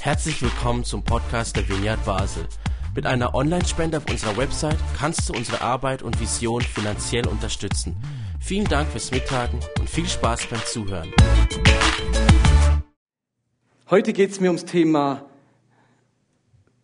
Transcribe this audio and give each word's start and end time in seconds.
Herzlich 0.00 0.40
willkommen 0.42 0.84
zum 0.84 1.02
Podcast 1.02 1.56
der 1.56 1.68
Vineyard 1.68 2.04
Basel. 2.04 2.46
Mit 2.94 3.06
einer 3.06 3.34
Online-Spende 3.34 3.98
auf 3.98 4.08
unserer 4.08 4.36
Website 4.36 4.78
kannst 4.96 5.28
du 5.28 5.34
unsere 5.34 5.60
Arbeit 5.60 6.02
und 6.02 6.20
Vision 6.20 6.62
finanziell 6.62 7.26
unterstützen. 7.26 7.96
Vielen 8.40 8.66
Dank 8.66 8.88
fürs 8.88 9.10
Mittagen 9.10 9.58
und 9.78 9.90
viel 9.90 10.06
Spaß 10.06 10.46
beim 10.46 10.60
Zuhören. 10.64 11.10
Heute 13.90 14.12
geht 14.12 14.30
es 14.30 14.40
mir 14.40 14.48
ums 14.48 14.64
Thema, 14.64 15.24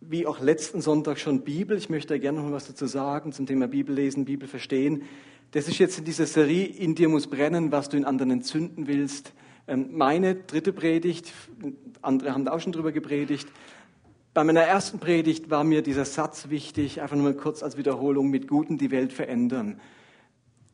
wie 0.00 0.26
auch 0.26 0.40
letzten 0.40 0.80
Sonntag 0.80 1.18
schon 1.18 1.42
Bibel. 1.42 1.78
Ich 1.78 1.88
möchte 1.88 2.18
gerne 2.18 2.42
noch 2.42 2.52
was 2.52 2.66
dazu 2.66 2.86
sagen 2.86 3.32
zum 3.32 3.46
Thema 3.46 3.68
Bibel 3.68 3.94
lesen, 3.94 4.24
Bibel 4.24 4.48
verstehen. 4.48 5.04
Das 5.52 5.68
ist 5.68 5.78
jetzt 5.78 5.98
in 5.98 6.04
dieser 6.04 6.26
Serie 6.26 6.66
In 6.66 6.94
dir 6.94 7.08
muss 7.08 7.28
brennen, 7.28 7.72
was 7.72 7.88
du 7.88 7.96
in 7.96 8.04
anderen 8.04 8.30
entzünden 8.32 8.86
willst. 8.86 9.32
Ähm, 9.68 9.88
meine 9.92 10.34
dritte 10.34 10.72
Predigt, 10.72 11.32
andere 12.00 12.32
haben 12.34 12.44
da 12.44 12.52
auch 12.52 12.60
schon 12.60 12.72
drüber 12.72 12.92
gepredigt. 12.92 13.48
Bei 14.34 14.44
meiner 14.44 14.62
ersten 14.62 14.98
Predigt 14.98 15.50
war 15.50 15.62
mir 15.62 15.82
dieser 15.82 16.04
Satz 16.04 16.48
wichtig, 16.48 17.02
einfach 17.02 17.16
nur 17.16 17.24
mal 17.24 17.34
kurz 17.34 17.62
als 17.62 17.76
Wiederholung, 17.76 18.30
mit 18.30 18.48
Guten 18.48 18.78
die 18.78 18.90
Welt 18.90 19.12
verändern. 19.12 19.80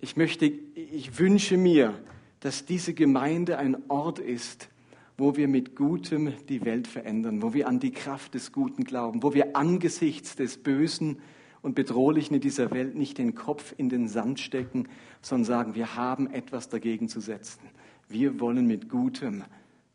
Ich 0.01 0.17
möchte, 0.17 0.47
ich 0.47 1.19
wünsche 1.19 1.57
mir, 1.57 1.95
dass 2.41 2.65
diese 2.65 2.95
Gemeinde 2.95 3.59
ein 3.59 3.77
Ort 3.89 4.21
ist, 4.21 4.69
wo 5.17 5.37
wir 5.37 5.49
mit 5.49 5.75
Gutem 5.75 6.33
die 6.49 6.65
Welt 6.65 6.87
verändern, 6.87 7.43
wo 7.43 7.53
wir 7.53 7.67
an 7.67 7.81
die 7.81 7.91
Kraft 7.91 8.35
des 8.35 8.53
Guten 8.53 8.85
glauben, 8.85 9.25
wo 9.25 9.35
wir 9.35 9.57
angesichts 9.57 10.37
des 10.37 10.57
Bösen 10.59 11.19
und 11.61 11.75
Bedrohlichen 11.75 12.37
in 12.37 12.41
dieser 12.41 12.71
Welt 12.71 12.95
nicht 12.95 13.19
den 13.19 13.35
Kopf 13.35 13.75
in 13.77 13.89
den 13.89 14.07
Sand 14.07 14.39
stecken, 14.39 14.89
sondern 15.21 15.45
sagen, 15.45 15.75
wir 15.75 15.97
haben 15.97 16.31
etwas 16.31 16.69
dagegen 16.69 17.09
zu 17.09 17.21
setzen. 17.21 17.63
Wir 18.11 18.41
wollen 18.41 18.67
mit 18.67 18.89
Gutem, 18.89 19.45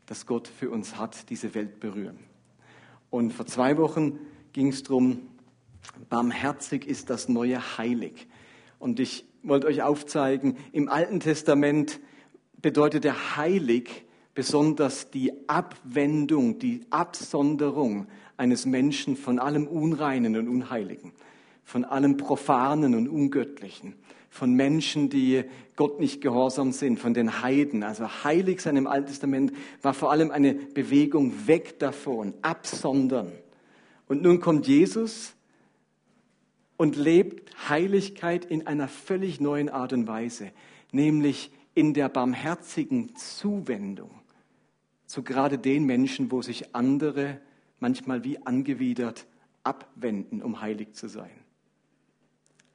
das 0.06 0.24
Gott 0.24 0.46
für 0.46 0.70
uns 0.70 0.96
hat, 0.96 1.30
diese 1.30 1.52
Welt 1.54 1.80
berühren. 1.80 2.18
Und 3.10 3.32
vor 3.32 3.46
zwei 3.46 3.76
Wochen 3.76 4.20
ging 4.52 4.68
es 4.68 4.84
darum, 4.84 5.22
barmherzig 6.08 6.86
ist 6.86 7.10
das 7.10 7.28
neue 7.28 7.76
Heilig. 7.76 8.28
Und 8.78 9.00
ich 9.00 9.24
wollte 9.42 9.66
euch 9.66 9.82
aufzeigen, 9.82 10.56
im 10.70 10.88
Alten 10.88 11.18
Testament 11.18 11.98
bedeutet 12.62 13.02
der 13.02 13.36
Heilig 13.36 14.04
besonders 14.32 15.10
die 15.10 15.32
Abwendung, 15.48 16.60
die 16.60 16.82
Absonderung 16.90 18.06
eines 18.36 18.64
Menschen 18.64 19.16
von 19.16 19.40
allem 19.40 19.66
Unreinen 19.66 20.36
und 20.36 20.48
Unheiligen, 20.48 21.12
von 21.64 21.84
allem 21.84 22.16
Profanen 22.16 22.94
und 22.94 23.08
Ungöttlichen 23.08 23.94
von 24.34 24.52
Menschen, 24.52 25.10
die 25.10 25.44
Gott 25.76 26.00
nicht 26.00 26.20
gehorsam 26.20 26.72
sind, 26.72 26.98
von 26.98 27.14
den 27.14 27.40
Heiden. 27.40 27.84
Also 27.84 28.24
heilig 28.24 28.62
sein 28.62 28.76
im 28.76 28.88
Alten 28.88 29.06
Testament 29.06 29.52
war 29.80 29.94
vor 29.94 30.10
allem 30.10 30.32
eine 30.32 30.54
Bewegung 30.54 31.46
weg 31.46 31.78
davon, 31.78 32.34
absondern. 32.42 33.30
Und 34.08 34.22
nun 34.22 34.40
kommt 34.40 34.66
Jesus 34.66 35.34
und 36.76 36.96
lebt 36.96 37.68
Heiligkeit 37.68 38.44
in 38.44 38.66
einer 38.66 38.88
völlig 38.88 39.40
neuen 39.40 39.68
Art 39.68 39.92
und 39.92 40.08
Weise, 40.08 40.50
nämlich 40.90 41.52
in 41.76 41.94
der 41.94 42.08
barmherzigen 42.08 43.14
Zuwendung 43.14 44.10
zu 45.06 45.22
gerade 45.22 45.58
den 45.58 45.84
Menschen, 45.84 46.32
wo 46.32 46.42
sich 46.42 46.74
andere 46.74 47.40
manchmal 47.78 48.24
wie 48.24 48.44
angewidert 48.44 49.26
abwenden, 49.62 50.42
um 50.42 50.60
heilig 50.60 50.94
zu 50.94 51.06
sein. 51.06 51.43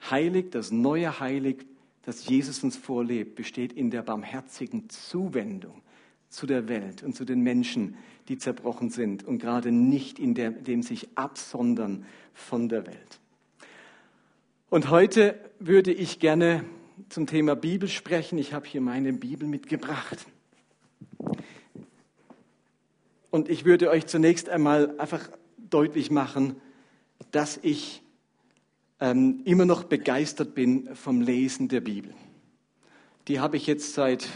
Heilig, 0.09 0.51
das 0.51 0.71
neue 0.71 1.19
Heilig, 1.19 1.65
das 2.03 2.27
Jesus 2.27 2.63
uns 2.63 2.75
vorlebt, 2.75 3.35
besteht 3.35 3.73
in 3.73 3.91
der 3.91 4.01
barmherzigen 4.01 4.89
Zuwendung 4.89 5.81
zu 6.29 6.45
der 6.45 6.67
Welt 6.67 7.03
und 7.03 7.15
zu 7.15 7.25
den 7.25 7.41
Menschen, 7.41 7.97
die 8.27 8.37
zerbrochen 8.37 8.89
sind 8.89 9.23
und 9.23 9.39
gerade 9.39 9.71
nicht 9.71 10.19
in 10.19 10.35
der, 10.35 10.51
dem 10.51 10.83
sich 10.83 11.09
absondern 11.15 12.05
von 12.33 12.69
der 12.69 12.85
Welt. 12.85 13.19
Und 14.69 14.91
heute 14.91 15.39
würde 15.57 15.91
ich 15.91 16.19
gerne 16.19 16.63
zum 17.09 17.25
Thema 17.25 17.55
Bibel 17.55 17.89
sprechen. 17.89 18.37
Ich 18.37 18.53
habe 18.53 18.67
hier 18.67 18.81
meine 18.81 19.13
Bibel 19.13 19.47
mitgebracht. 19.47 20.27
Und 23.31 23.49
ich 23.49 23.65
würde 23.65 23.89
euch 23.89 24.05
zunächst 24.05 24.49
einmal 24.49 24.99
einfach 24.99 25.29
deutlich 25.57 26.11
machen, 26.11 26.55
dass 27.31 27.59
ich 27.61 28.03
ähm, 28.99 29.41
immer 29.45 29.65
noch 29.65 29.83
begeistert 29.83 30.55
bin 30.55 30.95
vom 30.95 31.21
Lesen 31.21 31.67
der 31.67 31.81
Bibel. 31.81 32.13
Die 33.27 33.39
habe 33.39 33.57
ich 33.57 33.67
jetzt 33.67 33.93
seit 33.93 34.27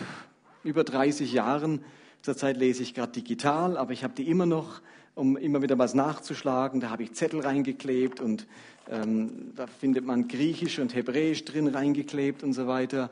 über 0.64 0.84
30 0.84 1.34
Jahren. 1.34 1.84
Zurzeit 2.22 2.58
lese 2.58 2.84
ich 2.84 2.94
gerade 2.94 3.12
digital, 3.12 3.78
aber 3.78 3.92
ich 3.92 4.04
habe 4.04 4.14
die 4.14 4.30
immer 4.30 4.46
noch, 4.46 4.82
um 5.16 5.36
immer 5.36 5.62
wieder 5.62 5.78
was 5.78 5.94
nachzuschlagen. 5.94 6.80
Da 6.80 6.90
habe 6.90 7.04
ich 7.04 7.14
Zettel 7.14 7.42
reingeklebt 7.42 8.22
und 8.22 8.48
ähm, 8.90 9.52
da 9.56 9.68
findet 9.68 10.06
man 10.06 10.28
Griechisch 10.28 10.80
und 10.80 10.96
Hebräisch 10.96 11.44
drin 11.46 11.68
reingeklebt 11.68 12.44
und 12.44 12.54
so 12.54 12.68
weiter. 12.68 13.10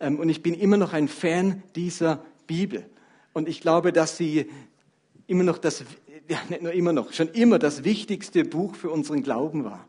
Ähm, 0.00 0.18
und 0.18 0.28
ich 0.28 0.42
bin 0.42 0.54
immer 0.54 0.76
noch 0.76 0.92
ein 0.92 1.08
Fan 1.08 1.62
dieser 1.74 2.24
Bibel. 2.46 2.84
Und 3.32 3.48
ich 3.48 3.60
glaube, 3.60 3.92
dass 3.92 4.16
sie 4.16 4.50
immer 5.26 5.44
noch 5.44 5.58
das, 5.58 5.84
ja, 6.28 6.38
nicht 6.48 6.62
nur 6.62 6.72
immer 6.72 6.92
noch, 6.92 7.12
schon 7.12 7.28
immer 7.28 7.58
das 7.58 7.84
wichtigste 7.84 8.44
Buch 8.44 8.74
für 8.74 8.90
unseren 8.90 9.22
Glauben 9.22 9.64
war. 9.64 9.86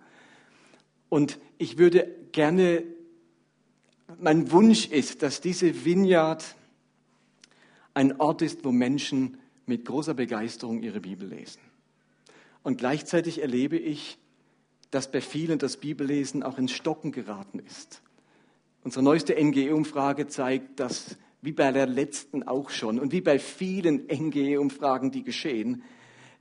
Und 1.13 1.38
ich 1.59 1.78
würde 1.78 2.07
gerne, 2.31 2.84
mein 4.19 4.50
Wunsch 4.50 4.88
ist, 4.88 5.22
dass 5.22 5.41
diese 5.41 5.85
Vineyard 5.85 6.44
ein 7.94 8.19
Ort 8.19 8.41
ist, 8.41 8.66
wo 8.66 8.72
Menschen 8.72 9.38
mit 9.68 9.85
großer 9.85 10.16
Begeisterung 10.16 10.81
ihre 10.81 11.01
Bibel 11.01 11.29
lesen. 11.29 11.62
Und 12.63 12.79
gleichzeitig 12.79 13.44
erlebe 13.44 13.78
ich, 13.78 14.18
dass 14.90 15.12
bei 15.12 15.22
vielen 15.22 15.59
das 15.59 15.78
Bibellesen 15.78 16.41
auch 16.41 16.57
ins 16.57 16.72
Stocken 16.72 17.12
geraten 17.12 17.59
ist. 17.59 18.01
Unsere 18.84 19.03
neueste 19.03 19.35
NGE-Umfrage 19.35 20.25
zeigt, 20.25 20.80
dass 20.80 21.16
wie 21.44 21.51
bei 21.51 21.72
der 21.72 21.85
letzten 21.85 22.41
auch 22.41 22.72
schon 22.72 23.00
und 23.00 23.12
wie 23.12 23.22
bei 23.22 23.38
vielen 23.38 24.07
NGE-Umfragen, 24.07 25.12
die 25.12 25.22
geschehen, 25.22 25.84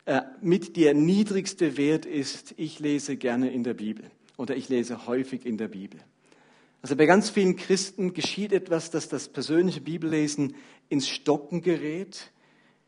äh, 0.06 0.22
mit 0.40 0.76
der 0.78 0.94
niedrigste 0.94 1.76
Wert 1.76 2.06
ist, 2.06 2.54
ich 2.56 2.78
lese 2.78 3.18
gerne 3.18 3.52
in 3.52 3.64
der 3.64 3.74
Bibel 3.74 4.10
oder 4.36 4.56
ich 4.56 4.68
lese 4.68 5.06
häufig 5.06 5.46
in 5.46 5.58
der 5.58 5.68
Bibel. 5.68 6.00
Also 6.82 6.96
bei 6.96 7.06
ganz 7.06 7.30
vielen 7.30 7.56
Christen 7.56 8.12
geschieht 8.12 8.52
etwas, 8.52 8.90
dass 8.90 9.08
das 9.08 9.28
persönliche 9.28 9.80
Bibellesen 9.80 10.56
ins 10.88 11.08
Stocken 11.08 11.62
gerät. 11.62 12.32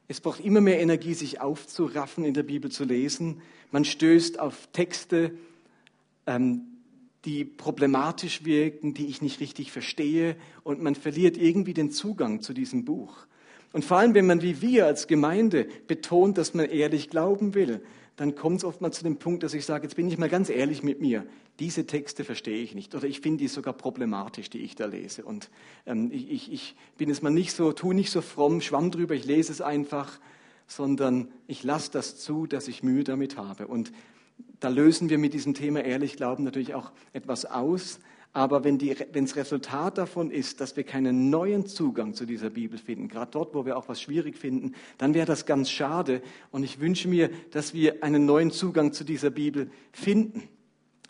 Es 0.08 0.20
braucht 0.20 0.40
immer 0.40 0.60
mehr 0.60 0.80
Energie, 0.80 1.14
sich 1.14 1.40
aufzuraffen, 1.40 2.24
in 2.24 2.34
der 2.34 2.42
Bibel 2.42 2.70
zu 2.70 2.84
lesen. 2.84 3.40
Man 3.70 3.84
stößt 3.84 4.40
auf 4.40 4.68
Texte, 4.72 5.32
ähm, 6.26 6.62
die 7.24 7.44
problematisch 7.44 8.44
wirken, 8.44 8.94
die 8.94 9.06
ich 9.06 9.22
nicht 9.22 9.40
richtig 9.40 9.72
verstehe 9.72 10.36
und 10.62 10.82
man 10.82 10.94
verliert 10.94 11.36
irgendwie 11.36 11.72
den 11.72 11.90
Zugang 11.90 12.42
zu 12.42 12.52
diesem 12.52 12.84
Buch. 12.84 13.26
Und 13.72 13.84
vor 13.84 13.98
allem, 13.98 14.14
wenn 14.14 14.26
man 14.26 14.42
wie 14.42 14.60
wir 14.60 14.86
als 14.86 15.06
Gemeinde 15.06 15.66
betont, 15.86 16.38
dass 16.38 16.54
man 16.54 16.66
ehrlich 16.66 17.10
glauben 17.10 17.54
will, 17.54 17.80
dann 18.16 18.34
kommt 18.34 18.58
es 18.58 18.64
oftmals 18.64 18.98
zu 18.98 19.04
dem 19.04 19.16
Punkt, 19.16 19.42
dass 19.42 19.54
ich 19.54 19.66
sage, 19.66 19.84
jetzt 19.84 19.96
bin 19.96 20.08
ich 20.08 20.18
mal 20.18 20.28
ganz 20.28 20.48
ehrlich 20.48 20.82
mit 20.82 21.00
mir, 21.00 21.26
diese 21.58 21.86
Texte 21.86 22.24
verstehe 22.24 22.62
ich 22.62 22.74
nicht 22.74 22.94
oder 22.94 23.06
ich 23.06 23.20
finde 23.20 23.38
die 23.38 23.48
sogar 23.48 23.74
problematisch, 23.74 24.50
die 24.50 24.58
ich 24.58 24.76
da 24.76 24.86
lese. 24.86 25.24
Und 25.24 25.50
ähm, 25.86 26.10
ich, 26.12 26.52
ich, 26.52 26.76
bin 26.96 27.10
es 27.10 27.22
mal 27.22 27.30
nicht 27.30 27.52
so, 27.52 27.72
tu 27.72 27.92
nicht 27.92 28.10
so 28.10 28.20
fromm, 28.20 28.60
schwamm 28.60 28.90
drüber, 28.90 29.14
ich 29.14 29.24
lese 29.24 29.52
es 29.52 29.60
einfach, 29.60 30.20
sondern 30.66 31.28
ich 31.46 31.64
lasse 31.64 31.90
das 31.90 32.16
zu, 32.16 32.46
dass 32.46 32.68
ich 32.68 32.82
Mühe 32.82 33.04
damit 33.04 33.36
habe. 33.36 33.66
Und 33.66 33.92
da 34.60 34.68
lösen 34.68 35.10
wir 35.10 35.18
mit 35.18 35.34
diesem 35.34 35.54
Thema 35.54 35.84
ehrlich 35.84 36.16
Glauben 36.16 36.44
natürlich 36.44 36.74
auch 36.74 36.92
etwas 37.12 37.44
aus, 37.44 38.00
aber 38.36 38.64
wenn, 38.64 38.78
das 38.78 39.36
Resultat 39.36 39.96
davon 39.96 40.32
ist, 40.32 40.60
dass 40.60 40.76
wir 40.76 40.82
keinen 40.82 41.30
neuen 41.30 41.66
Zugang 41.66 42.14
zu 42.14 42.26
dieser 42.26 42.50
Bibel 42.50 42.80
finden, 42.80 43.06
gerade 43.06 43.30
dort, 43.30 43.54
wo 43.54 43.64
wir 43.64 43.76
auch 43.76 43.88
was 43.88 44.02
schwierig 44.02 44.36
finden, 44.36 44.74
dann 44.98 45.14
wäre 45.14 45.24
das 45.24 45.46
ganz 45.46 45.70
schade. 45.70 46.20
Und 46.50 46.64
ich 46.64 46.80
wünsche 46.80 47.06
mir, 47.06 47.30
dass 47.52 47.74
wir 47.74 48.02
einen 48.02 48.26
neuen 48.26 48.50
Zugang 48.50 48.92
zu 48.92 49.04
dieser 49.04 49.30
Bibel 49.30 49.70
finden. 49.92 50.48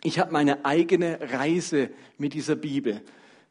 Ich 0.03 0.19
habe 0.19 0.31
meine 0.31 0.65
eigene 0.65 1.17
Reise 1.19 1.89
mit 2.19 2.35
dieser 2.35 2.55
Bibel. 2.55 3.01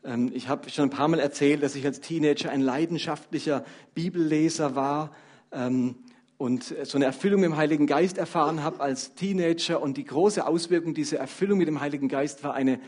Ähm, 0.04 0.30
ich 0.32 0.48
habe 0.48 0.70
schon 0.70 0.84
ein 0.84 0.90
paar 0.90 1.08
Mal 1.08 1.18
erzählt, 1.18 1.64
dass 1.64 1.74
ich 1.74 1.84
als 1.84 2.00
Teenager 2.00 2.52
ein 2.52 2.60
leidenschaftlicher 2.60 3.64
Bibelleser 3.92 4.76
war 4.76 5.10
ähm, 5.50 5.96
und 6.38 6.62
so 6.84 6.96
eine 6.96 7.06
Erfüllung 7.06 7.42
im 7.42 7.56
Heiligen 7.56 7.88
Geist 7.88 8.18
erfahren 8.18 8.62
habe 8.62 8.78
als 8.78 9.16
Teenager. 9.16 9.82
Und 9.82 9.96
die 9.96 10.04
große 10.04 10.46
Auswirkung 10.46 10.94
dieser 10.94 11.18
Erfüllung 11.18 11.58
mit 11.58 11.66
dem 11.66 11.80
Heiligen 11.80 12.06
Geist 12.06 12.44
war 12.44 12.54
eine 12.54 12.78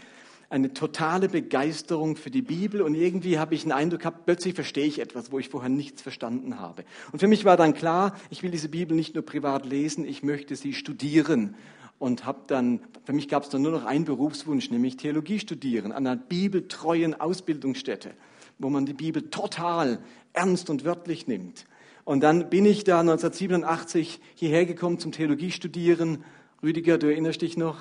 eine 0.48 0.72
totale 0.72 1.28
Begeisterung 1.28 2.16
für 2.16 2.30
die 2.30 2.42
Bibel 2.42 2.82
und 2.82 2.94
irgendwie 2.94 3.38
habe 3.38 3.54
ich 3.54 3.62
einen 3.62 3.72
Eindruck 3.72 4.00
gehabt, 4.00 4.26
plötzlich 4.26 4.54
verstehe 4.54 4.86
ich 4.86 5.00
etwas, 5.00 5.32
wo 5.32 5.38
ich 5.38 5.48
vorher 5.48 5.70
nichts 5.70 6.02
verstanden 6.02 6.60
habe. 6.60 6.84
Und 7.12 7.18
für 7.18 7.26
mich 7.26 7.44
war 7.44 7.56
dann 7.56 7.74
klar, 7.74 8.16
ich 8.30 8.42
will 8.42 8.50
diese 8.50 8.68
Bibel 8.68 8.96
nicht 8.96 9.14
nur 9.14 9.24
privat 9.24 9.66
lesen, 9.66 10.04
ich 10.04 10.22
möchte 10.22 10.54
sie 10.56 10.72
studieren. 10.72 11.54
Und 11.98 12.26
habe 12.26 12.40
dann, 12.46 12.80
für 13.04 13.14
mich 13.14 13.26
gab 13.26 13.44
es 13.44 13.48
dann 13.48 13.62
nur 13.62 13.72
noch 13.72 13.86
einen 13.86 14.04
Berufswunsch, 14.04 14.70
nämlich 14.70 14.98
Theologie 14.98 15.38
studieren 15.38 15.92
an 15.92 16.06
einer 16.06 16.16
bibeltreuen 16.16 17.18
Ausbildungsstätte, 17.18 18.10
wo 18.58 18.68
man 18.68 18.84
die 18.84 18.92
Bibel 18.92 19.30
total 19.30 20.00
ernst 20.34 20.68
und 20.68 20.84
wörtlich 20.84 21.26
nimmt. 21.26 21.64
Und 22.04 22.20
dann 22.20 22.50
bin 22.50 22.66
ich 22.66 22.84
da 22.84 23.00
1987 23.00 24.20
hierher 24.34 24.66
gekommen 24.66 24.98
zum 24.98 25.10
Theologiestudieren. 25.10 26.22
Rüdiger, 26.62 26.98
du 26.98 27.10
erinnerst 27.10 27.40
dich 27.40 27.56
noch? 27.56 27.78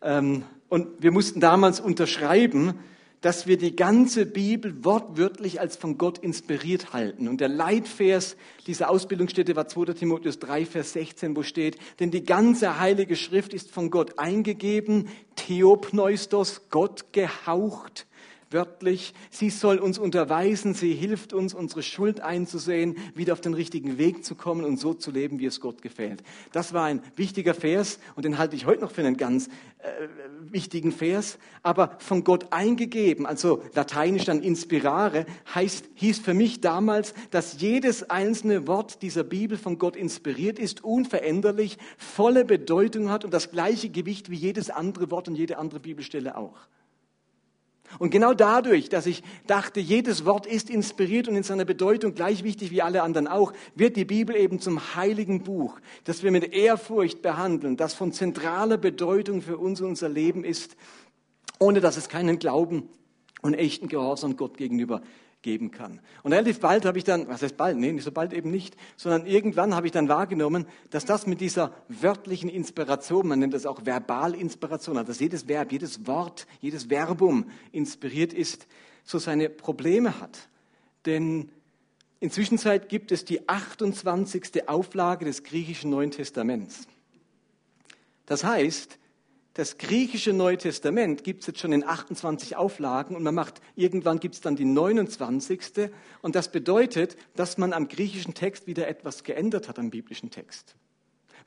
Ähm, 0.00 0.44
und 0.68 1.02
wir 1.02 1.12
mussten 1.12 1.40
damals 1.40 1.80
unterschreiben, 1.80 2.74
dass 3.20 3.46
wir 3.46 3.56
die 3.58 3.74
ganze 3.74 4.26
Bibel 4.26 4.84
wortwörtlich 4.84 5.60
als 5.60 5.76
von 5.76 5.98
Gott 5.98 6.18
inspiriert 6.18 6.92
halten. 6.92 7.26
Und 7.26 7.40
der 7.40 7.48
Leitvers 7.48 8.36
dieser 8.66 8.90
Ausbildungsstätte 8.90 9.56
war 9.56 9.66
2. 9.66 9.94
Timotheus 9.94 10.38
3, 10.38 10.66
Vers 10.66 10.92
16, 10.92 11.36
wo 11.36 11.42
steht, 11.42 11.78
denn 11.98 12.10
die 12.10 12.22
ganze 12.24 12.78
Heilige 12.78 13.16
Schrift 13.16 13.54
ist 13.54 13.70
von 13.70 13.90
Gott 13.90 14.18
eingegeben, 14.18 15.08
Theopneustos, 15.34 16.68
Gott 16.70 17.12
gehaucht, 17.12 18.06
wörtlich. 18.50 19.14
Sie 19.30 19.50
soll 19.50 19.78
uns 19.78 19.98
unterweisen, 19.98 20.74
sie 20.74 20.94
hilft 20.94 21.32
uns, 21.32 21.54
unsere 21.54 21.82
Schuld 21.82 22.20
einzusehen, 22.20 22.96
wieder 23.14 23.32
auf 23.32 23.40
den 23.40 23.54
richtigen 23.54 23.98
Weg 23.98 24.24
zu 24.24 24.34
kommen 24.34 24.64
und 24.64 24.78
so 24.78 24.94
zu 24.94 25.10
leben, 25.10 25.38
wie 25.38 25.46
es 25.46 25.60
Gott 25.60 25.82
gefällt. 25.82 26.22
Das 26.52 26.72
war 26.72 26.84
ein 26.84 27.02
wichtiger 27.16 27.54
Vers 27.54 27.98
und 28.16 28.24
den 28.24 28.38
halte 28.38 28.56
ich 28.56 28.66
heute 28.66 28.82
noch 28.82 28.90
für 28.90 29.02
einen 29.02 29.16
ganz 29.16 29.48
äh, 29.78 30.08
wichtigen 30.50 30.92
Vers, 30.92 31.38
aber 31.62 31.96
von 31.98 32.24
Gott 32.24 32.48
eingegeben, 32.50 33.26
also 33.26 33.62
lateinisch 33.74 34.24
dann 34.24 34.42
inspirare, 34.42 35.26
heißt, 35.54 35.84
hieß 35.94 36.20
für 36.20 36.34
mich 36.34 36.60
damals, 36.60 37.14
dass 37.30 37.60
jedes 37.60 38.08
einzelne 38.08 38.66
Wort 38.66 39.02
dieser 39.02 39.24
Bibel 39.24 39.58
von 39.58 39.78
Gott 39.78 39.96
inspiriert 39.96 40.58
ist, 40.58 40.82
unveränderlich, 40.84 41.78
volle 41.96 42.44
Bedeutung 42.44 43.10
hat 43.10 43.24
und 43.24 43.34
das 43.34 43.50
gleiche 43.50 43.90
Gewicht 43.90 44.30
wie 44.30 44.36
jedes 44.36 44.70
andere 44.70 45.10
Wort 45.10 45.28
und 45.28 45.34
jede 45.36 45.58
andere 45.58 45.80
Bibelstelle 45.80 46.36
auch. 46.36 46.56
Und 47.98 48.10
genau 48.10 48.34
dadurch, 48.34 48.88
dass 48.88 49.06
ich 49.06 49.22
dachte, 49.46 49.80
jedes 49.80 50.24
Wort 50.24 50.46
ist 50.46 50.70
inspiriert 50.70 51.28
und 51.28 51.36
in 51.36 51.42
seiner 51.42 51.64
Bedeutung 51.64 52.14
gleich 52.14 52.44
wichtig 52.44 52.70
wie 52.70 52.82
alle 52.82 53.02
anderen 53.02 53.26
auch, 53.26 53.52
wird 53.74 53.96
die 53.96 54.04
Bibel 54.04 54.36
eben 54.36 54.60
zum 54.60 54.94
heiligen 54.94 55.42
Buch, 55.42 55.80
das 56.04 56.22
wir 56.22 56.30
mit 56.30 56.52
Ehrfurcht 56.52 57.22
behandeln, 57.22 57.76
das 57.76 57.94
von 57.94 58.12
zentraler 58.12 58.76
Bedeutung 58.76 59.40
für 59.40 59.56
uns 59.56 59.80
und 59.80 59.88
unser 59.88 60.08
Leben 60.08 60.44
ist, 60.44 60.76
ohne 61.58 61.80
dass 61.80 61.96
es 61.96 62.08
keinen 62.08 62.38
Glauben 62.38 62.88
und 63.42 63.54
echten 63.54 63.88
Gehorsam 63.88 64.36
Gott 64.36 64.56
gegenüber 64.56 65.02
geben 65.42 65.70
kann. 65.70 66.00
Und 66.22 66.32
relativ 66.32 66.60
bald 66.60 66.84
habe 66.84 66.98
ich 66.98 67.04
dann, 67.04 67.28
was 67.28 67.42
heißt 67.42 67.56
bald? 67.56 67.76
Nee, 67.76 67.92
nicht 67.92 68.04
so 68.04 68.10
bald 68.12 68.32
eben 68.32 68.50
nicht, 68.50 68.76
sondern 68.96 69.26
irgendwann 69.26 69.74
habe 69.74 69.86
ich 69.86 69.92
dann 69.92 70.08
wahrgenommen, 70.08 70.66
dass 70.90 71.04
das 71.04 71.26
mit 71.26 71.40
dieser 71.40 71.72
wörtlichen 71.88 72.48
Inspiration, 72.48 73.28
man 73.28 73.38
nennt 73.38 73.54
das 73.54 73.66
auch 73.66 73.84
Verbalinspiration, 73.84 74.96
also 74.96 75.08
dass 75.08 75.20
jedes 75.20 75.46
Verb, 75.46 75.70
jedes 75.70 76.06
Wort, 76.06 76.46
jedes 76.60 76.86
Verbum 76.86 77.50
inspiriert 77.70 78.32
ist, 78.32 78.66
so 79.04 79.18
seine 79.18 79.48
Probleme 79.48 80.20
hat. 80.20 80.48
Denn 81.06 81.50
inzwischen 82.20 82.58
gibt 82.88 83.12
es 83.12 83.24
die 83.24 83.48
28. 83.48 84.68
Auflage 84.68 85.24
des 85.24 85.44
griechischen 85.44 85.90
Neuen 85.90 86.10
Testaments. 86.10 86.88
Das 88.26 88.44
heißt, 88.44 88.98
das 89.58 89.76
griechische 89.76 90.32
Neue 90.32 90.56
Testament 90.56 91.24
gibt 91.24 91.40
es 91.40 91.48
jetzt 91.48 91.58
schon 91.58 91.72
in 91.72 91.82
28 91.82 92.54
Auflagen 92.54 93.16
und 93.16 93.24
man 93.24 93.34
macht, 93.34 93.60
irgendwann 93.74 94.20
gibt 94.20 94.36
es 94.36 94.40
dann 94.40 94.54
die 94.54 94.64
29. 94.64 95.90
Und 96.22 96.36
das 96.36 96.52
bedeutet, 96.52 97.16
dass 97.34 97.58
man 97.58 97.72
am 97.72 97.88
griechischen 97.88 98.34
Text 98.34 98.68
wieder 98.68 98.86
etwas 98.86 99.24
geändert 99.24 99.68
hat 99.68 99.80
am 99.80 99.90
biblischen 99.90 100.30
Text. 100.30 100.76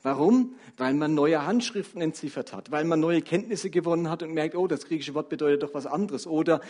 Warum? 0.02 0.56
Weil 0.76 0.92
man 0.92 1.14
neue 1.14 1.46
Handschriften 1.46 2.02
entziffert 2.02 2.52
hat, 2.52 2.70
weil 2.70 2.84
man 2.84 3.00
neue 3.00 3.22
Kenntnisse 3.22 3.70
gewonnen 3.70 4.10
hat 4.10 4.22
und 4.22 4.34
merkt, 4.34 4.56
oh, 4.56 4.66
das 4.66 4.84
griechische 4.84 5.14
Wort 5.14 5.30
bedeutet 5.30 5.62
doch 5.62 5.72
was 5.72 5.86
anderes. 5.86 6.26
Oder, 6.26 6.60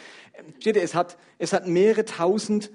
steht 0.60 0.76
es 0.76 0.94
hat, 0.94 1.18
es 1.38 1.52
hat 1.52 1.66
mehrere 1.66 2.04
tausend 2.04 2.70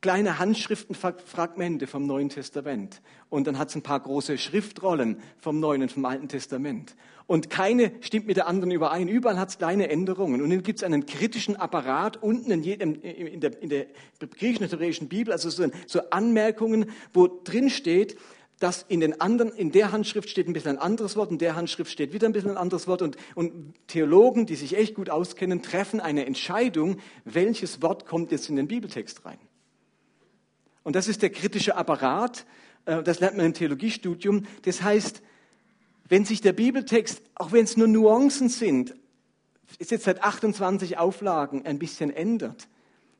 kleine 0.00 0.38
Handschriftenfragmente 0.38 1.88
vom 1.88 2.06
Neuen 2.06 2.28
Testament. 2.28 3.02
Und 3.28 3.48
dann 3.48 3.58
hat 3.58 3.70
es 3.70 3.74
ein 3.74 3.82
paar 3.82 3.98
große 3.98 4.38
Schriftrollen 4.38 5.20
vom 5.38 5.58
Neuen 5.58 5.82
und 5.82 5.90
vom 5.90 6.04
Alten 6.04 6.28
Testament. 6.28 6.94
Und 7.28 7.50
keine 7.50 7.92
stimmt 8.00 8.26
mit 8.26 8.38
der 8.38 8.46
anderen 8.46 8.70
überein. 8.70 9.06
Überall 9.06 9.38
hat 9.38 9.50
es 9.50 9.58
kleine 9.58 9.90
Änderungen. 9.90 10.40
Und 10.40 10.48
dann 10.48 10.62
gibt 10.62 10.78
es 10.78 10.82
einen 10.82 11.04
kritischen 11.04 11.56
Apparat 11.56 12.22
unten 12.22 12.50
in, 12.50 12.62
jedem, 12.62 12.94
in 13.02 13.40
der, 13.40 13.62
in 13.62 13.68
der 13.68 13.86
griechischen 14.18 14.66
hebräischen 14.66 15.08
Bibel, 15.08 15.30
also 15.30 15.50
so, 15.50 15.66
so 15.86 16.00
Anmerkungen, 16.08 16.90
wo 17.12 17.28
drin 17.44 17.68
steht, 17.68 18.16
dass 18.60 18.86
in, 18.88 19.00
den 19.00 19.20
anderen, 19.20 19.52
in 19.52 19.72
der 19.72 19.92
Handschrift 19.92 20.30
steht 20.30 20.48
ein 20.48 20.54
bisschen 20.54 20.70
ein 20.70 20.78
anderes 20.78 21.16
Wort, 21.16 21.30
in 21.30 21.36
der 21.36 21.54
Handschrift 21.54 21.92
steht 21.92 22.14
wieder 22.14 22.26
ein 22.26 22.32
bisschen 22.32 22.52
ein 22.52 22.56
anderes 22.56 22.88
Wort. 22.88 23.02
Und, 23.02 23.18
und 23.34 23.74
Theologen, 23.88 24.46
die 24.46 24.56
sich 24.56 24.74
echt 24.74 24.94
gut 24.94 25.10
auskennen, 25.10 25.60
treffen 25.60 26.00
eine 26.00 26.24
Entscheidung, 26.24 26.96
welches 27.26 27.82
Wort 27.82 28.06
kommt 28.06 28.32
jetzt 28.32 28.48
in 28.48 28.56
den 28.56 28.68
Bibeltext 28.68 29.26
rein. 29.26 29.38
Und 30.82 30.96
das 30.96 31.08
ist 31.08 31.20
der 31.20 31.28
kritische 31.28 31.76
Apparat. 31.76 32.46
Äh, 32.86 33.02
das 33.02 33.20
lernt 33.20 33.36
man 33.36 33.44
im 33.44 33.52
Theologiestudium. 33.52 34.46
Das 34.62 34.80
heißt, 34.80 35.20
wenn 36.08 36.24
sich 36.24 36.40
der 36.40 36.52
Bibeltext, 36.52 37.22
auch 37.34 37.52
wenn 37.52 37.64
es 37.64 37.76
nur 37.76 37.88
Nuancen 37.88 38.48
sind, 38.48 38.94
ist 39.78 39.90
jetzt 39.90 40.04
seit 40.04 40.22
28 40.22 40.98
Auflagen 40.98 41.66
ein 41.66 41.78
bisschen 41.78 42.10
ändert, 42.10 42.68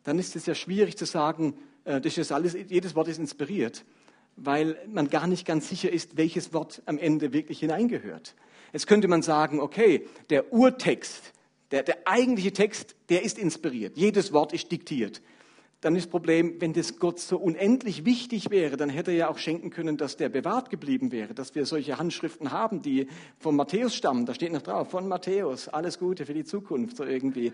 dann 0.05 0.19
ist 0.19 0.37
es 0.37 0.46
ja 0.46 0.55
schwierig 0.55 0.96
zu 0.96 1.05
sagen, 1.05 1.55
äh, 1.85 2.00
das 2.00 2.17
ist 2.17 2.32
alles, 2.32 2.55
jedes 2.55 2.94
Wort 2.94 3.08
ist 3.08 3.19
inspiriert, 3.19 3.85
weil 4.37 4.79
man 4.88 5.11
gar 5.11 5.26
nicht 5.26 5.46
ganz 5.46 5.69
sicher 5.69 5.93
ist, 5.93 6.17
welches 6.17 6.52
Wort 6.52 6.82
am 6.87 6.99
Ende 6.99 7.32
wirklich 7.32 7.61
hineingehört. 7.61 8.35
Jetzt 8.73 8.87
könnte 8.87 9.08
man 9.08 9.23
sagen, 9.23 9.61
okay, 9.61 10.06
der 10.31 10.52
Urtext, 10.52 11.32
der, 11.70 11.82
der 11.82 12.06
eigentliche 12.06 12.52
Text, 12.52 12.96
der 13.11 13.23
ist 13.23 13.38
inspiriert. 13.38 13.96
Jedes 13.96 14.32
Wort 14.32 14.52
ist 14.52 14.70
diktiert 14.73 15.20
dann 15.81 15.95
ist 15.95 16.07
das 16.07 16.11
Problem, 16.11 16.61
wenn 16.61 16.73
das 16.73 16.99
Gott 16.99 17.21
so 17.21 17.39
unendlich 17.39 18.05
wichtig 18.05 18.51
wäre, 18.51 18.77
dann 18.77 18.91
hätte 18.91 19.13
er 19.13 19.17
ja 19.17 19.29
auch 19.29 19.39
schenken 19.39 19.71
können, 19.71 19.97
dass 19.97 20.17
der 20.17 20.29
bewahrt 20.29 20.71
geblieben 20.71 21.13
wäre, 21.13 21.35
dass 21.35 21.55
wir 21.55 21.67
solche 21.67 21.99
Handschriften 21.99 22.51
haben, 22.51 22.83
die 22.83 23.07
von 23.39 23.55
Matthäus 23.55 23.95
stammen. 23.95 24.27
Da 24.27 24.35
steht 24.35 24.53
noch 24.53 24.63
drauf, 24.63 24.91
von 24.91 25.07
Matthäus, 25.07 25.69
alles 25.69 26.01
Gute 26.01 26.27
für 26.27 26.35
die 26.35 26.45
Zukunft, 26.45 26.97
so 26.97 27.05
irgendwie. 27.05 27.53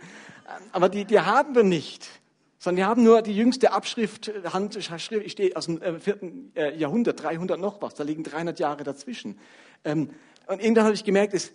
Aber 0.73 0.89
die, 0.89 1.05
die 1.05 1.21
haben 1.21 1.55
wir 1.55 1.65
nicht. 1.65 2.09
Sondern 2.59 2.79
wir 2.79 2.87
haben 2.87 3.05
nur 3.05 3.21
die 3.21 3.37
jüngste 3.37 3.73
Abschrift, 3.73 4.33
Handschrift, 4.45 5.31
steht 5.31 5.55
aus 5.55 5.67
dem 5.67 5.83
äh, 5.83 6.01
vierten 6.01 6.51
äh, 6.55 6.75
Jahrhundert, 6.79 7.23
300 7.23 7.61
noch 7.61 7.83
was, 7.83 7.95
da 7.95 8.05
liegen 8.05 8.23
300 8.23 8.59
Jahre 8.59 8.85
dazwischen. 8.85 9.39
Ähm, 9.85 10.09
und 10.47 10.63
irgendwann 10.63 10.85
habe 10.85 10.95
ich 10.95 11.05
gemerkt, 11.05 11.35
es, 11.35 11.53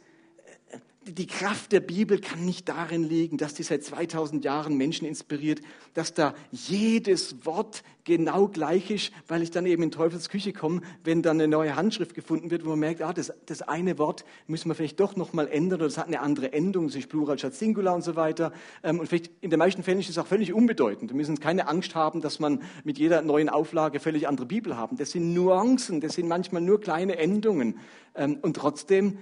die 1.05 1.27
Kraft 1.27 1.71
der 1.71 1.79
Bibel 1.79 2.19
kann 2.19 2.45
nicht 2.45 2.67
darin 2.67 3.03
liegen, 3.03 3.37
dass 3.37 3.53
die 3.53 3.63
seit 3.63 3.83
2000 3.83 4.43
Jahren 4.43 4.75
Menschen 4.75 5.07
inspiriert, 5.07 5.61
dass 5.93 6.13
da 6.13 6.33
jedes 6.51 7.45
Wort 7.45 7.83
genau 8.03 8.47
gleich 8.47 8.91
ist, 8.91 9.11
weil 9.27 9.41
ich 9.41 9.51
dann 9.51 9.65
eben 9.65 9.83
in 9.83 9.91
Teufels 9.91 10.29
Küche 10.29 10.51
komme, 10.51 10.81
wenn 11.03 11.21
dann 11.21 11.37
eine 11.37 11.47
neue 11.47 11.75
Handschrift 11.75 12.15
gefunden 12.15 12.51
wird, 12.51 12.65
wo 12.65 12.69
man 12.69 12.79
merkt, 12.79 13.01
ah, 13.01 13.13
das, 13.13 13.31
das 13.45 13.61
eine 13.61 13.97
Wort 13.97 14.25
müssen 14.47 14.69
wir 14.69 14.75
vielleicht 14.75 14.99
doch 14.99 15.15
nochmal 15.15 15.47
ändern 15.47 15.79
oder 15.79 15.87
es 15.87 15.97
hat 15.97 16.07
eine 16.07 16.19
andere 16.19 16.51
Endung, 16.51 16.85
es 16.85 16.95
ist 16.95 17.07
Plural 17.07 17.39
statt 17.39 17.55
Singular 17.55 17.95
und 17.95 18.03
so 18.03 18.15
weiter. 18.15 18.51
Ähm, 18.83 18.99
und 18.99 19.07
vielleicht 19.07 19.31
in 19.41 19.51
den 19.51 19.59
meisten 19.59 19.83
Fällen 19.83 19.99
ist 19.99 20.09
es 20.09 20.17
auch 20.17 20.27
völlig 20.27 20.53
unbedeutend. 20.53 21.11
Wir 21.11 21.17
müssen 21.17 21.39
keine 21.39 21.67
Angst 21.67 21.95
haben, 21.95 22.21
dass 22.21 22.39
man 22.39 22.61
mit 22.83 22.97
jeder 22.97 23.21
neuen 23.21 23.49
Auflage 23.49 23.99
völlig 23.99 24.27
andere 24.27 24.47
Bibel 24.47 24.75
haben. 24.75 24.97
Das 24.97 25.11
sind 25.11 25.33
Nuancen, 25.33 26.01
das 26.01 26.13
sind 26.13 26.27
manchmal 26.27 26.61
nur 26.61 26.81
kleine 26.81 27.17
Endungen. 27.17 27.77
Ähm, 28.15 28.37
und 28.41 28.55
trotzdem 28.55 29.19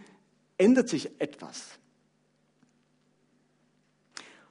ändert 0.57 0.89
sich 0.89 1.09
etwas. 1.19 1.79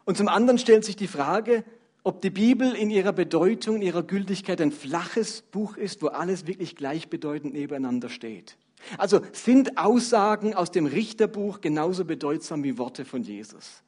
Und 0.05 0.17
zum 0.17 0.29
anderen 0.29 0.59
stellt 0.59 0.85
sich 0.85 0.97
die 0.97 1.09
Frage, 1.09 1.65
ob 2.05 2.23
die 2.23 2.31
Bibel 2.31 2.73
in 2.73 2.91
ihrer 2.91 3.13
Bedeutung, 3.13 3.77
in 3.77 3.83
ihrer 3.83 4.05
Gültigkeit 4.05 4.61
ein 4.61 4.71
flaches 4.71 5.43
Buch 5.43 5.77
ist, 5.77 6.03
wo 6.03 6.07
alles 6.07 6.47
wirklich 6.47 6.77
gleichbedeutend 6.77 7.53
nebeneinander 7.53 8.09
steht. 8.09 8.57
Also 8.99 9.21
sind 9.33 9.79
Aussagen 9.79 10.55
aus 10.55 10.71
dem 10.71 10.87
Richterbuch 10.87 11.61
genauso 11.61 12.05
bedeutsam 12.05 12.63
wie 12.63 12.79
Worte 12.79 13.05
von 13.05 13.25
Jesus? 13.25 13.83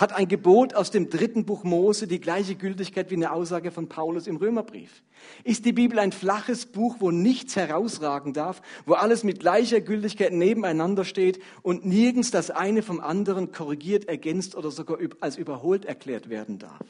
Hat 0.00 0.14
ein 0.14 0.28
Gebot 0.28 0.72
aus 0.72 0.90
dem 0.90 1.10
dritten 1.10 1.44
Buch 1.44 1.62
Mose 1.62 2.06
die 2.06 2.22
gleiche 2.22 2.54
Gültigkeit 2.54 3.10
wie 3.10 3.16
eine 3.16 3.32
Aussage 3.32 3.70
von 3.70 3.86
Paulus 3.86 4.26
im 4.26 4.36
Römerbrief? 4.36 5.02
Ist 5.44 5.66
die 5.66 5.74
Bibel 5.74 5.98
ein 5.98 6.10
flaches 6.10 6.64
Buch, 6.64 6.96
wo 7.00 7.10
nichts 7.10 7.54
herausragen 7.54 8.32
darf, 8.32 8.62
wo 8.86 8.94
alles 8.94 9.24
mit 9.24 9.40
gleicher 9.40 9.82
Gültigkeit 9.82 10.32
nebeneinander 10.32 11.04
steht 11.04 11.38
und 11.60 11.84
nirgends 11.84 12.30
das 12.30 12.50
eine 12.50 12.82
vom 12.82 12.98
anderen 12.98 13.52
korrigiert, 13.52 14.08
ergänzt 14.08 14.56
oder 14.56 14.70
sogar 14.70 14.96
als 15.20 15.36
überholt 15.36 15.84
erklärt 15.84 16.30
werden 16.30 16.58
darf? 16.58 16.86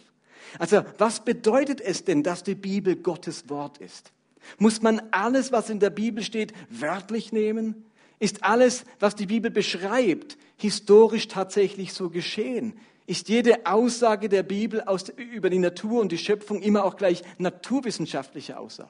Also 0.61 0.83
was 0.97 1.25
bedeutet 1.25 1.81
es 1.81 2.05
denn, 2.05 2.23
dass 2.23 2.45
die 2.45 2.55
Bibel 2.55 2.95
Gottes 2.95 3.51
Wort 3.51 3.79
ist? 3.79 4.13
Muss 4.59 4.83
man 4.83 5.03
alles, 5.11 5.51
was 5.51 5.69
in 5.69 5.81
der 5.81 5.91
Bibel 5.91 6.23
steht, 6.23 6.53
wörtlich 6.71 7.33
nehmen? 7.33 7.87
Ist 8.21 8.45
alles, 8.45 8.85
was 9.01 9.17
die 9.17 9.27
Bibel 9.27 9.51
beschreibt, 9.51 10.39
historisch 10.57 11.27
tatsächlich 11.27 11.93
so 11.93 12.09
geschehen? 12.09 12.75
Ist 13.11 13.29
jede 13.29 13.67
Aussage 13.67 14.29
der 14.29 14.45
Bibel 14.45 14.83
aus, 14.83 15.09
über 15.09 15.51
die 15.51 15.59
Natur 15.59 16.01
und 16.01 16.13
die 16.13 16.19
Schöpfung 16.19 16.63
immer 16.63 16.85
auch 16.85 16.97
gleich 16.97 17.25
naturwissenschaftliche 17.39 18.57
Aussage. 18.57 18.89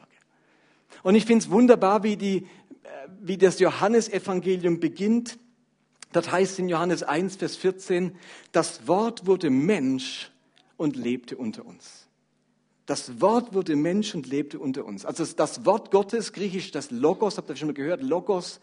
Und 1.02 1.14
ich 1.14 1.24
finde 1.24 1.44
es 1.44 1.50
wunderbar, 1.50 2.02
wie, 2.02 2.18
die, 2.18 2.36
äh, 2.36 2.46
wie 3.22 3.38
das 3.38 3.60
Johannesevangelium 3.60 4.78
beginnt. 4.78 5.38
Das 6.12 6.30
heißt 6.30 6.58
in 6.58 6.68
Johannes 6.68 7.02
1, 7.02 7.36
Vers 7.36 7.56
14, 7.56 8.14
das 8.52 8.86
Wort 8.86 9.26
wurde 9.26 9.48
Mensch 9.48 10.30
und 10.76 10.96
lebte 10.96 11.38
unter 11.38 11.64
uns. 11.64 12.06
Das 12.84 13.22
Wort 13.22 13.54
wurde 13.54 13.74
Mensch 13.74 14.14
und 14.14 14.26
lebte 14.26 14.58
unter 14.58 14.84
uns. 14.84 15.06
Also 15.06 15.24
das 15.24 15.64
Wort 15.64 15.90
Gottes, 15.90 16.34
griechisch 16.34 16.72
das 16.72 16.90
Logos, 16.90 17.38
habt 17.38 17.48
ihr 17.48 17.56
schon 17.56 17.68
mal 17.68 17.74
gehört, 17.74 18.02
Logos, 18.02 18.60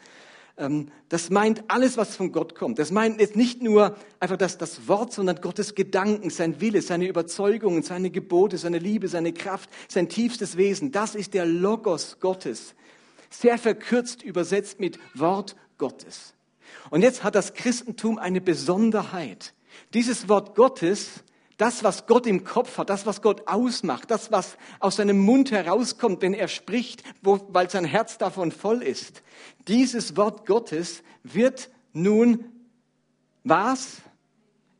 das 1.09 1.29
meint 1.29 1.63
alles, 1.67 1.97
was 1.97 2.15
von 2.15 2.31
Gott 2.31 2.55
kommt. 2.55 2.79
Das 2.79 2.89
meint 2.89 3.21
jetzt 3.21 3.35
nicht 3.35 3.61
nur 3.61 3.95
einfach 4.19 4.37
das, 4.37 4.57
das 4.57 4.87
Wort, 4.87 5.13
sondern 5.13 5.39
Gottes 5.39 5.75
Gedanken, 5.75 6.31
sein 6.31 6.59
Wille, 6.59 6.81
seine 6.81 7.07
Überzeugungen, 7.07 7.83
seine 7.83 8.09
Gebote, 8.09 8.57
seine 8.57 8.79
Liebe, 8.79 9.07
seine 9.07 9.33
Kraft, 9.33 9.69
sein 9.87 10.09
tiefstes 10.09 10.57
Wesen. 10.57 10.91
Das 10.91 11.13
ist 11.13 11.35
der 11.35 11.45
Logos 11.45 12.19
Gottes. 12.19 12.73
Sehr 13.29 13.59
verkürzt 13.59 14.23
übersetzt 14.23 14.79
mit 14.79 14.97
Wort 15.13 15.55
Gottes. 15.77 16.33
Und 16.89 17.03
jetzt 17.03 17.23
hat 17.23 17.35
das 17.35 17.53
Christentum 17.53 18.17
eine 18.17 18.41
Besonderheit. 18.41 19.53
Dieses 19.93 20.27
Wort 20.27 20.55
Gottes 20.55 21.23
das, 21.57 21.83
was 21.83 22.05
Gott 22.05 22.27
im 22.27 22.43
Kopf 22.43 22.77
hat, 22.77 22.89
das, 22.89 23.05
was 23.05 23.21
Gott 23.21 23.47
ausmacht, 23.47 24.11
das, 24.11 24.31
was 24.31 24.57
aus 24.79 24.97
seinem 24.97 25.19
Mund 25.19 25.51
herauskommt, 25.51 26.21
wenn 26.21 26.35
er 26.35 26.47
spricht, 26.47 27.03
wo, 27.21 27.39
weil 27.49 27.69
sein 27.69 27.85
Herz 27.85 28.17
davon 28.17 28.51
voll 28.51 28.83
ist. 28.83 29.23
Dieses 29.67 30.15
Wort 30.15 30.45
Gottes 30.45 31.03
wird 31.23 31.69
nun 31.93 32.45
was? 33.43 33.97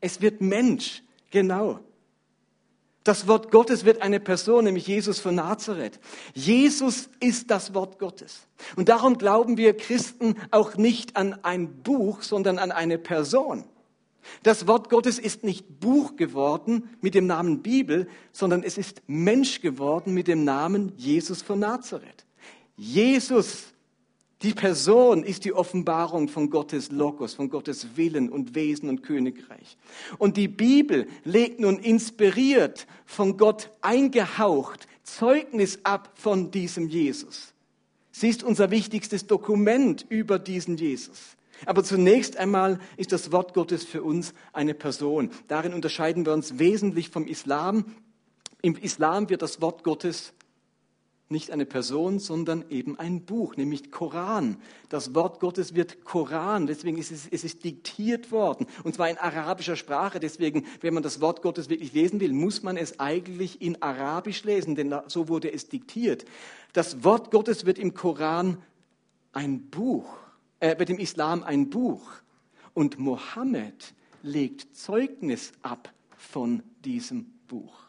Es 0.00 0.20
wird 0.20 0.40
Mensch, 0.40 1.02
genau. 1.30 1.80
Das 3.02 3.26
Wort 3.26 3.50
Gottes 3.50 3.84
wird 3.84 4.02
eine 4.02 4.20
Person, 4.20 4.64
nämlich 4.64 4.86
Jesus 4.86 5.18
von 5.18 5.34
Nazareth. 5.34 5.98
Jesus 6.34 7.08
ist 7.20 7.50
das 7.50 7.72
Wort 7.74 7.98
Gottes. 7.98 8.46
Und 8.76 8.90
darum 8.90 9.16
glauben 9.18 9.56
wir 9.56 9.76
Christen 9.76 10.36
auch 10.50 10.76
nicht 10.76 11.16
an 11.16 11.42
ein 11.42 11.82
Buch, 11.82 12.22
sondern 12.22 12.58
an 12.58 12.70
eine 12.70 12.98
Person. 12.98 13.64
Das 14.42 14.66
Wort 14.66 14.90
Gottes 14.90 15.18
ist 15.18 15.44
nicht 15.44 15.80
Buch 15.80 16.16
geworden 16.16 16.90
mit 17.00 17.14
dem 17.14 17.26
Namen 17.26 17.62
Bibel, 17.62 18.08
sondern 18.32 18.62
es 18.62 18.78
ist 18.78 19.02
Mensch 19.06 19.60
geworden 19.60 20.14
mit 20.14 20.28
dem 20.28 20.44
Namen 20.44 20.92
Jesus 20.96 21.42
von 21.42 21.58
Nazareth. 21.58 22.26
Jesus, 22.76 23.72
die 24.42 24.54
Person, 24.54 25.24
ist 25.24 25.44
die 25.44 25.52
Offenbarung 25.52 26.28
von 26.28 26.50
Gottes 26.50 26.92
Logos, 26.92 27.34
von 27.34 27.50
Gottes 27.50 27.96
Willen 27.96 28.28
und 28.28 28.54
Wesen 28.54 28.88
und 28.88 29.02
Königreich. 29.02 29.76
Und 30.18 30.36
die 30.36 30.48
Bibel 30.48 31.08
legt 31.24 31.58
nun 31.60 31.78
inspiriert, 31.78 32.86
von 33.04 33.36
Gott 33.36 33.70
eingehaucht, 33.80 34.86
Zeugnis 35.02 35.80
ab 35.84 36.12
von 36.14 36.50
diesem 36.50 36.88
Jesus. 36.88 37.54
Sie 38.12 38.28
ist 38.28 38.42
unser 38.42 38.70
wichtigstes 38.70 39.26
Dokument 39.26 40.04
über 40.08 40.38
diesen 40.38 40.76
Jesus. 40.76 41.37
Aber 41.66 41.84
zunächst 41.84 42.36
einmal 42.36 42.78
ist 42.96 43.12
das 43.12 43.32
Wort 43.32 43.54
Gottes 43.54 43.84
für 43.84 44.02
uns 44.02 44.34
eine 44.52 44.74
Person. 44.74 45.30
Darin 45.48 45.74
unterscheiden 45.74 46.26
wir 46.26 46.32
uns 46.32 46.58
wesentlich 46.58 47.10
vom 47.10 47.26
Islam. 47.26 47.84
Im 48.62 48.76
Islam 48.76 49.28
wird 49.28 49.42
das 49.42 49.60
Wort 49.60 49.84
Gottes 49.84 50.32
nicht 51.30 51.50
eine 51.50 51.66
Person, 51.66 52.18
sondern 52.18 52.64
eben 52.70 52.98
ein 52.98 53.24
Buch, 53.24 53.56
nämlich 53.56 53.90
Koran. 53.90 54.56
Das 54.88 55.14
Wort 55.14 55.40
Gottes 55.40 55.74
wird 55.74 56.04
Koran, 56.04 56.66
deswegen 56.66 56.96
ist 56.96 57.10
es, 57.10 57.28
es 57.30 57.44
ist 57.44 57.64
diktiert 57.64 58.32
worden, 58.32 58.66
und 58.82 58.94
zwar 58.94 59.10
in 59.10 59.18
arabischer 59.18 59.76
Sprache. 59.76 60.20
Deswegen, 60.20 60.64
wenn 60.80 60.94
man 60.94 61.02
das 61.02 61.20
Wort 61.20 61.42
Gottes 61.42 61.68
wirklich 61.68 61.92
lesen 61.92 62.20
will, 62.20 62.32
muss 62.32 62.62
man 62.62 62.76
es 62.76 62.98
eigentlich 62.98 63.60
in 63.60 63.82
Arabisch 63.82 64.42
lesen, 64.44 64.74
denn 64.74 64.94
so 65.08 65.28
wurde 65.28 65.52
es 65.52 65.68
diktiert. 65.68 66.24
Das 66.72 67.04
Wort 67.04 67.30
Gottes 67.30 67.66
wird 67.66 67.78
im 67.78 67.92
Koran 67.92 68.62
ein 69.32 69.68
Buch 69.68 70.06
äh, 70.60 70.78
wird 70.78 70.90
im 70.90 70.98
Islam 70.98 71.42
ein 71.42 71.70
Buch 71.70 72.10
und 72.74 72.98
Mohammed 72.98 73.94
legt 74.22 74.76
Zeugnis 74.76 75.52
ab 75.62 75.92
von 76.16 76.62
diesem 76.84 77.26
Buch. 77.46 77.88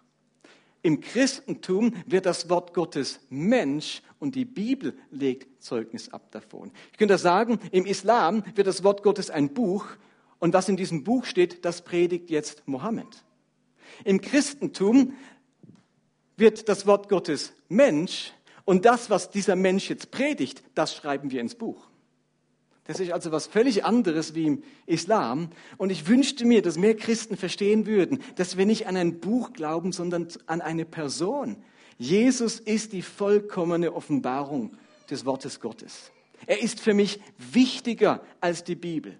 Im 0.81 1.01
Christentum 1.01 1.93
wird 2.05 2.25
das 2.25 2.49
Wort 2.49 2.73
Gottes 2.73 3.19
Mensch 3.29 4.01
und 4.19 4.35
die 4.35 4.45
Bibel 4.45 4.97
legt 5.11 5.61
Zeugnis 5.61 6.09
ab 6.09 6.31
davon. 6.31 6.71
Ich 6.91 6.97
könnte 6.97 7.17
sagen, 7.17 7.59
im 7.71 7.85
Islam 7.85 8.43
wird 8.55 8.67
das 8.67 8.83
Wort 8.83 9.03
Gottes 9.03 9.29
ein 9.29 9.53
Buch 9.53 9.85
und 10.39 10.53
was 10.53 10.69
in 10.69 10.77
diesem 10.77 11.03
Buch 11.03 11.25
steht, 11.25 11.65
das 11.65 11.83
predigt 11.83 12.29
jetzt 12.29 12.65
Mohammed. 12.65 13.25
Im 14.05 14.21
Christentum 14.21 15.13
wird 16.37 16.69
das 16.69 16.87
Wort 16.87 17.09
Gottes 17.09 17.51
Mensch 17.67 18.31
und 18.63 18.85
das, 18.85 19.09
was 19.09 19.29
dieser 19.29 19.57
Mensch 19.57 19.89
jetzt 19.89 20.11
predigt, 20.11 20.63
das 20.75 20.95
schreiben 20.95 21.31
wir 21.31 21.41
ins 21.41 21.55
Buch. 21.55 21.88
Das 22.89 22.99
ist 22.99 23.11
also 23.11 23.31
was 23.31 23.45
völlig 23.45 23.85
anderes 23.85 24.33
wie 24.33 24.47
im 24.47 24.63
Islam. 24.87 25.49
Und 25.77 25.91
ich 25.91 26.07
wünschte 26.07 26.43
mir, 26.43 26.63
dass 26.63 26.75
mehr 26.75 26.95
Christen 26.95 27.37
verstehen 27.37 27.85
würden, 27.85 28.17
dass 28.35 28.57
wir 28.57 28.65
nicht 28.65 28.87
an 28.87 28.97
ein 28.97 29.19
Buch 29.19 29.53
glauben, 29.53 29.91
sondern 29.91 30.27
an 30.47 30.59
eine 30.59 30.85
Person. 30.85 31.57
Jesus 31.99 32.59
ist 32.59 32.91
die 32.91 33.03
vollkommene 33.03 33.93
Offenbarung 33.93 34.75
des 35.07 35.23
Wortes 35.23 35.59
Gottes. 35.59 36.09
Er 36.47 36.63
ist 36.63 36.79
für 36.79 36.95
mich 36.95 37.19
wichtiger 37.37 38.23
als 38.41 38.63
die 38.63 38.73
Bibel. 38.73 39.19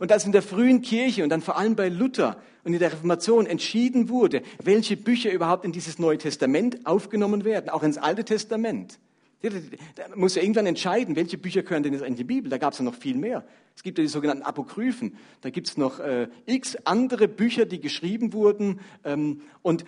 Und 0.00 0.10
als 0.10 0.24
in 0.24 0.32
der 0.32 0.42
frühen 0.42 0.82
Kirche 0.82 1.22
und 1.22 1.28
dann 1.28 1.42
vor 1.42 1.56
allem 1.56 1.76
bei 1.76 1.88
Luther 1.88 2.42
und 2.64 2.72
in 2.72 2.80
der 2.80 2.90
Reformation 2.92 3.46
entschieden 3.46 4.08
wurde, 4.08 4.42
welche 4.64 4.96
Bücher 4.96 5.30
überhaupt 5.30 5.64
in 5.64 5.70
dieses 5.70 6.00
Neue 6.00 6.18
Testament 6.18 6.84
aufgenommen 6.86 7.44
werden, 7.44 7.70
auch 7.70 7.84
ins 7.84 7.98
Alte 7.98 8.24
Testament, 8.24 8.98
da 9.42 10.16
muss 10.16 10.34
ja 10.34 10.42
irgendwann 10.42 10.66
entscheiden, 10.66 11.16
welche 11.16 11.38
Bücher 11.38 11.62
gehören 11.62 11.82
denn 11.82 11.94
jetzt 11.94 12.04
in 12.04 12.16
die 12.16 12.24
Bibel. 12.24 12.50
Da 12.50 12.58
gab 12.58 12.74
es 12.74 12.78
ja 12.78 12.84
noch 12.84 12.94
viel 12.94 13.16
mehr. 13.16 13.44
Es 13.74 13.82
gibt 13.82 13.96
ja 13.96 14.02
die 14.02 14.08
sogenannten 14.08 14.42
Apokryphen. 14.42 15.16
Da 15.40 15.48
gibt 15.48 15.68
es 15.68 15.78
noch 15.78 15.98
äh, 15.98 16.28
x 16.44 16.76
andere 16.84 17.26
Bücher, 17.26 17.64
die 17.64 17.80
geschrieben 17.80 18.34
wurden. 18.34 18.80
Ähm, 19.02 19.40
und 19.62 19.86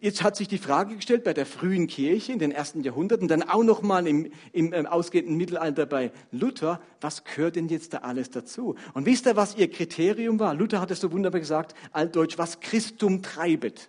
jetzt 0.00 0.22
hat 0.22 0.36
sich 0.36 0.48
die 0.48 0.58
Frage 0.58 0.96
gestellt 0.96 1.24
bei 1.24 1.32
der 1.32 1.46
frühen 1.46 1.86
Kirche 1.86 2.32
in 2.32 2.38
den 2.38 2.52
ersten 2.52 2.82
Jahrhunderten, 2.82 3.26
dann 3.26 3.42
auch 3.42 3.64
noch 3.64 3.80
mal 3.80 4.06
im, 4.06 4.30
im 4.52 4.74
äh, 4.74 4.84
ausgehenden 4.84 5.38
Mittelalter 5.38 5.86
bei 5.86 6.12
Luther, 6.30 6.82
was 7.00 7.24
gehört 7.24 7.56
denn 7.56 7.68
jetzt 7.68 7.94
da 7.94 7.98
alles 7.98 8.28
dazu? 8.28 8.74
Und 8.92 9.06
wisst 9.06 9.26
ihr, 9.26 9.36
was 9.36 9.56
ihr 9.56 9.70
Kriterium 9.70 10.38
war? 10.38 10.54
Luther 10.54 10.82
hat 10.82 10.90
es 10.90 11.00
so 11.00 11.10
wunderbar 11.10 11.40
gesagt, 11.40 11.74
altdeutsch, 11.92 12.36
was 12.36 12.60
Christum 12.60 13.22
treibet. 13.22 13.88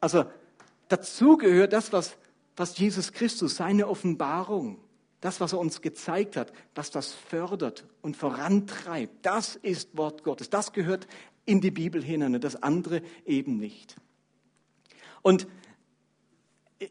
Also 0.00 0.24
dazu 0.88 1.36
gehört 1.36 1.72
das, 1.72 1.92
was 1.92 2.16
was 2.56 2.76
Jesus 2.78 3.12
Christus, 3.12 3.56
seine 3.56 3.88
Offenbarung, 3.88 4.78
das, 5.20 5.40
was 5.40 5.52
er 5.52 5.58
uns 5.58 5.80
gezeigt 5.80 6.36
hat, 6.36 6.52
was 6.74 6.90
das 6.90 7.12
fördert 7.12 7.86
und 8.02 8.16
vorantreibt, 8.16 9.24
das 9.24 9.56
ist 9.56 9.96
Wort 9.96 10.24
Gottes. 10.24 10.50
Das 10.50 10.72
gehört 10.72 11.06
in 11.44 11.60
die 11.60 11.70
Bibel 11.70 12.02
hinein 12.02 12.34
und 12.34 12.44
das 12.44 12.62
andere 12.62 13.02
eben 13.24 13.56
nicht. 13.56 13.96
Und 15.22 15.46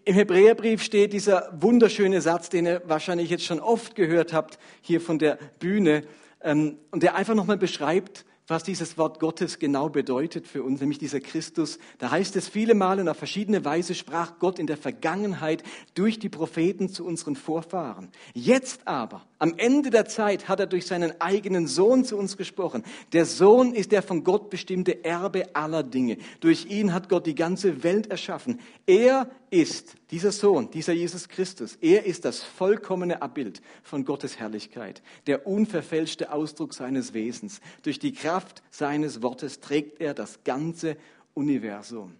im 0.05 0.13
Hebräerbrief 0.13 0.81
steht 0.81 1.11
dieser 1.11 1.49
wunderschöne 1.61 2.21
Satz, 2.21 2.47
den 2.49 2.65
ihr 2.65 2.81
wahrscheinlich 2.85 3.29
jetzt 3.29 3.43
schon 3.43 3.59
oft 3.59 3.95
gehört 3.95 4.31
habt, 4.31 4.57
hier 4.81 5.01
von 5.01 5.19
der 5.19 5.37
Bühne, 5.59 6.03
ähm, 6.41 6.77
und 6.91 7.03
der 7.03 7.15
einfach 7.15 7.35
nochmal 7.35 7.57
beschreibt, 7.57 8.25
was 8.47 8.63
dieses 8.63 8.97
Wort 8.97 9.19
Gottes 9.19 9.59
genau 9.59 9.89
bedeutet 9.89 10.47
für 10.47 10.63
uns, 10.63 10.79
nämlich 10.81 10.99
dieser 10.99 11.19
Christus. 11.19 11.79
Da 11.99 12.11
heißt 12.11 12.35
es 12.35 12.49
viele 12.49 12.75
Male 12.75 13.01
und 13.01 13.09
auf 13.09 13.17
verschiedene 13.17 13.63
Weise 13.65 13.95
sprach 13.95 14.39
Gott 14.39 14.59
in 14.59 14.67
der 14.67 14.77
Vergangenheit 14.77 15.63
durch 15.93 16.19
die 16.19 16.29
Propheten 16.29 16.89
zu 16.89 17.05
unseren 17.05 17.35
Vorfahren. 17.35 18.09
Jetzt 18.33 18.87
aber, 18.87 19.25
am 19.41 19.55
Ende 19.57 19.89
der 19.89 20.05
Zeit, 20.05 20.47
hat 20.47 20.59
er 20.59 20.67
durch 20.67 20.85
seinen 20.85 21.19
eigenen 21.19 21.65
Sohn 21.65 22.05
zu 22.05 22.15
uns 22.15 22.37
gesprochen. 22.37 22.83
Der 23.11 23.25
Sohn 23.25 23.73
ist 23.73 23.91
der 23.91 24.03
von 24.03 24.23
Gott 24.23 24.51
bestimmte 24.51 25.03
Erbe 25.03 25.55
aller 25.55 25.81
Dinge. 25.81 26.17
Durch 26.41 26.67
ihn 26.67 26.93
hat 26.93 27.09
Gott 27.09 27.25
die 27.25 27.33
ganze 27.33 27.83
Welt 27.83 28.11
erschaffen. 28.11 28.59
Er 28.85 29.31
ist 29.49 29.95
dieser 30.11 30.31
Sohn, 30.31 30.69
dieser 30.69 30.93
Jesus 30.93 31.27
Christus. 31.27 31.75
Er 31.81 32.05
ist 32.05 32.23
das 32.23 32.43
vollkommene 32.43 33.23
Abbild 33.23 33.63
von 33.81 34.05
Gottes 34.05 34.37
Herrlichkeit, 34.37 35.01
der 35.25 35.47
unverfälschte 35.47 36.31
Ausdruck 36.31 36.75
seines 36.75 37.15
Wesens. 37.15 37.61
Durch 37.81 37.97
die 37.97 38.13
Kraft 38.13 38.61
seines 38.69 39.23
Wortes 39.23 39.59
trägt 39.59 40.01
er 40.01 40.13
das 40.13 40.43
ganze 40.43 40.97
Universum. 41.33 42.15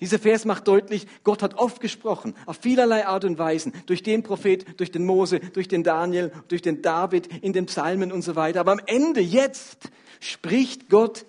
Dieser 0.00 0.18
Vers 0.18 0.44
macht 0.44 0.66
deutlich, 0.66 1.06
Gott 1.24 1.42
hat 1.42 1.54
oft 1.54 1.80
gesprochen, 1.80 2.34
auf 2.46 2.58
vielerlei 2.60 3.06
Art 3.06 3.24
und 3.24 3.38
Weisen, 3.38 3.72
durch 3.86 4.02
den 4.02 4.22
Prophet, 4.22 4.80
durch 4.80 4.90
den 4.90 5.04
Mose, 5.04 5.40
durch 5.40 5.68
den 5.68 5.82
Daniel, 5.82 6.32
durch 6.48 6.62
den 6.62 6.82
David, 6.82 7.28
in 7.42 7.52
den 7.52 7.66
Psalmen 7.66 8.10
und 8.10 8.22
so 8.22 8.34
weiter. 8.36 8.60
Aber 8.60 8.72
am 8.72 8.80
Ende, 8.86 9.20
jetzt, 9.20 9.90
spricht 10.20 10.88
Gott 10.88 11.24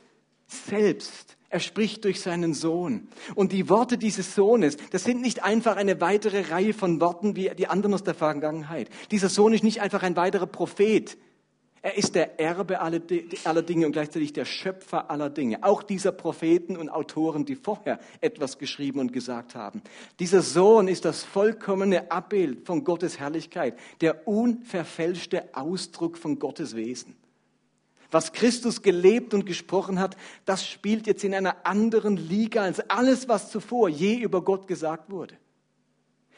selbst 0.47 1.37
er 1.51 1.59
spricht 1.59 2.05
durch 2.05 2.21
seinen 2.21 2.53
Sohn. 2.53 3.09
Und 3.35 3.51
die 3.51 3.69
Worte 3.69 3.97
dieses 3.97 4.35
Sohnes, 4.35 4.77
das 4.91 5.03
sind 5.03 5.21
nicht 5.21 5.43
einfach 5.43 5.75
eine 5.75 5.99
weitere 5.99 6.49
Reihe 6.49 6.73
von 6.73 7.01
Worten 7.01 7.35
wie 7.35 7.51
die 7.57 7.67
anderen 7.67 7.93
aus 7.93 8.03
der 8.03 8.15
Vergangenheit. 8.15 8.89
Dieser 9.11 9.27
Sohn 9.27 9.53
ist 9.53 9.63
nicht 9.63 9.81
einfach 9.81 10.01
ein 10.01 10.15
weiterer 10.15 10.47
Prophet. 10.47 11.17
Er 11.83 11.97
ist 11.97 12.13
der 12.13 12.39
Erbe 12.39 12.79
aller 12.79 12.99
Dinge 12.99 13.87
und 13.87 13.91
gleichzeitig 13.91 14.33
der 14.33 14.45
Schöpfer 14.45 15.09
aller 15.09 15.31
Dinge. 15.31 15.63
Auch 15.63 15.81
dieser 15.81 16.11
Propheten 16.11 16.77
und 16.77 16.89
Autoren, 16.89 17.43
die 17.43 17.55
vorher 17.55 17.99
etwas 18.19 18.59
geschrieben 18.59 18.99
und 18.99 19.11
gesagt 19.11 19.55
haben. 19.55 19.81
Dieser 20.19 20.43
Sohn 20.43 20.87
ist 20.87 21.05
das 21.05 21.23
vollkommene 21.23 22.11
Abbild 22.11 22.67
von 22.67 22.83
Gottes 22.83 23.19
Herrlichkeit, 23.19 23.79
der 24.01 24.27
unverfälschte 24.27 25.55
Ausdruck 25.55 26.19
von 26.19 26.37
Gottes 26.37 26.75
Wesen. 26.75 27.15
Was 28.11 28.33
Christus 28.33 28.83
gelebt 28.83 29.33
und 29.33 29.45
gesprochen 29.45 29.99
hat, 29.99 30.17
das 30.45 30.67
spielt 30.67 31.07
jetzt 31.07 31.23
in 31.23 31.33
einer 31.33 31.65
anderen 31.65 32.17
Liga 32.17 32.61
als 32.61 32.79
alles, 32.91 33.27
was 33.27 33.49
zuvor 33.49 33.89
je 33.89 34.17
über 34.17 34.43
Gott 34.43 34.67
gesagt 34.67 35.09
wurde. 35.09 35.35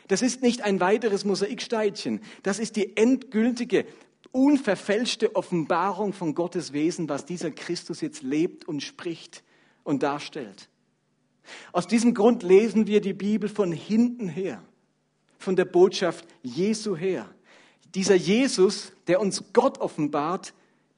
Das 0.07 0.21
ist 0.21 0.41
nicht 0.41 0.61
ein 0.61 0.79
weiteres 0.79 1.25
Mosaiksteinchen. 1.25 2.21
Das 2.43 2.59
ist 2.59 2.75
die 2.75 2.95
endgültige, 2.95 3.85
unverfälschte 4.33 5.35
Offenbarung 5.35 6.11
von 6.11 6.35
Gottes 6.35 6.73
Wesen, 6.73 7.07
was 7.07 7.25
dieser 7.25 7.51
Christus 7.51 8.01
jetzt 8.01 8.23
lebt 8.23 8.67
und 8.67 8.81
spricht 8.81 9.43
und 9.83 10.03
darstellt. 10.03 10.69
Aus 11.71 11.87
diesem 11.87 12.13
Grund 12.13 12.43
lesen 12.43 12.87
wir 12.87 12.99
die 12.99 13.13
Bibel 13.13 13.47
von 13.47 13.71
hinten 13.71 14.27
her, 14.27 14.61
von 15.37 15.55
der 15.55 15.65
Botschaft 15.65 16.25
Jesu 16.41 16.95
her. 16.97 17.29
Dieser 17.93 18.15
Jesus, 18.15 18.91
der 19.07 19.21
uns 19.21 19.53
Gott 19.53 19.79
offenbart, 19.79 20.53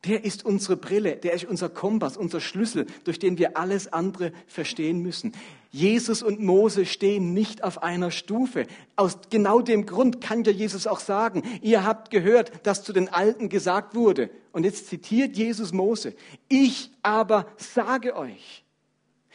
der 0.06 0.24
ist 0.24 0.46
unsere 0.46 0.78
Brille, 0.78 1.16
der 1.16 1.34
ist 1.34 1.46
unser 1.46 1.70
Kompass, 1.70 2.18
unser 2.18 2.40
Schlüssel, 2.40 2.86
durch 3.04 3.20
den 3.20 3.38
wir 3.38 3.58
alles 3.58 3.92
andere 3.92 4.32
verstehen 4.48 5.02
müssen. 5.02 5.34
Jesus 5.72 6.24
und 6.24 6.40
Mose 6.40 6.86
stehen 6.86 7.34
nicht 7.34 7.64
auf 7.64 7.84
einer 7.84 8.12
Stufe. 8.12 8.66
Aus 8.96 9.18
genau 9.30 9.62
dem 9.62 9.86
Grund 9.86 10.22
kann 10.22 10.44
ja 10.44 10.52
Jesus 10.52 10.88
auch 10.88 11.00
sagen, 11.00 11.44
ihr 11.62 11.86
habt 11.86 12.12
gehört, 12.12 12.52
dass 12.64 12.84
zu 12.84 12.94
den 12.94 13.10
Alten 13.10 13.50
gesagt 13.50 13.96
wurde. 13.96 14.30
Und 14.52 14.64
jetzt 14.64 14.88
zitiert 14.88 15.36
Jesus 15.36 15.74
Mose. 15.74 16.14
Ich 16.48 16.92
aber 17.02 17.48
sage 17.58 18.16
euch. 18.16 18.64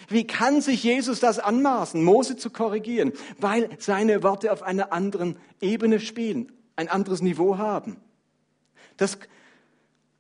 Wie 0.08 0.26
kann 0.26 0.60
sich 0.60 0.82
Jesus 0.82 1.20
das 1.20 1.38
anmaßen, 1.38 2.02
Mose 2.02 2.36
zu 2.36 2.50
korrigieren? 2.50 3.12
Weil 3.38 3.68
seine 3.78 4.22
Worte 4.22 4.52
auf 4.52 4.62
einer 4.62 4.92
anderen 4.92 5.36
Ebene 5.60 6.00
spielen, 6.00 6.50
ein 6.76 6.88
anderes 6.88 7.20
Niveau 7.20 7.58
haben. 7.58 7.98
Das, 8.96 9.18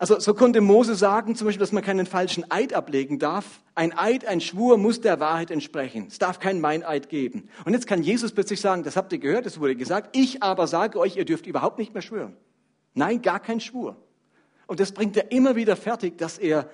also 0.00 0.18
so 0.18 0.32
konnte 0.32 0.62
Mose 0.62 0.94
sagen, 0.94 1.36
zum 1.36 1.44
Beispiel, 1.44 1.60
dass 1.60 1.72
man 1.72 1.84
keinen 1.84 2.06
falschen 2.06 2.50
Eid 2.50 2.72
ablegen 2.72 3.18
darf. 3.18 3.60
Ein 3.74 3.92
Eid, 3.92 4.24
ein 4.24 4.40
Schwur 4.40 4.78
muss 4.78 5.02
der 5.02 5.20
Wahrheit 5.20 5.50
entsprechen. 5.50 6.06
Es 6.08 6.18
darf 6.18 6.40
keinen 6.40 6.62
Meineid 6.62 7.10
geben. 7.10 7.50
Und 7.66 7.74
jetzt 7.74 7.86
kann 7.86 8.02
Jesus 8.02 8.32
plötzlich 8.32 8.62
sagen, 8.62 8.82
das 8.82 8.96
habt 8.96 9.12
ihr 9.12 9.18
gehört, 9.18 9.44
das 9.44 9.60
wurde 9.60 9.76
gesagt. 9.76 10.16
Ich 10.16 10.42
aber 10.42 10.66
sage 10.68 10.98
euch, 10.98 11.16
ihr 11.16 11.26
dürft 11.26 11.46
überhaupt 11.46 11.78
nicht 11.78 11.92
mehr 11.92 12.00
schwören. 12.00 12.34
Nein, 12.94 13.20
gar 13.20 13.40
kein 13.40 13.60
Schwur. 13.60 13.94
Und 14.66 14.80
das 14.80 14.92
bringt 14.92 15.18
er 15.18 15.32
immer 15.32 15.54
wieder 15.54 15.76
fertig, 15.76 16.16
dass 16.16 16.38
er 16.38 16.70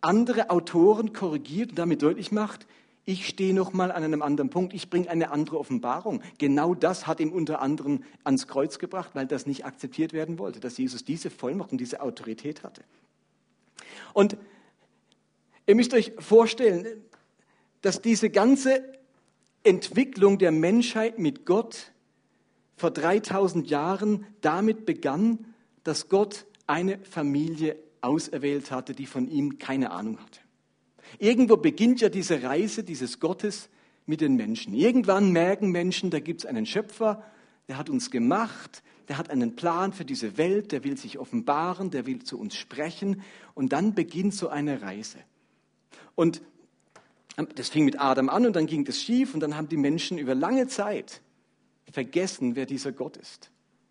andere 0.00 0.50
Autoren 0.50 1.12
korrigiert 1.12 1.70
und 1.70 1.78
damit 1.78 2.02
deutlich 2.02 2.32
macht, 2.32 2.66
ich 3.04 3.26
stehe 3.26 3.52
noch 3.52 3.72
mal 3.72 3.90
an 3.90 4.04
einem 4.04 4.22
anderen 4.22 4.50
Punkt, 4.50 4.74
ich 4.74 4.88
bringe 4.88 5.10
eine 5.10 5.30
andere 5.30 5.58
Offenbarung. 5.58 6.22
Genau 6.38 6.74
das 6.74 7.06
hat 7.06 7.18
ihm 7.18 7.32
unter 7.32 7.60
anderem 7.60 8.04
ans 8.22 8.46
Kreuz 8.46 8.78
gebracht, 8.78 9.10
weil 9.14 9.26
das 9.26 9.46
nicht 9.46 9.64
akzeptiert 9.64 10.12
werden 10.12 10.38
wollte, 10.38 10.60
dass 10.60 10.78
Jesus 10.78 11.04
diese 11.04 11.30
Vollmacht 11.30 11.72
und 11.72 11.78
diese 11.78 12.00
Autorität 12.00 12.62
hatte. 12.62 12.82
Und 14.14 14.36
ihr 15.66 15.74
müsst 15.74 15.94
euch 15.94 16.12
vorstellen, 16.18 16.86
dass 17.80 18.00
diese 18.00 18.30
ganze 18.30 18.84
Entwicklung 19.64 20.38
der 20.38 20.52
Menschheit 20.52 21.18
mit 21.18 21.44
Gott 21.44 21.92
vor 22.76 22.92
3000 22.92 23.68
Jahren 23.68 24.26
damit 24.40 24.86
begann, 24.86 25.54
dass 25.82 26.08
Gott 26.08 26.46
eine 26.68 26.98
Familie 27.00 27.76
auserwählt 28.00 28.70
hatte, 28.70 28.94
die 28.94 29.06
von 29.06 29.28
ihm 29.28 29.58
keine 29.58 29.90
Ahnung 29.90 30.18
hatte. 30.20 30.41
Irgendwo 31.18 31.56
beginnt 31.56 32.00
ja 32.00 32.08
diese 32.08 32.42
Reise 32.42 32.84
dieses 32.84 33.20
Gottes 33.20 33.68
mit 34.06 34.20
den 34.20 34.36
Menschen. 34.36 34.74
Irgendwann 34.74 35.32
merken 35.32 35.70
Menschen, 35.70 36.10
da 36.10 36.20
gibt 36.20 36.40
es 36.40 36.46
einen 36.46 36.66
Schöpfer, 36.66 37.22
der 37.68 37.78
hat 37.78 37.88
uns 37.88 38.10
gemacht, 38.10 38.82
der 39.08 39.18
hat 39.18 39.30
einen 39.30 39.56
Plan 39.56 39.92
für 39.92 40.04
diese 40.04 40.36
Welt, 40.36 40.72
der 40.72 40.84
will 40.84 40.96
sich 40.96 41.18
offenbaren, 41.18 41.90
der 41.90 42.06
will 42.06 42.22
zu 42.22 42.38
uns 42.38 42.54
sprechen 42.54 43.22
und 43.54 43.72
dann 43.72 43.94
beginnt 43.94 44.34
so 44.34 44.48
eine 44.48 44.82
Reise. 44.82 45.18
Und 46.14 46.42
das 47.54 47.68
fing 47.68 47.84
mit 47.84 48.00
Adam 48.00 48.28
an 48.28 48.46
und 48.46 48.56
dann 48.56 48.66
ging 48.66 48.84
das 48.84 49.00
schief 49.00 49.34
und 49.34 49.40
dann 49.40 49.56
haben 49.56 49.68
die 49.68 49.76
Menschen 49.76 50.18
über 50.18 50.34
lange 50.34 50.66
Zeit 50.66 51.22
vergessen, 51.90 52.56
wer 52.56 52.66
dieser 52.66 52.92
Gott 52.92 53.16
ist 53.16 53.50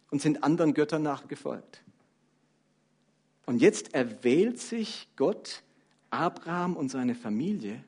und 0.10 0.22
sind 0.22 0.44
anderen 0.44 0.74
Göttern 0.74 1.04
nachgefolgt. 1.04 1.84
Und 3.46 3.62
jetzt 3.62 3.94
erwählt 3.94 4.60
sich 4.60 5.08
Gott 5.16 5.64
Abraham 6.12 6.76
und 6.76 6.90
seine 6.90 7.16
Familie. 7.16 7.84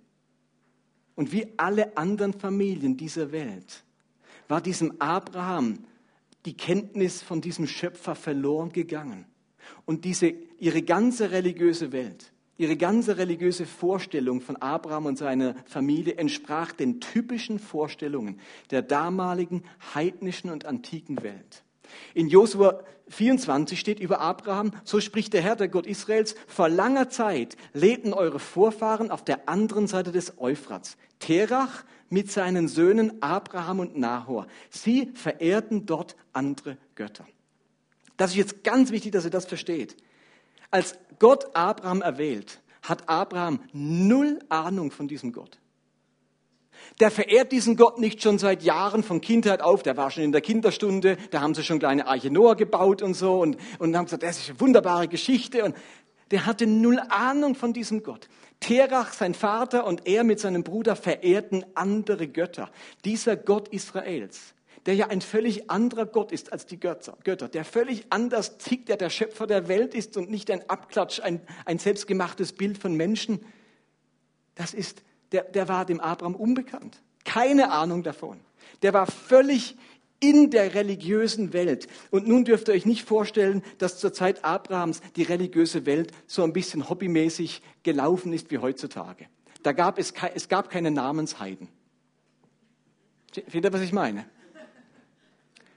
Und 1.15 1.31
wie 1.31 1.47
alle 1.57 1.95
anderen 1.95 2.33
Familien 2.33 2.97
dieser 2.97 3.31
Welt 3.31 3.83
war 4.47 4.61
diesem 4.61 4.99
Abraham 4.99 5.85
die 6.45 6.57
Kenntnis 6.57 7.21
von 7.21 7.41
diesem 7.41 7.67
Schöpfer 7.67 8.15
verloren 8.15 8.71
gegangen. 8.71 9.25
Und 9.85 10.05
diese, 10.05 10.33
ihre 10.59 10.81
ganze 10.81 11.31
religiöse 11.31 11.91
Welt, 11.91 12.33
ihre 12.57 12.75
ganze 12.75 13.17
religiöse 13.17 13.65
Vorstellung 13.65 14.41
von 14.41 14.57
Abraham 14.57 15.05
und 15.05 15.17
seiner 15.17 15.55
Familie 15.65 16.15
entsprach 16.15 16.71
den 16.73 16.99
typischen 16.99 17.59
Vorstellungen 17.59 18.39
der 18.71 18.81
damaligen 18.81 19.63
heidnischen 19.93 20.49
und 20.49 20.65
antiken 20.65 21.23
Welt. 21.23 21.63
In 22.13 22.27
Josua 22.27 22.83
24 23.09 23.79
steht 23.79 23.99
über 23.99 24.19
Abraham, 24.21 24.71
so 24.83 24.99
spricht 24.99 25.33
der 25.33 25.41
Herr, 25.41 25.55
der 25.55 25.67
Gott 25.67 25.87
Israels, 25.87 26.35
vor 26.47 26.69
langer 26.69 27.09
Zeit 27.09 27.57
lebten 27.73 28.13
eure 28.13 28.39
Vorfahren 28.39 29.11
auf 29.11 29.23
der 29.23 29.49
anderen 29.49 29.87
Seite 29.87 30.11
des 30.11 30.39
Euphrats. 30.39 30.97
Terach 31.19 31.83
mit 32.09 32.31
seinen 32.31 32.67
Söhnen 32.67 33.21
Abraham 33.21 33.79
und 33.79 33.97
Nahor. 33.97 34.47
Sie 34.69 35.11
verehrten 35.13 35.85
dort 35.85 36.15
andere 36.31 36.77
Götter. 36.95 37.25
Das 38.17 38.31
ist 38.31 38.37
jetzt 38.37 38.63
ganz 38.63 38.91
wichtig, 38.91 39.11
dass 39.11 39.25
ihr 39.25 39.31
das 39.31 39.45
versteht. 39.45 39.97
Als 40.69 40.97
Gott 41.19 41.55
Abraham 41.55 42.01
erwählt, 42.01 42.61
hat 42.81 43.09
Abraham 43.09 43.59
null 43.71 44.39
Ahnung 44.49 44.91
von 44.91 45.07
diesem 45.07 45.31
Gott. 45.31 45.59
Der 46.99 47.11
verehrt 47.11 47.51
diesen 47.51 47.75
Gott 47.75 47.99
nicht 47.99 48.21
schon 48.21 48.37
seit 48.37 48.63
Jahren 48.63 49.03
von 49.03 49.21
Kindheit 49.21 49.61
auf. 49.61 49.83
Der 49.83 49.97
war 49.97 50.11
schon 50.11 50.23
in 50.23 50.31
der 50.31 50.41
Kinderstunde. 50.41 51.17
Da 51.31 51.41
haben 51.41 51.55
sie 51.55 51.63
schon 51.63 51.79
kleine 51.79 52.07
Arche 52.07 52.31
Noah 52.31 52.55
gebaut 52.55 53.01
und 53.01 53.13
so 53.13 53.39
und, 53.39 53.57
und 53.79 53.95
haben 53.95 54.05
gesagt, 54.05 54.23
das 54.23 54.39
ist 54.39 54.49
eine 54.49 54.59
wunderbare 54.59 55.07
Geschichte. 55.07 55.63
Und 55.63 55.75
der 56.31 56.45
hatte 56.45 56.65
null 56.65 56.99
Ahnung 57.09 57.55
von 57.55 57.73
diesem 57.73 58.03
Gott. 58.03 58.27
Terach, 58.59 59.13
sein 59.13 59.33
Vater 59.33 59.85
und 59.85 60.07
er 60.07 60.23
mit 60.23 60.39
seinem 60.39 60.63
Bruder 60.63 60.95
verehrten 60.95 61.65
andere 61.75 62.27
Götter. 62.27 62.71
Dieser 63.03 63.35
Gott 63.35 63.67
Israels, 63.67 64.53
der 64.85 64.95
ja 64.95 65.07
ein 65.07 65.21
völlig 65.21 65.69
anderer 65.69 66.05
Gott 66.05 66.31
ist 66.31 66.51
als 66.51 66.65
die 66.65 66.79
Götter, 66.79 67.47
der 67.49 67.65
völlig 67.65 68.05
anders 68.09 68.57
tickt, 68.57 68.89
der 68.89 68.97
der 68.97 69.09
Schöpfer 69.09 69.47
der 69.47 69.67
Welt 69.67 69.93
ist 69.93 70.17
und 70.17 70.31
nicht 70.31 70.49
ein 70.49 70.69
Abklatsch, 70.69 71.19
ein, 71.19 71.41
ein 71.65 71.77
selbstgemachtes 71.77 72.53
Bild 72.53 72.77
von 72.77 72.95
Menschen. 72.95 73.45
Das 74.55 74.73
ist 74.73 75.03
der, 75.33 75.43
der 75.43 75.67
war 75.67 75.85
dem 75.85 75.99
Abraham 75.99 76.35
unbekannt. 76.35 77.01
Keine 77.25 77.71
Ahnung 77.71 78.03
davon. 78.03 78.39
Der 78.81 78.93
war 78.93 79.07
völlig 79.07 79.75
in 80.19 80.51
der 80.51 80.73
religiösen 80.73 81.51
Welt. 81.51 81.87
Und 82.09 82.27
nun 82.27 82.45
dürft 82.45 82.69
ihr 82.69 82.73
euch 82.73 82.85
nicht 82.85 83.05
vorstellen, 83.05 83.61
dass 83.77 83.97
zur 83.97 84.13
Zeit 84.13 84.45
Abrahams 84.45 85.01
die 85.17 85.23
religiöse 85.23 85.85
Welt 85.85 86.13
so 86.27 86.43
ein 86.43 86.53
bisschen 86.53 86.89
hobbymäßig 86.89 87.61
gelaufen 87.83 88.31
ist 88.31 88.49
wie 88.49 88.59
heutzutage. 88.59 89.27
Da 89.63 89.73
gab 89.73 89.99
es, 89.99 90.13
es 90.33 90.47
gab 90.47 90.69
keine 90.69 90.91
Namensheiden. 90.91 91.67
Versteht 93.33 93.65
ihr, 93.65 93.73
was 93.73 93.81
ich 93.81 93.91
meine? 93.91 94.25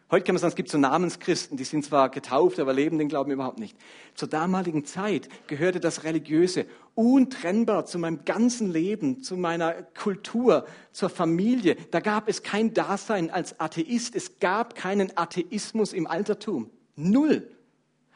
Heute 0.08 0.24
kann 0.24 0.36
man 0.36 0.40
sagen, 0.40 0.50
es 0.50 0.56
gibt 0.56 0.68
so 0.68 0.78
Namenschristen, 0.78 1.56
die 1.56 1.64
sind 1.64 1.84
zwar 1.84 2.10
getauft, 2.10 2.60
aber 2.60 2.72
leben 2.72 2.96
den 2.96 3.08
Glauben 3.08 3.32
überhaupt 3.32 3.58
nicht. 3.58 3.76
Zur 4.14 4.28
damaligen 4.28 4.84
Zeit 4.84 5.28
gehörte 5.48 5.80
das 5.80 6.04
Religiöse 6.04 6.66
untrennbar 6.94 7.86
zu 7.86 7.98
meinem 7.98 8.24
ganzen 8.24 8.70
Leben, 8.70 9.24
zu 9.24 9.36
meiner 9.36 9.72
Kultur, 9.82 10.64
zur 10.92 11.08
Familie. 11.10 11.74
Da 11.90 11.98
gab 11.98 12.28
es 12.28 12.44
kein 12.44 12.72
Dasein 12.72 13.30
als 13.30 13.58
Atheist. 13.58 14.14
Es 14.14 14.38
gab 14.38 14.76
keinen 14.76 15.10
Atheismus 15.18 15.92
im 15.92 16.06
Altertum. 16.06 16.70
Null. 16.94 17.50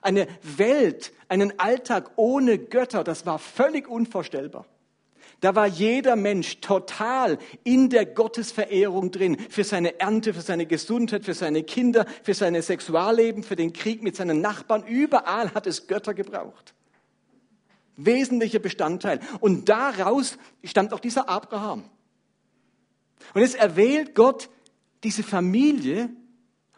Eine 0.00 0.28
Welt, 0.42 1.12
einen 1.28 1.58
Alltag 1.58 2.12
ohne 2.14 2.58
Götter, 2.58 3.02
das 3.02 3.26
war 3.26 3.40
völlig 3.40 3.88
unvorstellbar. 3.88 4.64
Da 5.40 5.54
war 5.54 5.66
jeder 5.66 6.16
Mensch 6.16 6.60
total 6.60 7.38
in 7.64 7.88
der 7.88 8.04
Gottesverehrung 8.04 9.10
drin, 9.10 9.38
für 9.48 9.64
seine 9.64 9.98
Ernte, 9.98 10.34
für 10.34 10.42
seine 10.42 10.66
Gesundheit, 10.66 11.24
für 11.24 11.32
seine 11.32 11.62
Kinder, 11.62 12.04
für 12.22 12.34
sein 12.34 12.60
Sexualleben, 12.60 13.42
für 13.42 13.56
den 13.56 13.72
Krieg 13.72 14.02
mit 14.02 14.16
seinen 14.16 14.42
Nachbarn. 14.42 14.84
Überall 14.86 15.54
hat 15.54 15.66
es 15.66 15.86
Götter 15.86 16.12
gebraucht. 16.12 16.74
Wesentlicher 17.96 18.58
Bestandteil. 18.58 19.20
Und 19.40 19.70
daraus 19.70 20.36
stammt 20.62 20.92
auch 20.92 21.00
dieser 21.00 21.28
Abraham. 21.28 21.84
Und 23.32 23.40
jetzt 23.40 23.56
erwählt 23.56 24.14
Gott 24.14 24.50
diese 25.04 25.22
Familie 25.22 26.10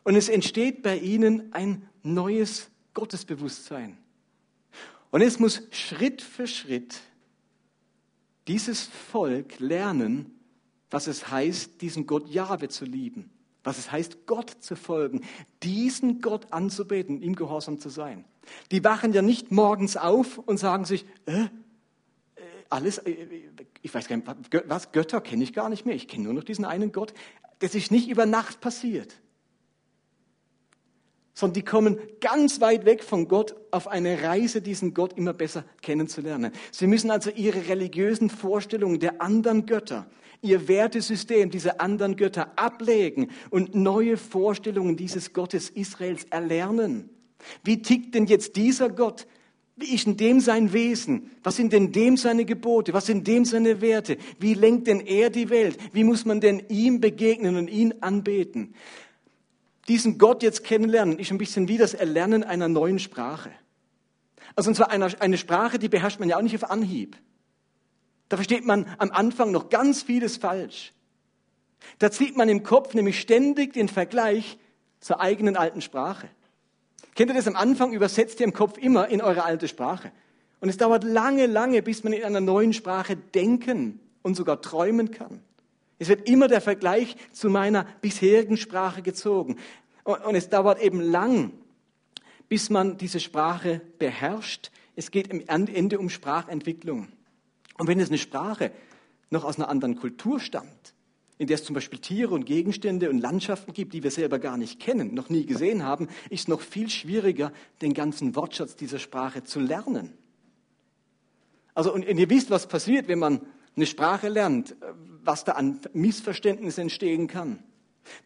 und 0.05 0.15
es 0.15 0.29
entsteht 0.29 0.83
bei 0.83 0.99
ihnen 0.99 1.53
ein 1.53 1.89
neues 2.05 2.71
Gottesbewusstsein. 2.95 3.97
Und 5.11 5.21
es 5.21 5.39
muss 5.39 5.63
Schritt 5.71 6.23
für 6.23 6.47
Schritt 6.47 7.01
dieses 8.49 8.83
Volk 8.87 9.59
lernen, 9.61 10.39
was 10.91 11.07
es 11.07 11.31
heißt, 11.31 11.81
diesen 11.81 12.07
Gott 12.07 12.29
Jahwe 12.29 12.69
zu 12.69 12.85
lieben, 12.85 13.31
was 13.65 13.79
es 13.79 13.91
heißt, 13.91 14.27
Gott 14.27 14.51
zu 14.51 14.77
folgen, 14.77 15.23
diesen 15.63 16.21
Gott 16.21 16.53
anzubeten, 16.53 17.23
ihm 17.23 17.35
gehorsam 17.35 17.79
zu 17.79 17.89
sein. 17.89 18.25
Die 18.71 18.83
wachen 18.83 19.13
ja 19.13 19.23
nicht 19.23 19.53
morgens 19.53 19.97
auf 19.97 20.39
und 20.39 20.59
sagen 20.59 20.85
sich, 20.85 21.07
äh, 21.27 21.43
äh 21.43 21.49
alles, 22.69 22.99
äh, 22.99 23.27
ich 23.81 23.95
weiß 23.95 24.09
gar 24.09 24.17
nicht, 24.17 24.29
was, 24.67 24.93
Götter 24.93 25.21
kenne 25.21 25.45
ich 25.45 25.53
gar 25.53 25.69
nicht 25.69 25.87
mehr, 25.87 25.95
ich 25.95 26.09
kenne 26.09 26.25
nur 26.25 26.35
noch 26.35 26.45
diesen 26.45 26.65
einen 26.65 26.93
Gott. 26.93 27.15
Das 27.61 27.75
ist 27.75 27.93
nicht 27.93 28.09
über 28.09 28.27
Nacht 28.27 28.61
passiert 28.61 29.22
sondern 31.43 31.55
die 31.55 31.65
kommen 31.65 31.99
ganz 32.21 32.61
weit 32.61 32.85
weg 32.85 33.03
von 33.03 33.27
Gott 33.27 33.57
auf 33.73 33.89
eine 33.89 34.23
Reise, 34.23 34.63
diesen 34.63 34.95
Gott 34.95 35.19
immer 35.19 35.33
besser 35.33 35.65
kennenzulernen. 35.81 36.53
Sie 36.71 36.87
müssen 36.87 37.11
also 37.11 37.31
ihre 37.31 37.69
religiösen 37.69 38.31
Vorstellungen 38.31 39.01
der 39.01 39.21
anderen 39.21 39.67
Götter, 39.67 40.07
ihr 40.41 40.69
Wertesystem 40.69 41.51
dieser 41.51 41.81
anderen 41.81 42.15
Götter 42.15 42.53
ablegen 42.55 43.31
und 43.51 43.75
neue 43.75 44.17
Vorstellungen 44.17 44.97
dieses 44.97 45.33
Gottes 45.33 45.69
Israels 45.69 46.27
erlernen. 46.31 47.11
Wie 47.65 47.83
tickt 47.83 48.15
denn 48.15 48.27
jetzt 48.27 48.55
dieser 48.55 48.89
Gott? 48.89 49.27
Wie 49.75 49.93
ist 49.97 50.07
denn 50.07 50.17
dem 50.17 50.39
sein 50.39 50.73
Wesen? 50.73 51.33
Was 51.43 51.57
sind 51.57 51.73
denn 51.73 51.91
dem 51.91 52.17
seine 52.17 52.45
Gebote? 52.45 52.93
Was 52.93 53.07
sind 53.07 53.27
dem 53.27 53.45
seine 53.45 53.81
Werte? 53.81 54.17
Wie 54.39 54.55
lenkt 54.55 54.87
denn 54.87 55.01
er 55.01 55.29
die 55.29 55.51
Welt? 55.51 55.77
Wie 55.93 56.05
muss 56.05 56.25
man 56.25 56.41
denn 56.41 56.63
ihm 56.69 57.01
begegnen 57.01 57.57
und 57.57 57.69
ihn 57.69 57.95
anbeten? 58.01 58.75
Diesen 59.89 60.19
Gott 60.19 60.43
jetzt 60.43 60.65
kennenlernen, 60.65 61.19
ist 61.19 61.31
ein 61.31 61.39
bisschen 61.39 61.69
wie 61.69 61.79
das 61.79 61.95
Erlernen 61.95 62.45
einer 62.45 62.69
neuen 62.69 62.99
Sprache. 62.99 63.51
Also 64.55 64.71
und 64.71 64.75
zwar 64.75 64.91
eine, 64.91 65.21
eine 65.21 65.39
Sprache, 65.39 65.79
die 65.79 65.89
beherrscht 65.89 66.21
man 66.21 66.29
ja 66.29 66.37
auch 66.37 66.43
nicht 66.43 66.55
auf 66.55 66.71
Anhieb. 66.71 67.17
Da 68.29 68.37
versteht 68.37 68.65
man 68.65 68.87
am 68.99 69.11
Anfang 69.11 69.51
noch 69.51 69.69
ganz 69.69 70.03
vieles 70.03 70.37
falsch. 70.37 70.93
Da 71.99 72.11
zieht 72.11 72.37
man 72.37 72.49
im 72.49 72.63
Kopf 72.63 72.95
nämlich 72.95 73.21
ständig 73.21 73.73
den 73.73 73.89
Vergleich 73.89 74.59
zur 75.01 75.21
eigenen 75.21 75.57
alten 75.57 75.81
Sprache. 75.81 76.29
Kennt 77.15 77.31
ihr 77.31 77.35
das 77.35 77.49
am 77.49 77.57
Anfang? 77.57 77.93
Übersetzt 77.93 78.41
ihr 78.41 78.47
im 78.47 78.53
Kopf 78.53 78.79
immer 78.79 79.09
in 79.09 79.21
eure 79.21 79.45
alte 79.45 79.69
Sprache. 79.69 80.13
Und 80.61 80.69
es 80.69 80.77
dauert 80.77 81.05
lange, 81.05 81.47
lange, 81.47 81.83
bis 81.83 82.05
man 82.05 82.13
in 82.13 82.25
einer 82.25 82.41
neuen 82.41 82.73
Sprache 82.73 83.17
denken 83.17 84.01
und 84.23 84.37
sogar 84.37 84.63
träumen 84.63 85.11
kann. 85.11 85.43
Es 86.03 86.09
wird 86.09 86.29
immer 86.29 86.49
der 86.49 86.61
Vergleich 86.61 87.15
zu 87.31 87.49
meiner 87.49 87.87
bisherigen 88.01 88.57
Sprache 88.57 89.03
gezogen. 89.03 89.57
Und 90.03 90.35
es 90.35 90.49
dauert 90.49 90.83
eben 90.83 91.01
lang, 91.01 91.53
bis 92.49 92.71
man 92.71 92.99
diese 92.99 93.21
Sprache 93.21 93.81
beherrscht. 94.01 94.73
Es 94.97 95.13
geht 95.13 95.31
am 95.31 95.69
Ende 95.69 96.01
um 96.01 96.09
Sprachentwicklung. 96.09 97.07
Und 97.79 97.87
wenn 97.87 98.01
es 98.01 98.09
eine 98.09 98.19
Sprache 98.19 98.73
noch 99.31 99.45
aus 99.45 99.59
einer 99.59 99.69
anderen 99.69 99.95
Kultur 99.95 100.41
stammt, 100.41 100.93
in 101.39 101.47
der 101.47 101.55
es 101.55 101.63
zum 101.63 101.75
Beispiel 101.75 102.01
Tiere 102.01 102.35
und 102.35 102.47
Gegenstände 102.47 103.09
und 103.09 103.21
Landschaften 103.21 103.73
gibt, 103.73 103.95
die 103.95 104.03
wir 104.03 104.11
selber 104.11 104.41
gar 104.41 104.57
nicht 104.57 104.81
kennen, 104.81 105.15
noch 105.15 105.29
nie 105.29 105.47
gesehen 105.47 105.85
haben, 105.85 106.09
ist 106.31 106.41
es 106.41 106.49
noch 106.49 106.63
viel 106.63 106.89
schwieriger, 106.89 107.53
den 107.81 107.95
ganzen 107.95 108.35
Wortschatz 108.35 108.75
dieser 108.75 108.99
Sprache 108.99 109.45
zu 109.45 109.61
lernen. 109.61 110.15
Also, 111.75 111.95
und 111.95 112.03
ihr 112.03 112.29
wisst, 112.29 112.51
was 112.51 112.67
passiert, 112.67 113.07
wenn 113.07 113.21
man 113.21 113.41
eine 113.77 113.87
Sprache 113.87 114.29
lernt, 114.29 114.77
was 115.25 115.45
da 115.45 115.53
an 115.53 115.81
Missverständnis 115.93 116.79
entstehen 116.79 117.27
kann. 117.27 117.63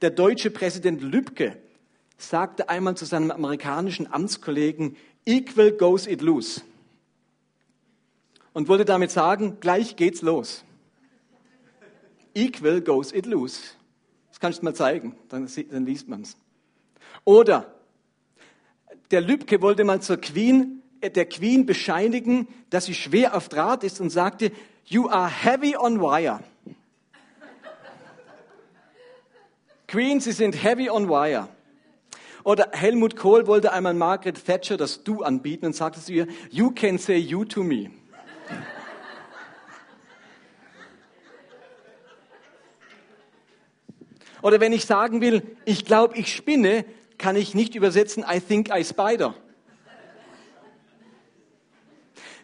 Der 0.00 0.10
deutsche 0.10 0.50
Präsident 0.50 1.02
Lübcke 1.02 1.56
sagte 2.18 2.68
einmal 2.68 2.96
zu 2.96 3.04
seinem 3.04 3.30
amerikanischen 3.30 4.12
Amtskollegen, 4.12 4.96
equal 5.24 5.72
goes 5.72 6.06
it 6.06 6.22
loose. 6.22 6.62
Und 8.52 8.68
wollte 8.68 8.86
damit 8.86 9.10
sagen, 9.10 9.58
gleich 9.60 9.96
geht's 9.96 10.22
los. 10.22 10.64
Equal 12.34 12.80
goes 12.80 13.12
it 13.12 13.26
loose. 13.26 13.60
Das 14.30 14.40
kannst 14.40 14.60
du 14.60 14.64
mal 14.64 14.74
zeigen, 14.74 15.14
dann, 15.28 15.48
dann 15.70 15.86
liest 15.86 16.08
man's. 16.08 16.36
Oder 17.24 17.74
der 19.10 19.20
Lübcke 19.20 19.60
wollte 19.62 19.84
mal 19.84 20.00
zur 20.00 20.18
Queen, 20.18 20.82
äh, 21.00 21.10
der 21.10 21.26
Queen 21.26 21.66
bescheinigen, 21.66 22.48
dass 22.70 22.86
sie 22.86 22.94
schwer 22.94 23.36
auf 23.36 23.48
Draht 23.48 23.84
ist 23.84 24.00
und 24.00 24.10
sagte, 24.10 24.52
you 24.86 25.08
are 25.08 25.28
heavy 25.28 25.76
on 25.76 26.00
wire. 26.00 26.40
Queen, 29.88 30.20
Sie 30.20 30.32
sind 30.32 30.54
heavy 30.54 30.88
on 30.88 31.08
wire. 31.08 31.48
Oder 32.44 32.68
Helmut 32.72 33.16
Kohl 33.16 33.46
wollte 33.46 33.72
einmal 33.72 33.94
Margaret 33.94 34.44
Thatcher 34.44 34.76
das 34.76 35.02
Du 35.02 35.22
anbieten 35.22 35.66
und 35.66 35.74
sagte 35.74 36.00
zu 36.00 36.12
ihr, 36.12 36.26
you 36.50 36.70
can 36.70 36.98
say 36.98 37.16
you 37.16 37.44
to 37.44 37.62
me. 37.62 37.90
Oder 44.42 44.60
wenn 44.60 44.72
ich 44.72 44.86
sagen 44.86 45.20
will, 45.20 45.42
ich 45.64 45.84
glaube, 45.84 46.16
ich 46.16 46.32
spinne, 46.32 46.84
kann 47.18 47.34
ich 47.34 47.54
nicht 47.54 47.74
übersetzen, 47.74 48.24
I 48.28 48.38
think 48.38 48.70
I 48.72 48.84
spider. 48.84 49.34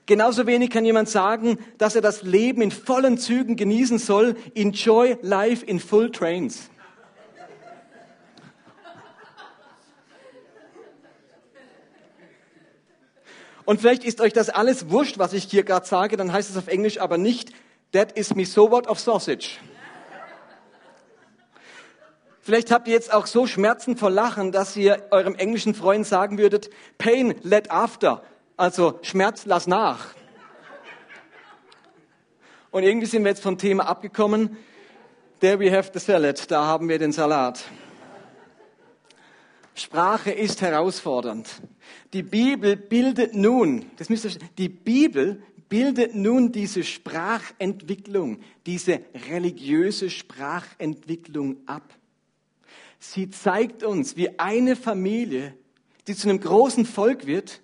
Genauso 0.07 0.47
wenig 0.47 0.71
kann 0.71 0.85
jemand 0.85 1.09
sagen, 1.09 1.59
dass 1.79 1.95
er 1.95 2.03
das 2.03 2.23
Leben 2.23 2.61
in 2.61 2.73
vollen 2.73 3.19
Zügen 3.19 3.55
genießen 3.57 3.99
soll. 3.99 4.37
Enjoy 4.55 5.17
life 5.23 5.65
in 5.65 5.79
full 5.79 6.11
trains. 6.11 6.71
Und 13.65 13.81
vielleicht 13.81 14.05
ist 14.05 14.21
euch 14.21 14.33
das 14.33 14.51
alles 14.51 14.91
wurscht, 14.91 15.19
was 15.19 15.33
ich 15.33 15.45
hier 15.45 15.63
gerade 15.63 15.87
sage, 15.87 16.17
dann 16.17 16.33
heißt 16.33 16.51
es 16.51 16.57
auf 16.57 16.67
Englisch 16.67 17.01
aber 17.01 17.17
nicht, 17.17 17.53
that 17.93 18.13
is 18.13 18.35
me 18.35 18.45
so 18.45 18.71
what 18.71 18.89
of 18.89 18.99
sausage. 18.99 19.59
Vielleicht 22.41 22.73
habt 22.73 22.89
ihr 22.89 22.95
jetzt 22.95 23.13
auch 23.15 23.27
so 23.27 23.47
Schmerzen 23.47 23.97
vor 23.97 24.11
Lachen, 24.11 24.51
dass 24.51 24.77
ihr 24.77 25.07
eurem 25.13 25.37
englischen 25.37 25.75
Freund 25.75 26.05
sagen 26.05 26.39
würdet, 26.39 26.71
pain 26.99 27.37
let 27.43 27.71
after, 27.71 28.25
also 28.63 29.01
Schmerz 29.03 29.45
lass 29.45 29.67
nach. 29.67 30.15
Und 32.71 32.85
irgendwie 32.85 33.09
sind 33.09 33.25
wir 33.25 33.31
jetzt 33.31 33.43
vom 33.43 33.59
Thema 33.59 33.89
abgekommen. 33.89 34.57
There 35.41 35.59
we 35.59 35.77
have 35.77 35.91
the 35.93 35.99
salad, 35.99 36.49
da 36.49 36.65
haben 36.65 36.89
wir 36.89 37.01
den 37.01 37.11
Salat. 37.11 37.65
Sprache 39.75 40.31
ist 40.31 40.63
herausfordernd. 40.63 41.49
Die 42.13 42.23
Bibel 42.23 42.77
bildet 42.77 43.35
nun, 43.35 43.87
das 43.97 44.09
müsst 44.09 44.27
ihr, 44.27 44.31
die 44.57 44.69
Bibel 44.69 45.43
bildet 45.69 46.15
nun 46.15 46.53
diese 46.53 46.85
Sprachentwicklung, 46.85 48.39
diese 48.65 49.01
religiöse 49.29 50.09
Sprachentwicklung 50.09 51.57
ab. 51.67 51.93
Sie 53.01 53.29
zeigt 53.29 53.83
uns, 53.83 54.17
wie 54.17 54.39
eine 54.39 54.77
Familie, 54.77 55.53
die 56.07 56.15
zu 56.15 56.29
einem 56.29 56.39
großen 56.39 56.87
Volk 56.87 57.27
wird 57.27 57.62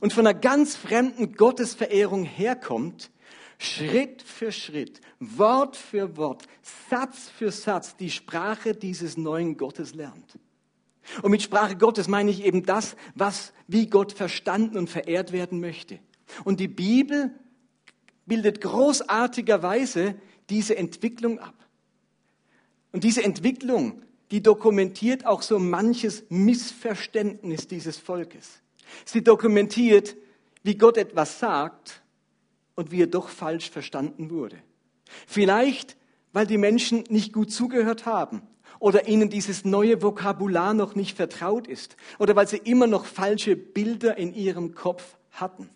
und 0.00 0.12
von 0.12 0.26
einer 0.26 0.38
ganz 0.38 0.76
fremden 0.76 1.34
Gottesverehrung 1.34 2.24
herkommt, 2.24 3.10
Schritt 3.58 4.22
für 4.22 4.52
Schritt, 4.52 5.00
Wort 5.18 5.76
für 5.76 6.16
Wort, 6.16 6.44
Satz 6.88 7.28
für 7.28 7.52
Satz 7.52 7.96
die 7.96 8.10
Sprache 8.10 8.74
dieses 8.74 9.18
neuen 9.18 9.56
Gottes 9.58 9.94
lernt. 9.94 10.38
Und 11.22 11.30
mit 11.30 11.42
Sprache 11.42 11.76
Gottes 11.76 12.08
meine 12.08 12.30
ich 12.30 12.44
eben 12.44 12.64
das, 12.64 12.96
was 13.14 13.52
wie 13.66 13.86
Gott 13.86 14.12
verstanden 14.12 14.78
und 14.78 14.88
verehrt 14.88 15.32
werden 15.32 15.60
möchte. 15.60 15.98
Und 16.44 16.60
die 16.60 16.68
Bibel 16.68 17.34
bildet 18.24 18.60
großartigerweise 18.60 20.14
diese 20.48 20.76
Entwicklung 20.76 21.38
ab. 21.38 21.54
Und 22.92 23.04
diese 23.04 23.22
Entwicklung, 23.22 24.02
die 24.30 24.42
dokumentiert 24.42 25.26
auch 25.26 25.42
so 25.42 25.58
manches 25.58 26.24
Missverständnis 26.28 27.66
dieses 27.66 27.98
Volkes. 27.98 28.62
Sie 29.04 29.22
dokumentiert, 29.22 30.16
wie 30.62 30.76
Gott 30.76 30.96
etwas 30.96 31.38
sagt 31.38 32.02
und 32.74 32.90
wie 32.90 33.02
er 33.02 33.06
doch 33.06 33.28
falsch 33.28 33.70
verstanden 33.70 34.30
wurde. 34.30 34.56
Vielleicht, 35.26 35.96
weil 36.32 36.46
die 36.46 36.58
Menschen 36.58 37.04
nicht 37.08 37.32
gut 37.32 37.52
zugehört 37.52 38.06
haben 38.06 38.42
oder 38.78 39.08
ihnen 39.08 39.30
dieses 39.30 39.64
neue 39.64 40.02
Vokabular 40.02 40.74
noch 40.74 40.94
nicht 40.94 41.16
vertraut 41.16 41.66
ist 41.66 41.96
oder 42.18 42.36
weil 42.36 42.48
sie 42.48 42.58
immer 42.58 42.86
noch 42.86 43.04
falsche 43.04 43.56
Bilder 43.56 44.16
in 44.16 44.34
ihrem 44.34 44.74
Kopf 44.74 45.16
hatten. 45.32 45.68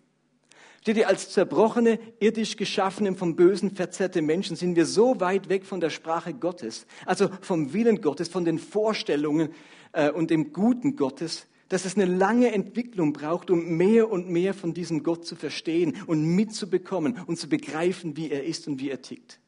Steht 0.81 0.97
ihr, 0.97 1.07
als 1.07 1.31
zerbrochene, 1.31 1.97
irdisch 2.19 2.57
geschaffene, 2.57 3.15
vom 3.15 3.35
Bösen 3.35 3.71
verzerrte 3.71 4.21
Menschen 4.21 4.55
sind 4.55 4.75
wir 4.75 4.85
so 4.85 5.19
weit 5.19 5.49
weg 5.49 5.65
von 5.65 5.79
der 5.79 5.89
Sprache 5.89 6.31
Gottes, 6.33 6.85
also 7.07 7.27
vom 7.41 7.73
Willen 7.73 8.01
Gottes, 8.01 8.27
von 8.27 8.45
den 8.45 8.59
Vorstellungen 8.59 9.49
äh, 9.93 10.11
und 10.11 10.29
dem 10.29 10.53
Guten 10.53 10.95
Gottes, 10.95 11.47
dass 11.69 11.85
es 11.85 11.95
eine 11.95 12.05
lange 12.05 12.51
Entwicklung 12.51 13.13
braucht, 13.13 13.49
um 13.49 13.77
mehr 13.77 14.11
und 14.11 14.29
mehr 14.29 14.53
von 14.53 14.73
diesem 14.73 15.03
Gott 15.03 15.25
zu 15.25 15.35
verstehen 15.35 15.95
und 16.07 16.23
mitzubekommen 16.23 17.19
und 17.25 17.37
zu 17.37 17.49
begreifen, 17.49 18.17
wie 18.17 18.29
er 18.29 18.43
ist 18.43 18.67
und 18.67 18.79
wie 18.79 18.89
er 18.89 19.01
tickt. 19.01 19.39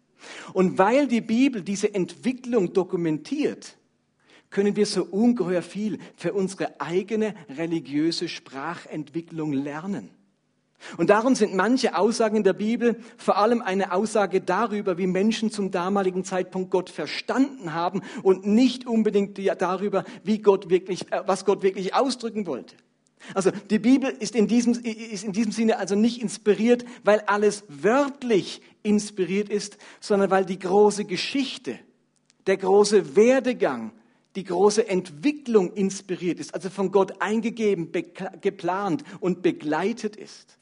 Und 0.53 0.77
weil 0.77 1.07
die 1.07 1.21
Bibel 1.21 1.61
diese 1.61 1.93
Entwicklung 1.93 2.73
dokumentiert, 2.73 3.77
können 4.49 4.75
wir 4.75 4.85
so 4.85 5.03
ungeheuer 5.03 5.61
viel 5.61 5.99
für 6.15 6.33
unsere 6.33 6.79
eigene 6.79 7.35
religiöse 7.49 8.27
Sprachentwicklung 8.27 9.53
lernen. 9.53 10.09
Und 10.97 11.09
darum 11.09 11.35
sind 11.35 11.53
manche 11.55 11.97
Aussagen 11.97 12.37
in 12.37 12.43
der 12.43 12.53
Bibel 12.53 12.97
vor 13.17 13.37
allem 13.37 13.61
eine 13.61 13.91
Aussage 13.91 14.41
darüber, 14.41 14.97
wie 14.97 15.07
Menschen 15.07 15.51
zum 15.51 15.71
damaligen 15.71 16.23
Zeitpunkt 16.23 16.71
Gott 16.71 16.89
verstanden 16.89 17.73
haben 17.73 18.01
und 18.23 18.45
nicht 18.45 18.87
unbedingt 18.87 19.39
darüber, 19.61 20.05
wie 20.23 20.39
Gott 20.39 20.69
wirklich, 20.69 21.11
äh, 21.11 21.23
was 21.25 21.45
Gott 21.45 21.63
wirklich 21.63 21.93
ausdrücken 21.93 22.45
wollte. 22.47 22.75
Also 23.33 23.51
die 23.51 23.79
Bibel 23.79 24.09
ist 24.09 24.35
in, 24.35 24.47
diesem, 24.47 24.73
ist 24.73 25.23
in 25.23 25.33
diesem 25.33 25.51
Sinne 25.51 25.79
also 25.79 25.95
nicht 25.95 26.21
inspiriert, 26.21 26.85
weil 27.03 27.21
alles 27.21 27.63
wörtlich 27.67 28.61
inspiriert 28.83 29.49
ist, 29.49 29.77
sondern 29.99 30.29
weil 30.29 30.45
die 30.45 30.59
große 30.59 31.05
Geschichte, 31.05 31.79
der 32.45 32.57
große 32.57 33.15
Werdegang, 33.15 33.91
die 34.35 34.43
große 34.43 34.87
Entwicklung 34.87 35.73
inspiriert 35.73 36.39
ist, 36.39 36.53
also 36.53 36.69
von 36.69 36.91
Gott 36.91 37.21
eingegeben, 37.21 37.91
geplant 38.39 39.03
und 39.19 39.41
begleitet 39.41 40.15
ist. 40.15 40.56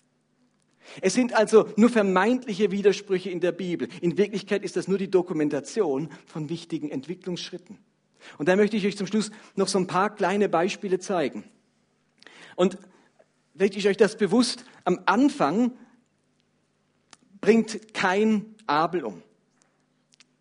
Es 1.01 1.13
sind 1.13 1.33
also 1.33 1.67
nur 1.75 1.89
vermeintliche 1.89 2.71
Widersprüche 2.71 3.29
in 3.29 3.39
der 3.39 3.51
Bibel. 3.51 3.87
In 4.01 4.17
Wirklichkeit 4.17 4.63
ist 4.63 4.75
das 4.75 4.87
nur 4.87 4.97
die 4.97 5.09
Dokumentation 5.09 6.09
von 6.25 6.49
wichtigen 6.49 6.89
Entwicklungsschritten. 6.89 7.77
Und 8.37 8.47
da 8.47 8.55
möchte 8.55 8.77
ich 8.77 8.85
euch 8.85 8.97
zum 8.97 9.07
Schluss 9.07 9.31
noch 9.55 9.67
so 9.67 9.77
ein 9.77 9.87
paar 9.87 10.15
kleine 10.15 10.49
Beispiele 10.49 10.99
zeigen. 10.99 11.43
Und 12.55 12.77
vielleicht 13.55 13.75
ist 13.75 13.85
euch 13.85 13.97
das 13.97 14.17
bewusst, 14.17 14.63
am 14.83 14.99
Anfang 15.05 15.71
bringt 17.41 17.93
kein 17.93 18.55
Abel 18.65 19.03
um. 19.03 19.21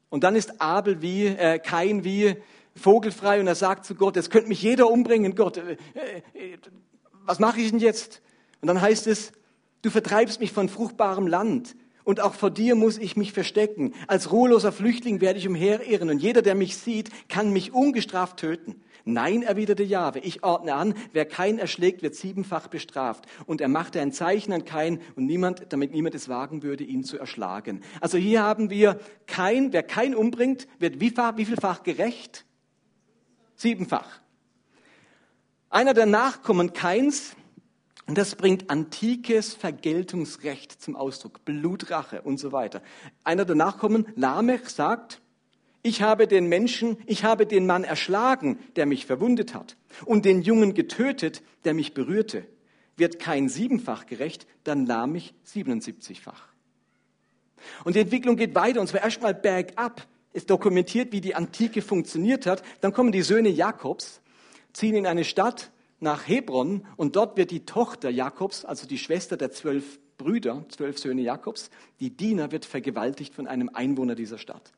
Und 0.09 0.25
dann 0.25 0.37
ist 0.37 0.61
Abel 0.61 1.03
wie, 1.03 1.27
äh, 1.27 1.59
kein 1.59 2.05
wie 2.05 2.37
vogelfrei 2.77 3.41
und 3.41 3.47
er 3.47 3.55
sagt 3.55 3.85
zu 3.85 3.95
Gott, 3.95 4.17
es 4.17 4.31
könnte 4.31 4.49
mich 4.49 4.63
jeder 4.63 4.91
umbringen, 4.91 5.35
Gott, 5.35 5.57
äh, 5.57 5.77
äh, 6.35 6.59
was 7.25 7.39
mache 7.39 7.61
ich 7.61 7.71
denn 7.71 7.81
jetzt? 7.81 8.23
Und 8.61 8.69
dann 8.69 8.81
heißt 8.81 9.07
es, 9.07 9.33
du 9.85 9.91
vertreibst 9.91 10.41
mich 10.41 10.51
von 10.51 10.69
fruchtbarem 10.69 11.27
Land 11.27 11.77
und 12.05 12.21
auch 12.21 12.35
vor 12.35 12.51
dir 12.51 12.75
muss 12.75 12.99
ich 12.99 13.17
mich 13.17 13.33
verstecken. 13.33 13.95
Als 14.07 14.33
ruheloser 14.33 14.73
Flüchtling 14.73 15.21
werde 15.21 15.39
ich 15.39 15.47
umherirren 15.47 16.11
und 16.11 16.19
jeder, 16.19 16.43
der 16.43 16.55
mich 16.55 16.77
sieht, 16.77 17.11
kann 17.29 17.53
mich 17.53 17.73
ungestraft 17.73 18.39
töten. 18.39 18.81
Nein, 19.07 19.43
erwiderte 19.43 19.83
Jahwe, 19.83 20.21
ich 20.21 20.43
ordne 20.43 20.75
an, 20.75 20.95
wer 21.13 21.27
kein 21.27 21.59
erschlägt, 21.59 22.03
wird 22.03 22.15
siebenfach 22.15 22.69
bestraft. 22.69 23.27
Und 23.45 23.61
er 23.61 23.69
machte 23.69 24.01
ein 24.01 24.13
Zeichen 24.13 24.53
an 24.55 24.65
kein 24.65 25.01
und 25.15 25.27
niemand, 25.27 25.67
damit 25.69 25.93
niemand 25.93 26.15
es 26.15 26.31
wagen 26.31 26.63
würde, 26.63 26.85
ihn 26.85 27.05
zu 27.05 27.19
erschlagen. 27.19 27.83
Also 28.01 28.17
hier 28.17 28.43
haben 28.43 28.71
wir 28.71 28.99
kein, 29.27 29.75
wer 29.75 29.83
kein 29.83 30.15
umbringt, 30.15 30.67
wird 30.79 31.01
wie, 31.01 31.15
wie 31.15 31.45
vielfach 31.45 31.83
gerecht? 31.83 32.47
Siebenfach. 33.57 34.21
Einer 35.69 35.93
der 35.93 36.07
Nachkommen 36.07 36.73
Keins 36.73 37.37
und 38.07 38.19
das 38.19 38.35
bringt 38.35 38.69
antikes 38.71 39.55
Vergeltungsrecht 39.55 40.81
zum 40.81 40.95
Ausdruck, 40.95 41.45
Blutrache 41.45 42.23
und 42.23 42.39
so 42.39 42.53
weiter. 42.53 42.83
Einer 43.23 43.45
der 43.45 43.57
Nachkommen, 43.57 44.07
Lamech, 44.15 44.69
sagt, 44.69 45.23
ich 45.83 46.03
habe 46.03 46.27
den 46.27 46.49
Menschen, 46.49 46.97
ich 47.07 47.25
habe 47.25 47.47
den 47.47 47.67
Mann 47.67 47.85
erschlagen, 47.85 48.59
der 48.77 48.87
mich 48.87 49.07
verwundet 49.07 49.55
hat, 49.55 49.77
und 50.05 50.25
den 50.25 50.43
Jungen 50.43 50.75
getötet, 50.75 51.43
der 51.65 51.75
mich 51.75 51.95
berührte. 51.95 52.47
Wird 52.97 53.19
kein 53.19 53.49
siebenfach 53.49 54.07
gerecht, 54.07 54.47
dann 54.65 54.87
Lamech 54.87 55.35
77-fach. 55.47 56.49
Und 57.85 57.97
die 57.97 58.01
Entwicklung 58.01 58.37
geht 58.37 58.55
weiter, 58.55 58.81
und 58.81 58.87
zwar 58.87 59.03
erstmal 59.03 59.35
bergab. 59.35 60.07
Es 60.33 60.47
dokumentiert, 60.47 61.13
wie 61.13 61.21
die 61.21 61.35
Antike 61.35 61.81
funktioniert 61.81 62.47
hat. 62.47 62.63
Dann 62.81 62.93
kommen 62.93 63.13
die 63.13 63.23
Söhne 63.23 63.49
Jakobs, 63.49 64.21
ziehen 64.73 64.95
in 64.95 65.07
eine 65.07 65.25
Stadt, 65.25 65.71
nach 66.01 66.29
Hebron 66.29 66.87
und 66.97 67.17
dort 67.17 67.37
wird 67.37 67.51
die 67.51 67.65
Tochter 67.65 68.11
Jakobs, 68.11 68.65
also 68.65 68.87
die 68.87 68.99
Schwester 68.99 69.37
der 69.37 69.51
zwölf 69.51 69.99
Brüder, 70.17 70.65
zwölf 70.69 70.99
Söhne 70.99 71.23
Jakobs, 71.23 71.71
die 72.01 72.11
Diener 72.11 72.53
wird 72.53 72.65
vergewaltigt 72.65 73.35
von 73.35 73.47
einem 73.47 73.71
Einwohner 73.73 74.15
dieser 74.15 74.39
Stadt. 74.39 74.73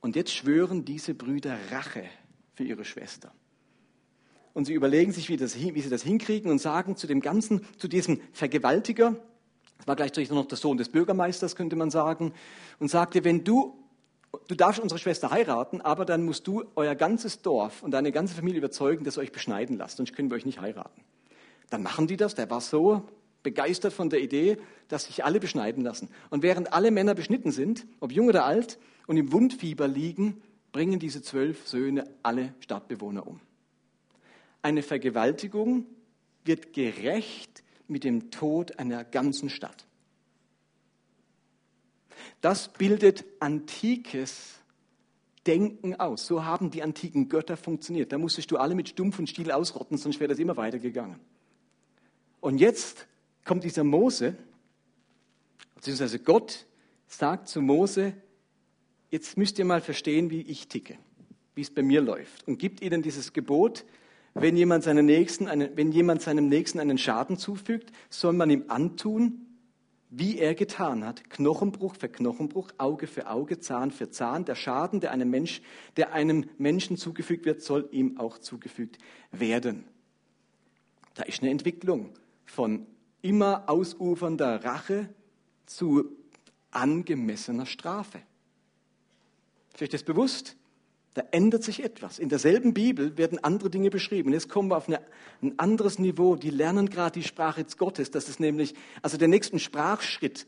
Und 0.00 0.16
jetzt 0.16 0.32
schwören 0.32 0.84
diese 0.84 1.14
Brüder 1.14 1.56
Rache 1.70 2.04
für 2.54 2.64
ihre 2.64 2.84
Schwester. 2.84 3.32
Und 4.52 4.64
sie 4.64 4.74
überlegen 4.74 5.12
sich, 5.12 5.28
wie, 5.28 5.36
das, 5.36 5.56
wie 5.56 5.80
sie 5.80 5.90
das 5.90 6.02
hinkriegen 6.02 6.50
und 6.50 6.58
sagen 6.58 6.96
zu 6.96 7.06
dem 7.06 7.20
Ganzen, 7.20 7.64
zu 7.78 7.86
diesem 7.86 8.20
Vergewaltiger, 8.32 9.16
das 9.78 9.86
war 9.86 9.96
gleichzeitig 9.96 10.30
noch 10.30 10.46
der 10.46 10.58
Sohn 10.58 10.76
des 10.76 10.90
Bürgermeisters, 10.90 11.56
könnte 11.56 11.76
man 11.76 11.90
sagen, 11.90 12.34
und 12.78 12.90
sagte, 12.90 13.24
wenn 13.24 13.44
du 13.44 13.79
du 14.48 14.54
darfst 14.54 14.80
unsere 14.80 14.98
Schwester 14.98 15.30
heiraten, 15.30 15.80
aber 15.80 16.04
dann 16.04 16.24
musst 16.24 16.46
du 16.46 16.64
euer 16.74 16.94
ganzes 16.94 17.42
Dorf 17.42 17.82
und 17.82 17.92
deine 17.92 18.12
ganze 18.12 18.34
Familie 18.34 18.58
überzeugen, 18.58 19.04
dass 19.04 19.16
ihr 19.16 19.22
euch 19.22 19.32
beschneiden 19.32 19.76
lasst, 19.76 19.96
sonst 19.96 20.14
können 20.14 20.30
wir 20.30 20.36
euch 20.36 20.46
nicht 20.46 20.60
heiraten. 20.60 21.02
Dann 21.70 21.82
machen 21.82 22.06
die 22.06 22.16
das. 22.16 22.34
Der 22.34 22.50
war 22.50 22.60
so 22.60 23.08
begeistert 23.42 23.92
von 23.92 24.10
der 24.10 24.20
Idee, 24.20 24.58
dass 24.88 25.04
sich 25.04 25.24
alle 25.24 25.40
beschneiden 25.40 25.82
lassen. 25.82 26.08
Und 26.28 26.42
während 26.42 26.72
alle 26.72 26.90
Männer 26.90 27.14
beschnitten 27.14 27.52
sind, 27.52 27.86
ob 28.00 28.12
jung 28.12 28.28
oder 28.28 28.44
alt, 28.44 28.78
und 29.06 29.16
im 29.16 29.32
Wundfieber 29.32 29.88
liegen, 29.88 30.40
bringen 30.72 31.00
diese 31.00 31.22
zwölf 31.22 31.66
Söhne 31.66 32.04
alle 32.22 32.54
Stadtbewohner 32.60 33.26
um. 33.26 33.40
Eine 34.62 34.82
Vergewaltigung 34.82 35.86
wird 36.44 36.72
gerecht 36.72 37.64
mit 37.88 38.04
dem 38.04 38.30
Tod 38.30 38.78
einer 38.78 39.04
ganzen 39.04 39.50
Stadt. 39.50 39.86
Das 42.40 42.72
bildet 42.72 43.24
antikes 43.38 44.60
Denken 45.46 45.94
aus. 45.94 46.26
So 46.26 46.44
haben 46.44 46.70
die 46.70 46.82
antiken 46.82 47.28
Götter 47.28 47.56
funktioniert. 47.56 48.12
Da 48.12 48.18
musstest 48.18 48.50
du 48.50 48.58
alle 48.58 48.74
mit 48.74 48.90
Stumpf 48.90 49.18
und 49.18 49.28
Stiel 49.28 49.50
ausrotten, 49.50 49.96
sonst 49.96 50.20
wäre 50.20 50.28
das 50.28 50.38
immer 50.38 50.56
weitergegangen. 50.56 51.18
Und 52.40 52.58
jetzt 52.58 53.06
kommt 53.44 53.64
dieser 53.64 53.84
Mose, 53.84 54.36
beziehungsweise 55.74 56.18
Gott 56.18 56.66
sagt 57.06 57.48
zu 57.48 57.60
Mose, 57.60 58.14
jetzt 59.10 59.36
müsst 59.36 59.58
ihr 59.58 59.64
mal 59.64 59.80
verstehen, 59.80 60.30
wie 60.30 60.42
ich 60.42 60.68
ticke, 60.68 60.98
wie 61.54 61.62
es 61.62 61.70
bei 61.70 61.82
mir 61.82 62.00
läuft. 62.00 62.46
Und 62.46 62.58
gibt 62.58 62.80
ihnen 62.82 63.02
dieses 63.02 63.32
Gebot, 63.32 63.84
wenn 64.34 64.56
jemand, 64.56 64.84
seinen 64.84 65.06
Nächsten 65.06 65.48
einen, 65.48 65.76
wenn 65.76 65.90
jemand 65.90 66.22
seinem 66.22 66.48
Nächsten 66.48 66.78
einen 66.78 66.98
Schaden 66.98 67.36
zufügt, 67.36 67.92
soll 68.08 68.32
man 68.32 68.48
ihm 68.50 68.64
antun, 68.68 69.46
wie 70.10 70.38
er 70.38 70.54
getan 70.54 71.04
hat, 71.04 71.30
Knochenbruch 71.30 71.94
für 71.94 72.08
Knochenbruch, 72.08 72.72
Auge 72.78 73.06
für 73.06 73.28
Auge, 73.28 73.60
Zahn 73.60 73.92
für 73.92 74.10
Zahn. 74.10 74.44
Der 74.44 74.56
Schaden, 74.56 75.00
der 75.00 75.12
einem, 75.12 75.30
Mensch, 75.30 75.62
der 75.96 76.12
einem 76.12 76.50
Menschen 76.58 76.96
zugefügt 76.96 77.46
wird, 77.46 77.62
soll 77.62 77.88
ihm 77.92 78.18
auch 78.18 78.38
zugefügt 78.38 78.98
werden. 79.30 79.84
Da 81.14 81.22
ist 81.22 81.42
eine 81.42 81.50
Entwicklung 81.50 82.10
von 82.44 82.86
immer 83.22 83.68
ausufernder 83.68 84.64
Rache 84.64 85.08
zu 85.66 86.16
angemessener 86.72 87.66
Strafe. 87.66 88.20
Ist 89.74 89.82
euch 89.82 89.88
das 89.88 90.02
bewusst? 90.02 90.56
Da 91.14 91.24
ändert 91.32 91.64
sich 91.64 91.82
etwas. 91.82 92.18
In 92.20 92.28
derselben 92.28 92.72
Bibel 92.72 93.18
werden 93.18 93.42
andere 93.42 93.68
Dinge 93.68 93.90
beschrieben. 93.90 94.32
Jetzt 94.32 94.48
kommen 94.48 94.70
wir 94.70 94.76
auf 94.76 94.86
eine, 94.86 95.00
ein 95.42 95.58
anderes 95.58 95.98
Niveau. 95.98 96.36
Die 96.36 96.50
lernen 96.50 96.88
gerade 96.88 97.18
die 97.18 97.26
Sprache 97.26 97.64
Gottes. 97.76 98.12
Das 98.12 98.28
ist 98.28 98.38
nämlich, 98.38 98.74
also 99.02 99.16
der 99.18 99.26
nächste 99.26 99.58
Sprachschritt, 99.58 100.46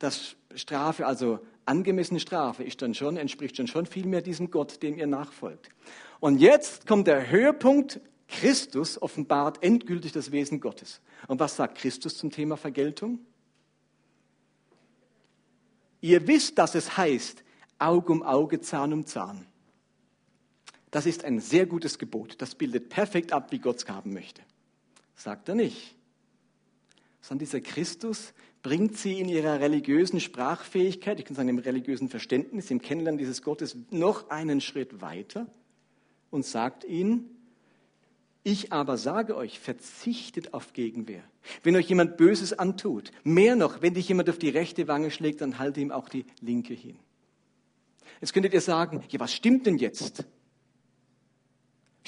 das 0.00 0.36
Strafe, 0.54 1.06
also 1.06 1.38
angemessene 1.64 2.18
Strafe, 2.18 2.64
ist 2.64 2.82
dann 2.82 2.94
schon, 2.94 3.16
entspricht 3.16 3.58
dann 3.58 3.68
schon 3.68 3.86
viel 3.86 4.06
mehr 4.06 4.20
diesem 4.20 4.50
Gott, 4.50 4.82
dem 4.82 4.98
ihr 4.98 5.06
nachfolgt. 5.06 5.68
Und 6.18 6.38
jetzt 6.38 6.86
kommt 6.86 7.06
der 7.06 7.30
Höhepunkt. 7.30 8.00
Christus 8.26 9.00
offenbart 9.00 9.62
endgültig 9.62 10.12
das 10.12 10.32
Wesen 10.32 10.60
Gottes. 10.60 11.00
Und 11.28 11.40
was 11.40 11.56
sagt 11.56 11.78
Christus 11.78 12.18
zum 12.18 12.30
Thema 12.30 12.56
Vergeltung? 12.56 13.20
Ihr 16.00 16.26
wisst, 16.26 16.58
dass 16.58 16.74
es 16.74 16.96
heißt, 16.96 17.42
Auge 17.78 18.12
um 18.12 18.22
Auge, 18.22 18.60
Zahn 18.60 18.92
um 18.92 19.06
Zahn. 19.06 19.46
Das 20.90 21.06
ist 21.06 21.24
ein 21.24 21.40
sehr 21.40 21.66
gutes 21.66 21.98
Gebot. 21.98 22.40
Das 22.40 22.54
bildet 22.54 22.88
perfekt 22.88 23.32
ab, 23.32 23.52
wie 23.52 23.58
Gott 23.58 23.76
es 23.76 23.88
haben 23.88 24.12
möchte. 24.12 24.42
Sagt 25.14 25.48
er 25.48 25.54
nicht. 25.54 25.94
Sondern 27.20 27.40
dieser 27.40 27.60
Christus 27.60 28.32
bringt 28.62 28.96
sie 28.96 29.20
in 29.20 29.28
ihrer 29.28 29.60
religiösen 29.60 30.20
Sprachfähigkeit, 30.20 31.18
ich 31.18 31.26
kann 31.26 31.36
sagen 31.36 31.48
im 31.48 31.58
religiösen 31.58 32.08
Verständnis, 32.08 32.70
im 32.70 32.80
Kennenlernen 32.80 33.18
dieses 33.18 33.42
Gottes 33.42 33.76
noch 33.90 34.30
einen 34.30 34.60
Schritt 34.60 35.00
weiter 35.00 35.46
und 36.30 36.44
sagt 36.44 36.84
ihnen, 36.84 37.30
ich 38.42 38.72
aber 38.72 38.96
sage 38.96 39.36
euch, 39.36 39.58
verzichtet 39.58 40.54
auf 40.54 40.72
Gegenwehr. 40.72 41.22
Wenn 41.62 41.76
euch 41.76 41.88
jemand 41.88 42.16
Böses 42.16 42.52
antut, 42.52 43.10
mehr 43.22 43.56
noch, 43.56 43.82
wenn 43.82 43.94
dich 43.94 44.08
jemand 44.08 44.30
auf 44.30 44.38
die 44.38 44.48
rechte 44.48 44.88
Wange 44.88 45.10
schlägt, 45.10 45.40
dann 45.40 45.58
halte 45.58 45.80
ihm 45.80 45.90
auch 45.90 46.08
die 46.08 46.24
linke 46.40 46.72
hin. 46.72 46.96
Jetzt 48.20 48.32
könntet 48.32 48.54
ihr 48.54 48.60
sagen, 48.60 49.04
ja, 49.10 49.20
was 49.20 49.34
stimmt 49.34 49.66
denn 49.66 49.76
jetzt? 49.76 50.24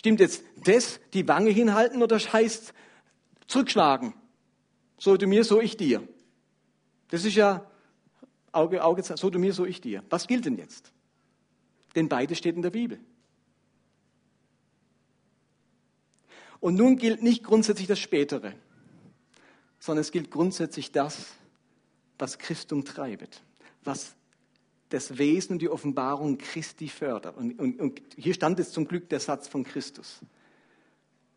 Stimmt 0.00 0.20
jetzt 0.20 0.42
das, 0.64 0.98
die 1.12 1.28
Wange 1.28 1.50
hinhalten 1.50 2.02
oder 2.02 2.18
heißt 2.18 2.72
zurückschlagen? 3.46 4.14
So 4.96 5.18
du 5.18 5.26
mir, 5.26 5.44
so 5.44 5.60
ich 5.60 5.76
dir. 5.76 6.08
Das 7.08 7.26
ist 7.26 7.34
ja 7.34 7.70
Auge, 8.50 8.82
Auge, 8.82 9.02
so 9.02 9.28
du 9.28 9.38
mir, 9.38 9.52
so 9.52 9.66
ich 9.66 9.82
dir. 9.82 10.02
Was 10.08 10.26
gilt 10.26 10.46
denn 10.46 10.56
jetzt? 10.56 10.90
Denn 11.94 12.08
beides 12.08 12.38
steht 12.38 12.56
in 12.56 12.62
der 12.62 12.70
Bibel. 12.70 12.98
Und 16.60 16.76
nun 16.76 16.96
gilt 16.96 17.22
nicht 17.22 17.44
grundsätzlich 17.44 17.86
das 17.86 17.98
Spätere, 17.98 18.54
sondern 19.80 20.00
es 20.00 20.12
gilt 20.12 20.30
grundsätzlich 20.30 20.92
das, 20.92 21.26
was 22.18 22.38
Christum 22.38 22.86
treibet, 22.86 23.42
was 23.84 24.16
das 24.90 25.18
Wesen 25.18 25.54
und 25.54 25.62
die 25.62 25.68
Offenbarung 25.68 26.36
Christi 26.36 26.88
fördert. 26.88 27.36
Und, 27.36 27.58
und, 27.58 27.80
und 27.80 28.02
hier 28.16 28.34
stand 28.34 28.58
jetzt 28.58 28.72
zum 28.72 28.86
Glück 28.86 29.08
der 29.08 29.20
Satz 29.20 29.48
von 29.48 29.64
Christus. 29.64 30.20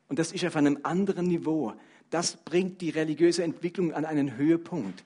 Und 0.09 0.19
das 0.19 0.31
ist 0.31 0.45
auf 0.45 0.55
einem 0.55 0.79
anderen 0.83 1.27
Niveau. 1.27 1.73
Das 2.09 2.35
bringt 2.35 2.81
die 2.81 2.89
religiöse 2.89 3.43
Entwicklung 3.43 3.93
an 3.93 4.05
einen 4.05 4.37
Höhepunkt. 4.37 5.03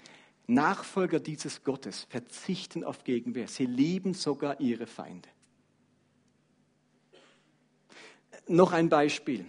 Nachfolger 0.48 1.20
dieses 1.20 1.64
Gottes 1.64 2.08
verzichten 2.10 2.84
auf 2.84 3.04
Gegenwehr. 3.04 3.48
Sie 3.48 3.66
lieben 3.66 4.14
sogar 4.14 4.60
ihre 4.62 4.88
Feinde. 4.88 5.28
Noch 8.48 8.72
ein 8.72 8.88
Beispiel. 8.88 9.46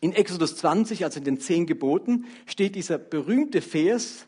In 0.00 0.12
Exodus 0.12 0.56
20, 0.56 1.04
also 1.04 1.18
in 1.18 1.24
den 1.24 1.40
zehn 1.40 1.66
Geboten, 1.66 2.26
steht 2.46 2.74
dieser 2.74 2.98
berühmte 2.98 3.62
Vers, 3.62 4.26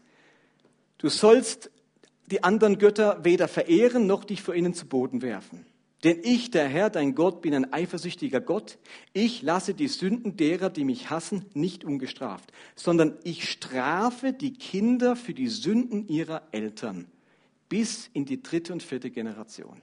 du 0.99 1.09
sollst 1.09 1.71
die 2.31 2.45
anderen 2.45 2.79
Götter 2.79 3.25
weder 3.25 3.49
verehren 3.49 4.07
noch 4.07 4.25
dich 4.25 4.43
vor 4.43 4.55
ihnen 4.55 4.75
zu 4.75 4.87
Boden 4.87 5.23
werfen. 5.23 5.67
Denn 6.05 6.21
ich, 6.23 6.51
der 6.53 6.69
Herr, 6.69 6.91
dein 6.91 7.17
Gott, 7.17 7.43
bin 7.43 7.55
ein 7.55 7.73
eifersüchtiger 7.73 8.41
Gott. 8.41 8.79
Ich 9.13 9.43
lasse 9.43 9.75
die 9.75 9.89
Sünden 9.89 10.37
derer, 10.37 10.71
die 10.71 10.85
mich 10.85 11.11
hassen, 11.11 11.47
nicht 11.55 11.85
ungestraft, 11.85 12.53
sondern 12.77 13.19
ich 13.25 13.51
strafe 13.51 14.33
die 14.33 14.53
Kinder 14.53 15.17
für 15.17 15.35
die 15.35 15.49
Sünden 15.49 16.07
ihrer 16.07 16.43
Eltern 16.53 17.09
bis 17.69 18.09
in 18.13 18.25
die 18.25 18.43
dritte 18.43 18.73
und 18.73 18.83
vierte 18.83 19.11
Generation. 19.11 19.83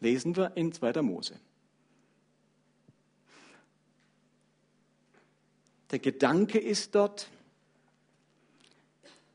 Lesen 0.00 0.36
wir 0.36 0.56
in 0.56 0.72
2. 0.72 1.00
Mose. 1.02 1.38
Der 5.90 5.98
Gedanke 5.98 6.58
ist 6.58 6.94
dort, 6.94 7.28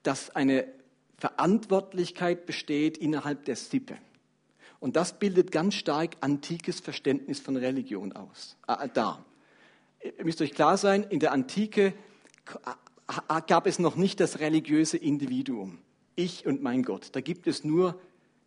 dass 0.04 0.30
eine 0.36 0.76
Verantwortlichkeit 1.17 2.45
besteht 2.45 2.97
innerhalb 2.97 3.45
der 3.45 3.56
Sippe. 3.56 3.97
Und 4.80 4.95
das 4.95 5.17
bildet 5.17 5.51
ganz 5.51 5.73
stark 5.73 6.15
antikes 6.21 6.80
Verständnis 6.80 7.39
von 7.39 7.56
Religion 7.56 8.13
aus. 8.13 8.58
Äh, 8.67 8.89
da. 8.93 9.25
Ihr 10.03 10.23
müsst 10.23 10.41
euch 10.41 10.53
klar 10.53 10.77
sein, 10.77 11.03
in 11.03 11.19
der 11.19 11.32
Antike 11.32 11.93
gab 13.47 13.65
es 13.65 13.80
noch 13.80 13.95
nicht 13.95 14.19
das 14.19 14.39
religiöse 14.39 14.97
Individuum. 14.97 15.80
Ich 16.15 16.45
und 16.45 16.62
mein 16.62 16.84
Gott. 16.84 17.10
Da 17.13 17.21
gibt 17.21 17.47
es 17.47 17.63
nur 17.63 17.99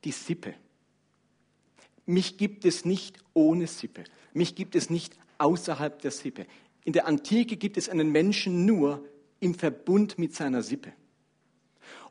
die 0.04 0.12
Sippe. 0.12 0.54
Mich 2.06 2.38
gibt 2.38 2.64
es 2.64 2.84
nicht 2.84 3.18
ohne 3.34 3.66
Sippe. 3.66 4.04
Mich 4.32 4.54
gibt 4.54 4.76
es 4.76 4.90
nicht 4.90 5.18
außerhalb 5.38 6.00
der 6.00 6.10
Sippe. 6.12 6.46
In 6.84 6.92
der 6.92 7.06
Antike 7.06 7.56
gibt 7.56 7.76
es 7.76 7.88
einen 7.88 8.10
Menschen 8.10 8.64
nur 8.64 9.04
im 9.40 9.54
Verbund 9.54 10.18
mit 10.18 10.34
seiner 10.34 10.62
Sippe. 10.62 10.92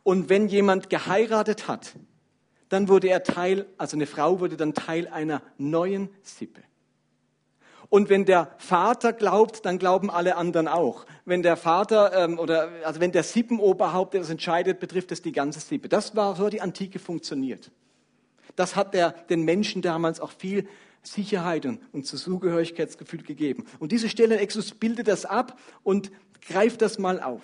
Und 0.03 0.29
wenn 0.29 0.47
jemand 0.47 0.89
geheiratet 0.89 1.67
hat, 1.67 1.93
dann 2.69 2.87
wurde 2.87 3.09
er 3.09 3.23
Teil, 3.23 3.65
also 3.77 3.97
eine 3.97 4.05
Frau 4.05 4.39
wurde 4.39 4.55
dann 4.55 4.73
Teil 4.73 5.07
einer 5.07 5.41
neuen 5.57 6.09
Sippe. 6.21 6.61
Und 7.89 8.09
wenn 8.09 8.25
der 8.25 8.51
Vater 8.59 9.13
glaubt, 9.13 9.65
dann 9.65 9.79
glauben 9.79 10.11
alle 10.11 10.35
anderen 10.35 10.67
auch. 10.67 11.05
Wenn 11.25 11.41
der 11.41 11.57
Vater 11.57 12.13
ähm, 12.13 12.37
oder 12.37 12.69
also 12.83 12.99
wenn 12.99 13.11
der 13.11 13.23
Sippenoberhaupt 13.23 14.13
das 14.13 14.29
entscheidet, 14.29 14.79
betrifft 14.79 15.11
es 15.11 15.23
die 15.23 15.31
ganze 15.31 15.59
Sippe. 15.59 15.89
Das 15.89 16.15
war 16.15 16.35
so 16.35 16.49
die 16.49 16.61
Antike 16.61 16.99
funktioniert. 16.99 17.71
Das 18.55 18.75
hat 18.75 18.93
der, 18.93 19.11
den 19.11 19.43
Menschen 19.43 19.81
damals 19.81 20.19
auch 20.19 20.31
viel 20.31 20.67
Sicherheit 21.01 21.65
und, 21.65 21.81
und 21.91 22.05
Zugehörigkeitsgefühl 22.05 23.23
gegeben. 23.23 23.65
Und 23.79 23.91
diese 23.91 24.09
Stelle 24.09 24.35
in 24.35 24.41
Exodus 24.41 24.71
bildet 24.71 25.07
das 25.07 25.25
ab 25.25 25.57
und 25.81 26.11
greift 26.47 26.83
das 26.83 26.99
mal 26.99 27.19
auf. 27.19 27.41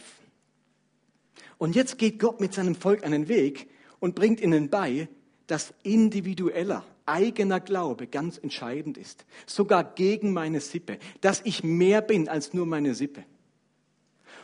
Und 1.57 1.75
jetzt 1.75 1.97
geht 1.97 2.19
Gott 2.19 2.39
mit 2.39 2.53
seinem 2.53 2.75
Volk 2.75 3.03
einen 3.03 3.27
Weg 3.27 3.67
und 3.99 4.15
bringt 4.15 4.41
ihnen 4.41 4.69
bei, 4.69 5.07
dass 5.47 5.73
individueller, 5.83 6.83
eigener 7.05 7.59
Glaube 7.59 8.07
ganz 8.07 8.37
entscheidend 8.37 8.97
ist. 8.97 9.25
Sogar 9.45 9.83
gegen 9.83 10.33
meine 10.33 10.59
Sippe. 10.59 10.97
Dass 11.21 11.41
ich 11.43 11.63
mehr 11.63 12.01
bin 12.01 12.27
als 12.27 12.53
nur 12.53 12.65
meine 12.65 12.95
Sippe. 12.95 13.23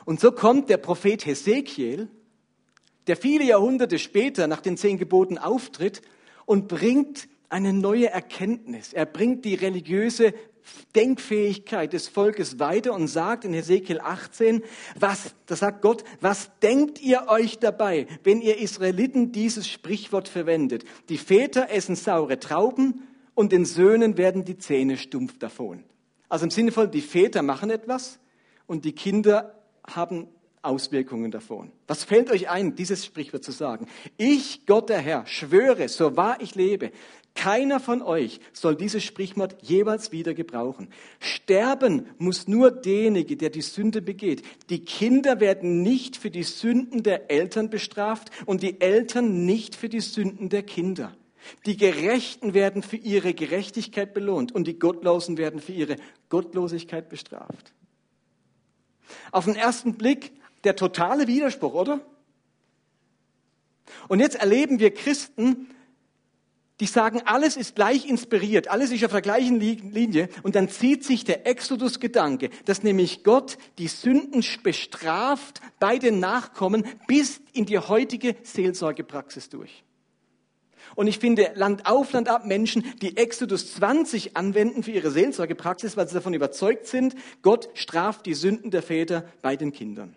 Und 0.06 0.20
so 0.20 0.32
kommt 0.32 0.70
der 0.70 0.78
Prophet 0.78 1.26
Hesekiel, 1.26 2.08
der 3.08 3.18
viele 3.18 3.44
Jahrhunderte 3.44 4.00
später 4.00 4.48
nach 4.48 4.62
den 4.62 4.78
zehn 4.78 4.98
Geboten 4.98 5.38
auftritt 5.38 6.02
und 6.46 6.68
bringt 6.68 7.28
eine 7.50 7.74
neue 7.74 8.10
Erkenntnis. 8.10 8.94
Er 8.94 9.06
bringt 9.06 9.44
die 9.44 9.56
religiöse 9.56 10.34
Denkfähigkeit 10.96 11.94
des 11.94 12.08
Volkes 12.08 12.60
weiter 12.60 12.94
und 12.94 13.08
sagt 13.08 13.46
in 13.46 13.54
Hesekiel 13.54 14.00
18, 14.00 14.64
was, 15.00 15.34
da 15.46 15.56
sagt 15.56 15.82
Gott, 15.82 16.04
was 16.20 16.52
denkt 16.62 17.02
ihr 17.02 17.28
euch 17.28 17.60
dabei, 17.60 18.08
wenn 18.24 18.42
ihr 18.42 18.58
Israeliten 18.60 19.32
dieses 19.32 19.68
Sprichwort 19.68 20.28
verwendet? 20.28 20.84
Die 21.10 21.18
Väter 21.18 21.70
essen 21.70 21.96
saure 21.96 22.40
Trauben 22.40 23.08
und 23.34 23.52
den 23.52 23.66
Söhnen 23.66 24.18
werden 24.18 24.46
die 24.46 24.58
Zähne 24.58 24.98
stumpf 24.98 25.38
davon. 25.40 25.84
Also 26.30 26.46
im 26.46 26.52
Sinne 26.52 26.72
von, 26.72 26.92
die 26.92 27.02
Väter 27.02 27.42
machen 27.42 27.70
etwas 27.70 28.20
und 28.68 28.86
die 28.86 28.94
Kinder 28.94 29.56
haben 29.88 30.28
Auswirkungen 30.62 31.32
davon. 31.32 31.72
Was 31.88 32.04
fällt 32.04 32.30
euch 32.30 32.50
ein, 32.50 32.76
dieses 32.76 33.04
Sprichwort 33.04 33.44
zu 33.44 33.52
sagen? 33.52 33.88
Ich, 34.18 34.66
Gott 34.68 34.90
der 34.90 35.00
Herr, 35.00 35.26
schwöre, 35.26 35.90
so 35.90 36.16
wahr 36.16 36.38
ich 36.40 36.54
lebe, 36.56 36.92
keiner 37.36 37.80
von 37.80 38.02
euch 38.02 38.40
soll 38.54 38.76
dieses 38.76 39.04
Sprichwort 39.04 39.56
jeweils 39.62 40.12
wieder 40.12 40.34
gebrauchen. 40.34 40.90
Sterben 41.20 42.08
muss 42.18 42.48
nur 42.48 42.72
derjenige, 42.72 43.38
der 43.38 43.50
die 43.50 43.62
Sünde 43.62 44.02
begeht. 44.02 44.44
Die 44.70 44.84
Kinder 44.84 45.40
werden 45.40 45.82
nicht 45.82 46.18
für 46.18 46.30
die 46.30 46.44
Sünden 46.44 47.04
der 47.04 47.32
Eltern 47.32 47.70
bestraft 47.70 48.30
und 48.46 48.62
die 48.62 48.82
Eltern 48.82 49.46
nicht 49.46 49.76
für 49.76 49.90
die 49.90 50.02
Sünden 50.02 50.50
der 50.50 50.64
Kinder. 50.64 51.16
Die 51.66 51.78
Gerechten 51.78 52.54
werden 52.54 52.84
für 52.84 52.98
ihre 52.98 53.34
Gerechtigkeit 53.34 54.14
belohnt 54.14 54.52
und 54.52 54.68
die 54.68 54.78
Gottlosen 54.78 55.38
werden 55.38 55.60
für 55.60 55.74
ihre 55.74 55.96
Gottlosigkeit 56.30 57.10
bestraft. 57.10 57.74
Auf 59.32 59.46
den 59.46 59.56
ersten 59.56 59.96
Blick 59.96 60.32
der 60.64 60.76
totale 60.76 61.28
Widerspruch, 61.28 61.74
oder? 61.74 62.02
Und 64.08 64.20
jetzt 64.20 64.36
erleben 64.36 64.80
wir 64.80 64.94
Christen, 64.94 65.68
die 66.82 66.88
sagen, 66.88 67.22
alles 67.26 67.58
ist 67.58 67.76
gleich 67.76 68.10
inspiriert, 68.10 68.68
alles 68.68 68.92
ist 68.92 69.06
auf 69.06 69.12
der 69.12 69.22
gleichen 69.22 69.60
Linie 69.60 70.30
und 70.42 70.56
dann 70.56 70.68
zieht 70.68 71.06
sich 71.06 71.24
der 71.24 71.46
Exodus-Gedanke, 71.46 72.50
dass 72.66 72.82
nämlich 72.82 73.24
Gott 73.24 73.60
die 73.78 73.88
Sünden 73.88 74.44
bestraft 74.64 75.62
bei 75.80 76.00
den 76.00 76.20
Nachkommen 76.20 76.84
bis 77.08 77.40
in 77.54 77.68
die 77.68 77.78
heutige 77.78 78.36
Seelsorgepraxis 78.42 79.50
durch. 79.50 79.84
Und 80.96 81.06
ich 81.06 81.20
finde 81.20 81.52
Land 81.54 81.86
auf, 81.86 82.12
Land 82.14 82.28
ab 82.28 82.48
Menschen, 82.48 82.84
die 83.04 83.16
Exodus 83.16 83.76
20 83.76 84.36
anwenden 84.36 84.82
für 84.82 84.92
ihre 84.92 85.12
Seelsorgepraxis, 85.12 85.96
weil 85.96 86.08
sie 86.08 86.16
davon 86.16 86.34
überzeugt 86.34 86.88
sind, 86.88 87.16
Gott 87.44 87.70
straft 87.76 88.26
die 88.26 88.34
Sünden 88.34 88.72
der 88.72 88.82
Väter 88.82 89.26
bei 89.44 89.56
den 89.56 89.72
Kindern. 89.72 90.16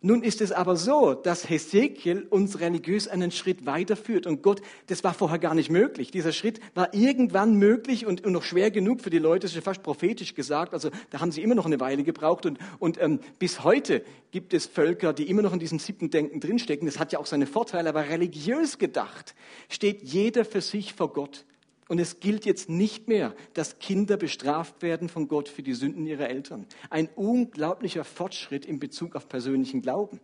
Nun 0.00 0.22
ist 0.22 0.40
es 0.40 0.52
aber 0.52 0.76
so, 0.76 1.12
dass 1.12 1.50
Hesekiel 1.50 2.24
uns 2.30 2.60
religiös 2.60 3.08
einen 3.08 3.32
Schritt 3.32 3.66
weiterführt. 3.66 4.28
Und 4.28 4.42
Gott, 4.42 4.62
das 4.86 5.02
war 5.02 5.12
vorher 5.12 5.40
gar 5.40 5.56
nicht 5.56 5.70
möglich. 5.70 6.12
Dieser 6.12 6.30
Schritt 6.30 6.60
war 6.76 6.94
irgendwann 6.94 7.54
möglich 7.54 8.06
und, 8.06 8.24
noch 8.24 8.44
schwer 8.44 8.70
genug 8.70 9.00
für 9.00 9.10
die 9.10 9.18
Leute, 9.18 9.40
das 9.40 9.50
ist 9.50 9.56
ja 9.56 9.62
fast 9.62 9.82
prophetisch 9.82 10.36
gesagt. 10.36 10.72
Also 10.72 10.90
da 11.10 11.20
haben 11.20 11.32
sie 11.32 11.42
immer 11.42 11.56
noch 11.56 11.66
eine 11.66 11.80
Weile 11.80 12.04
gebraucht. 12.04 12.46
Und, 12.46 12.60
und 12.78 13.02
ähm, 13.02 13.18
bis 13.40 13.64
heute 13.64 14.04
gibt 14.30 14.54
es 14.54 14.66
Völker, 14.66 15.12
die 15.12 15.28
immer 15.28 15.42
noch 15.42 15.52
in 15.52 15.58
diesem 15.58 15.80
siebten 15.80 16.10
Denken 16.10 16.38
drinstecken. 16.38 16.86
Das 16.86 17.00
hat 17.00 17.12
ja 17.12 17.18
auch 17.18 17.26
seine 17.26 17.48
Vorteile, 17.48 17.88
aber 17.88 18.08
religiös 18.08 18.78
gedacht 18.78 19.34
steht 19.68 20.04
jeder 20.04 20.44
für 20.44 20.60
sich 20.60 20.94
vor 20.94 21.12
Gott. 21.12 21.44
Und 21.88 21.98
es 21.98 22.20
gilt 22.20 22.44
jetzt 22.44 22.68
nicht 22.68 23.08
mehr, 23.08 23.34
dass 23.54 23.78
Kinder 23.78 24.18
bestraft 24.18 24.82
werden 24.82 25.08
von 25.08 25.26
Gott 25.26 25.48
für 25.48 25.62
die 25.62 25.72
Sünden 25.72 26.06
ihrer 26.06 26.28
Eltern. 26.28 26.66
Ein 26.90 27.08
unglaublicher 27.16 28.04
Fortschritt 28.04 28.66
in 28.66 28.78
Bezug 28.78 29.16
auf 29.16 29.28
persönlichen 29.28 29.80
Glauben. 29.80 30.20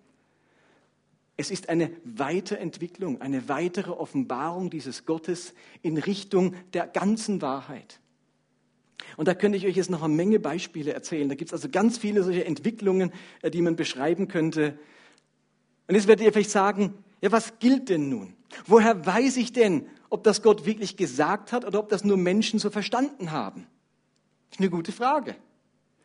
Es 1.36 1.50
ist 1.50 1.70
eine 1.70 1.90
Weiterentwicklung, 2.04 3.20
eine 3.20 3.48
weitere 3.48 3.90
Offenbarung 3.90 4.70
dieses 4.70 5.06
Gottes 5.06 5.54
in 5.82 5.96
Richtung 5.96 6.54
der 6.74 6.86
ganzen 6.86 7.42
Wahrheit. 7.42 7.98
Und 9.16 9.26
da 9.26 9.34
könnte 9.34 9.56
ich 9.58 9.66
euch 9.66 9.76
jetzt 9.76 9.90
noch 9.90 10.02
eine 10.02 10.14
Menge 10.14 10.38
Beispiele 10.38 10.92
erzählen. 10.92 11.28
Da 11.28 11.34
gibt 11.34 11.48
es 11.48 11.54
also 11.54 11.68
ganz 11.68 11.98
viele 11.98 12.22
solche 12.22 12.44
Entwicklungen, 12.44 13.10
äh, 13.42 13.50
die 13.50 13.62
man 13.62 13.74
beschreiben 13.74 14.28
könnte. 14.28 14.78
Und 15.88 15.94
jetzt 15.94 16.06
werdet 16.06 16.24
ihr 16.24 16.32
vielleicht 16.32 16.50
sagen, 16.50 16.94
ja, 17.20 17.32
was 17.32 17.58
gilt 17.58 17.88
denn 17.88 18.08
nun? 18.08 18.34
Woher 18.66 19.04
weiß 19.04 19.36
ich 19.38 19.52
denn, 19.52 19.86
ob 20.14 20.22
das 20.22 20.42
Gott 20.42 20.64
wirklich 20.64 20.96
gesagt 20.96 21.50
hat 21.50 21.64
oder 21.64 21.80
ob 21.80 21.88
das 21.88 22.04
nur 22.04 22.16
Menschen 22.16 22.60
so 22.60 22.70
verstanden 22.70 23.32
haben? 23.32 23.66
Das 24.48 24.58
ist 24.58 24.60
eine 24.60 24.70
gute 24.70 24.92
Frage. 24.92 25.34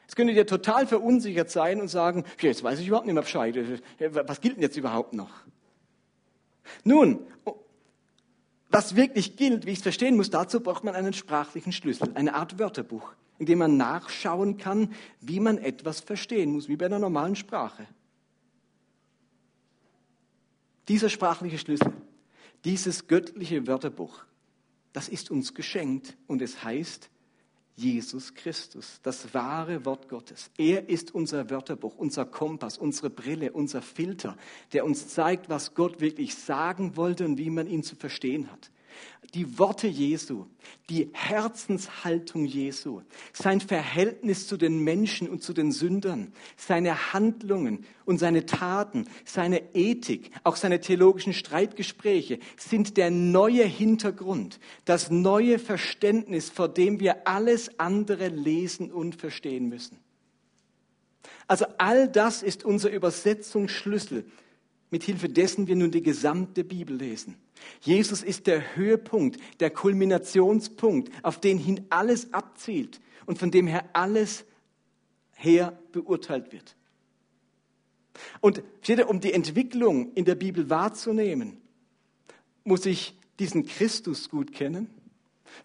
Jetzt 0.01 0.16
könntet 0.16 0.36
ihr 0.36 0.47
total 0.47 0.88
verunsichert 0.88 1.51
sein 1.51 1.80
und 1.80 1.89
sagen, 1.89 2.24
jetzt 2.41 2.64
weiß 2.64 2.80
ich 2.80 2.88
überhaupt 2.88 3.05
nicht 3.05 3.14
mehr 3.14 3.22
Bescheid. 3.22 3.55
Was 3.99 4.41
gilt 4.41 4.55
denn 4.55 4.64
jetzt 4.64 4.78
überhaupt 4.78 5.14
noch? 5.14 5.30
Nun, 6.84 7.20
was 8.72 8.95
wirklich 8.95 9.38
gilt, 9.38 9.68
wie 9.68 9.72
ich 9.72 9.78
es 9.78 9.84
verstehen 9.84 10.18
muss, 10.18 10.32
dazu 10.32 10.60
braucht 10.60 10.84
man 10.84 10.95
einen 10.95 11.14
sprachlichen 11.14 11.72
Schlüssel, 11.72 12.10
eine 12.16 12.34
Art 12.34 12.57
Wörterbuch, 12.57 13.14
in 13.38 13.45
dem 13.45 13.60
man 13.60 13.78
nachschauen 13.78 14.57
kann, 14.57 14.91
wie 15.22 15.39
man 15.39 15.60
etwas 15.60 15.99
verstehen 15.99 16.53
muss, 16.53 16.68
wie 16.68 16.78
bei 16.78 16.88
einer 16.88 16.97
normalen 16.97 17.36
Sprache. 17.36 17.86
Dieser 20.88 21.10
sprachliche 21.10 21.60
Schlüssel 21.60 21.93
dieses 22.66 23.07
göttliche 23.07 23.68
Wörterbuch, 23.68 24.24
das 24.93 25.10
ist 25.10 25.32
uns 25.32 25.53
geschenkt 25.53 26.18
und 26.28 26.41
es 26.41 26.64
heißt 26.64 27.10
Jesus 27.76 28.34
Christus, 28.34 28.99
das 29.03 29.34
wahre 29.34 29.86
Wort 29.86 30.10
Gottes. 30.10 30.51
Er 30.57 30.89
ist 30.89 31.16
unser 31.16 31.49
Wörterbuch, 31.49 31.95
unser 31.95 32.26
Kompass, 32.26 32.78
unsere 32.78 33.10
Brille, 33.10 33.53
unser 33.53 33.82
Filter, 33.82 34.36
der 34.74 34.84
uns 34.84 35.07
zeigt, 35.07 35.49
was 35.49 35.74
Gott 35.76 36.01
wirklich 36.01 36.36
sagen 36.36 36.97
wollte 36.97 37.26
und 37.26 37.38
wie 37.38 37.49
man 37.49 37.68
ihn 37.68 37.84
zu 37.84 37.95
verstehen 37.95 38.51
hat 38.51 38.70
die 39.33 39.59
Worte 39.59 39.87
Jesu, 39.87 40.45
die 40.89 41.09
Herzenshaltung 41.13 42.45
Jesu, 42.45 43.01
sein 43.33 43.61
Verhältnis 43.61 44.47
zu 44.47 44.57
den 44.57 44.83
Menschen 44.83 45.29
und 45.29 45.43
zu 45.43 45.53
den 45.53 45.71
Sündern, 45.71 46.33
seine 46.57 47.13
Handlungen 47.13 47.85
und 48.05 48.17
seine 48.17 48.45
Taten, 48.45 49.07
seine 49.25 49.75
Ethik, 49.75 50.31
auch 50.43 50.55
seine 50.55 50.79
theologischen 50.79 51.33
Streitgespräche 51.33 52.39
sind 52.57 52.97
der 52.97 53.11
neue 53.11 53.65
Hintergrund, 53.65 54.59
das 54.85 55.11
neue 55.11 55.59
Verständnis, 55.59 56.49
vor 56.49 56.67
dem 56.67 56.99
wir 56.99 57.27
alles 57.27 57.79
andere 57.79 58.29
lesen 58.29 58.91
und 58.91 59.15
verstehen 59.15 59.69
müssen. 59.69 59.99
Also 61.47 61.65
all 61.77 62.07
das 62.07 62.43
ist 62.43 62.63
unser 62.63 62.91
Übersetzungsschlüssel 62.91 64.25
mit 64.91 65.03
Hilfe 65.03 65.29
dessen 65.29 65.67
wir 65.67 65.75
nun 65.75 65.91
die 65.91 66.01
gesamte 66.01 66.63
Bibel 66.63 66.95
lesen. 66.95 67.35
Jesus 67.81 68.23
ist 68.23 68.47
der 68.47 68.75
Höhepunkt, 68.75 69.39
der 69.59 69.69
Kulminationspunkt, 69.69 71.11
auf 71.23 71.39
den 71.39 71.57
hin 71.57 71.85
alles 71.89 72.33
abzielt 72.33 72.99
und 73.25 73.37
von 73.37 73.51
dem 73.51 73.67
her 73.67 73.89
alles 73.93 74.45
her 75.35 75.77
beurteilt 75.91 76.51
wird. 76.51 76.75
Und 78.41 78.63
um 79.07 79.19
die 79.19 79.33
Entwicklung 79.33 80.13
in 80.13 80.25
der 80.25 80.35
Bibel 80.35 80.69
wahrzunehmen, 80.69 81.57
muss 82.63 82.85
ich 82.85 83.17
diesen 83.39 83.65
Christus 83.65 84.29
gut 84.29 84.51
kennen, 84.51 84.89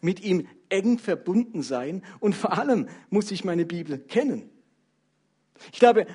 mit 0.00 0.20
ihm 0.20 0.46
eng 0.68 0.98
verbunden 0.98 1.62
sein 1.62 2.02
und 2.20 2.34
vor 2.34 2.56
allem 2.56 2.88
muss 3.10 3.30
ich 3.30 3.44
meine 3.44 3.64
Bibel 3.64 3.98
kennen. 3.98 4.48
Ich 5.72 5.78
glaube, 5.78 6.06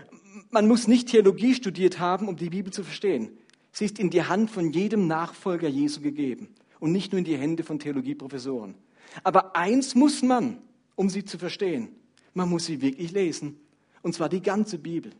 man 0.51 0.67
muss 0.67 0.87
nicht 0.87 1.09
Theologie 1.09 1.53
studiert 1.53 1.99
haben, 1.99 2.27
um 2.27 2.35
die 2.35 2.49
Bibel 2.49 2.73
zu 2.73 2.83
verstehen. 2.83 3.31
Sie 3.71 3.85
ist 3.85 3.99
in 3.99 4.09
die 4.09 4.23
Hand 4.23 4.49
von 4.49 4.71
jedem 4.71 5.07
Nachfolger 5.07 5.67
Jesu 5.67 6.01
gegeben 6.01 6.49
und 6.79 6.91
nicht 6.91 7.11
nur 7.11 7.19
in 7.19 7.25
die 7.25 7.37
Hände 7.37 7.63
von 7.63 7.79
Theologieprofessoren. 7.79 8.75
Aber 9.23 9.55
eins 9.55 9.95
muss 9.95 10.21
man, 10.21 10.61
um 10.95 11.09
sie 11.09 11.23
zu 11.23 11.37
verstehen. 11.37 11.89
Man 12.33 12.49
muss 12.49 12.65
sie 12.65 12.81
wirklich 12.81 13.11
lesen. 13.11 13.59
Und 14.01 14.13
zwar 14.13 14.29
die 14.29 14.41
ganze 14.41 14.77
Bibel. 14.77 15.11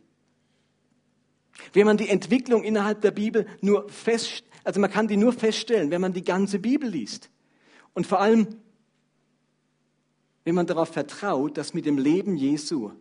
Wenn 1.72 1.86
man 1.86 1.96
die 1.96 2.08
Entwicklung 2.08 2.62
innerhalb 2.62 3.00
der 3.02 3.10
Bibel 3.10 3.46
nur 3.60 3.88
fest, 3.88 4.44
also 4.64 4.80
man 4.80 4.90
kann 4.90 5.08
die 5.08 5.16
nur 5.16 5.32
feststellen, 5.32 5.90
wenn 5.90 6.00
man 6.00 6.12
die 6.12 6.24
ganze 6.24 6.58
Bibel 6.58 6.88
liest. 6.88 7.30
Und 7.94 8.06
vor 8.06 8.20
allem, 8.20 8.48
wenn 10.44 10.54
man 10.54 10.66
darauf 10.66 10.88
vertraut, 10.88 11.58
dass 11.58 11.74
mit 11.74 11.86
dem 11.86 11.98
Leben 11.98 12.36
Jesu 12.36 12.92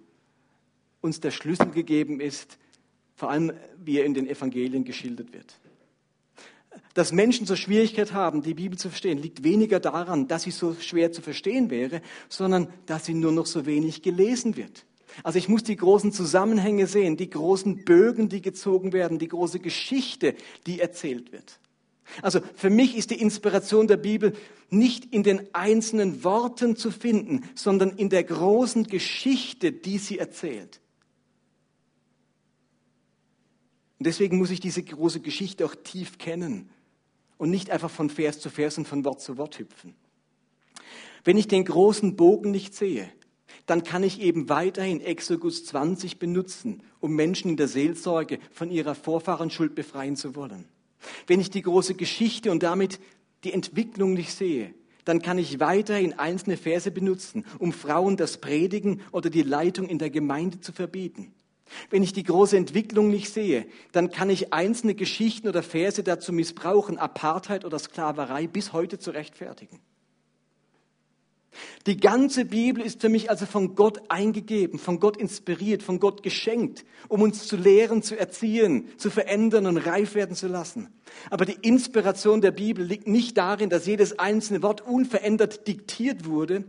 uns 1.02 1.20
der 1.20 1.32
Schlüssel 1.32 1.72
gegeben 1.72 2.20
ist, 2.20 2.58
vor 3.16 3.30
allem 3.30 3.52
wie 3.78 3.98
er 3.98 4.06
in 4.06 4.14
den 4.14 4.28
Evangelien 4.28 4.84
geschildert 4.84 5.34
wird. 5.34 5.60
Dass 6.94 7.12
Menschen 7.12 7.46
so 7.46 7.56
Schwierigkeit 7.56 8.14
haben, 8.14 8.42
die 8.42 8.54
Bibel 8.54 8.78
zu 8.78 8.90
verstehen, 8.90 9.18
liegt 9.18 9.44
weniger 9.44 9.80
daran, 9.80 10.28
dass 10.28 10.44
sie 10.44 10.52
so 10.52 10.76
schwer 10.80 11.12
zu 11.12 11.22
verstehen 11.22 11.70
wäre, 11.70 12.02
sondern 12.30 12.68
dass 12.86 13.06
sie 13.06 13.14
nur 13.14 13.32
noch 13.32 13.46
so 13.46 13.66
wenig 13.66 14.02
gelesen 14.02 14.56
wird. 14.56 14.86
Also 15.24 15.40
ich 15.40 15.50
muss 15.50 15.64
die 15.64 15.76
großen 15.76 16.12
Zusammenhänge 16.12 16.88
sehen, 16.88 17.18
die 17.18 17.30
großen 17.30 17.84
Bögen, 17.84 18.30
die 18.30 18.42
gezogen 18.42 18.94
werden, 18.94 19.20
die 19.20 19.28
große 19.28 19.60
Geschichte, 19.60 20.36
die 20.66 20.80
erzählt 20.80 21.32
wird. 21.32 21.60
Also 22.22 22.40
für 22.56 22.70
mich 22.70 22.98
ist 22.98 23.12
die 23.12 23.22
Inspiration 23.22 23.88
der 23.88 23.98
Bibel 23.98 24.34
nicht 24.70 25.06
in 25.14 25.24
den 25.24 25.54
einzelnen 25.54 26.24
Worten 26.24 26.76
zu 26.76 26.92
finden, 26.92 27.44
sondern 27.56 27.92
in 27.92 28.10
der 28.10 28.24
großen 28.24 28.86
Geschichte, 28.86 29.72
die 29.72 29.98
sie 29.98 30.18
erzählt. 30.18 30.80
Und 34.00 34.08
deswegen 34.08 34.38
muss 34.38 34.50
ich 34.50 34.62
diese 34.62 34.82
große 34.82 35.20
Geschichte 35.20 35.66
auch 35.66 35.76
tief 35.76 36.18
kennen 36.18 36.70
und 37.38 37.50
nicht 37.50 37.70
einfach 37.70 37.90
von 37.90 38.10
Vers 38.10 38.40
zu 38.40 38.50
Vers 38.50 38.78
und 38.78 38.88
von 38.88 39.04
Wort 39.04 39.22
zu 39.22 39.38
Wort 39.38 39.60
hüpfen. 39.60 39.94
Wenn 41.26 41.38
ich 41.38 41.48
den 41.48 41.66
großen 41.66 42.16
Bogen 42.16 42.52
nicht 42.52 42.74
sehe, 42.74 43.12
dann 43.66 43.84
kann 43.84 44.04
ich 44.04 44.22
eben 44.22 44.50
weiterhin 44.50 45.02
Exodus 45.02 45.66
20 45.66 46.18
benutzen, 46.18 46.82
um 47.02 47.14
Menschen 47.14 47.52
in 47.52 47.58
der 47.58 47.68
Seelsorge 47.68 48.40
von 48.52 48.72
ihrer 48.72 48.96
Vorfahrenschuld 48.96 49.76
befreien 49.76 50.16
zu 50.16 50.36
wollen. 50.36 50.66
Wenn 51.28 51.40
ich 51.40 51.50
die 51.50 51.62
große 51.62 51.96
Geschichte 51.96 52.52
und 52.52 52.64
damit 52.64 53.00
die 53.44 53.54
Entwicklung 53.54 54.14
nicht 54.14 54.32
sehe, 54.32 54.74
dann 55.06 55.22
kann 55.22 55.38
ich 55.38 55.60
weiterhin 55.60 56.14
einzelne 56.14 56.58
Verse 56.58 56.90
benutzen, 56.92 57.46
um 57.58 57.74
Frauen 57.74 58.18
das 58.18 58.38
Predigen 58.38 59.02
oder 59.12 59.30
die 59.30 59.44
Leitung 59.44 59.88
in 59.88 59.98
der 59.98 60.10
Gemeinde 60.10 60.62
zu 60.62 60.72
verbieten. 60.72 61.34
Wenn 61.90 62.04
ich 62.04 62.14
die 62.14 62.24
große 62.24 62.58
Entwicklung 62.58 63.10
nicht 63.10 63.34
sehe, 63.34 63.66
dann 63.92 64.12
kann 64.12 64.30
ich 64.30 64.54
einzelne 64.54 64.96
Geschichten 64.96 65.48
oder 65.48 65.64
Verse 65.64 66.04
dazu 66.04 66.34
missbrauchen, 66.34 66.98
Apartheid 66.98 67.66
oder 67.66 67.80
Sklaverei 67.80 68.48
bis 68.48 68.74
heute 68.74 69.00
zu 69.00 69.12
rechtfertigen. 69.12 69.80
Die 71.88 71.98
ganze 71.98 72.46
Bibel 72.46 72.84
ist 72.84 73.02
für 73.02 73.10
mich 73.10 73.30
also 73.30 73.46
von 73.46 73.76
Gott 73.76 74.02
eingegeben, 74.10 74.80
von 74.80 75.00
Gott 75.00 75.18
inspiriert, 75.18 75.82
von 75.82 76.00
Gott 76.00 76.24
geschenkt, 76.24 76.86
um 77.08 77.22
uns 77.22 77.48
zu 77.48 77.56
lehren, 77.56 78.04
zu 78.04 78.18
erziehen, 78.18 78.90
zu 78.98 79.10
verändern 79.10 79.66
und 79.66 79.78
reif 79.78 80.14
werden 80.14 80.36
zu 80.36 80.48
lassen. 80.48 80.90
Aber 81.30 81.46
die 81.46 81.58
Inspiration 81.62 82.42
der 82.42 82.52
Bibel 82.52 82.86
liegt 82.86 83.08
nicht 83.08 83.38
darin, 83.38 83.70
dass 83.70 83.86
jedes 83.86 84.20
einzelne 84.20 84.62
Wort 84.62 84.82
unverändert 84.82 85.68
diktiert 85.68 86.26
wurde, 86.26 86.66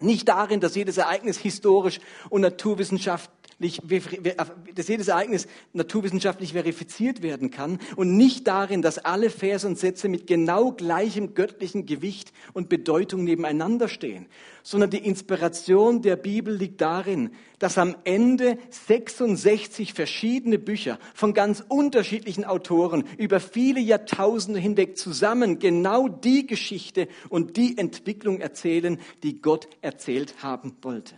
nicht 0.00 0.28
darin, 0.28 0.60
dass 0.60 0.74
jedes 0.74 0.96
Ereignis 0.96 1.38
historisch 1.38 2.00
und 2.28 2.40
naturwissenschaftlich 2.40 3.39
dass 3.60 4.88
jedes 4.88 5.08
Ereignis 5.08 5.46
naturwissenschaftlich 5.74 6.54
verifiziert 6.54 7.22
werden 7.22 7.50
kann 7.50 7.78
und 7.96 8.16
nicht 8.16 8.46
darin, 8.46 8.80
dass 8.80 8.98
alle 8.98 9.28
Verse 9.28 9.66
und 9.66 9.78
Sätze 9.78 10.08
mit 10.08 10.26
genau 10.26 10.72
gleichem 10.72 11.34
göttlichen 11.34 11.84
Gewicht 11.84 12.32
und 12.54 12.70
Bedeutung 12.70 13.24
nebeneinander 13.24 13.88
stehen, 13.88 14.26
sondern 14.62 14.90
die 14.90 15.04
Inspiration 15.04 16.00
der 16.00 16.16
Bibel 16.16 16.54
liegt 16.54 16.80
darin, 16.80 17.30
dass 17.58 17.76
am 17.76 17.96
Ende 18.04 18.56
66 18.70 19.92
verschiedene 19.92 20.58
Bücher 20.58 20.98
von 21.14 21.34
ganz 21.34 21.62
unterschiedlichen 21.68 22.44
Autoren 22.46 23.04
über 23.18 23.40
viele 23.40 23.80
Jahrtausende 23.80 24.58
hinweg 24.58 24.96
zusammen 24.96 25.58
genau 25.58 26.08
die 26.08 26.46
Geschichte 26.46 27.08
und 27.28 27.58
die 27.58 27.76
Entwicklung 27.76 28.40
erzählen, 28.40 28.98
die 29.22 29.42
Gott 29.42 29.68
erzählt 29.82 30.42
haben 30.42 30.74
wollte. 30.80 31.14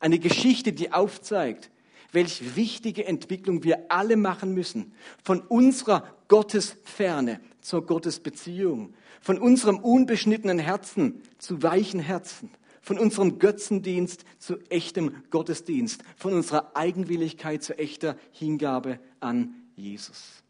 Eine 0.00 0.18
Geschichte, 0.18 0.72
die 0.72 0.92
aufzeigt, 0.92 1.70
welch 2.12 2.56
wichtige 2.56 3.06
Entwicklung 3.06 3.64
wir 3.64 3.90
alle 3.90 4.16
machen 4.16 4.54
müssen. 4.54 4.92
Von 5.22 5.40
unserer 5.40 6.14
Gottesferne 6.28 7.40
zur 7.60 7.84
Gottesbeziehung. 7.84 8.94
Von 9.20 9.38
unserem 9.38 9.78
unbeschnittenen 9.78 10.58
Herzen 10.58 11.22
zu 11.38 11.62
weichen 11.62 12.00
Herzen. 12.00 12.50
Von 12.80 12.98
unserem 12.98 13.38
Götzendienst 13.38 14.24
zu 14.38 14.58
echtem 14.70 15.16
Gottesdienst. 15.30 16.02
Von 16.16 16.32
unserer 16.32 16.76
Eigenwilligkeit 16.76 17.62
zu 17.62 17.78
echter 17.78 18.16
Hingabe 18.32 19.00
an 19.20 19.54
Jesus. 19.76 20.42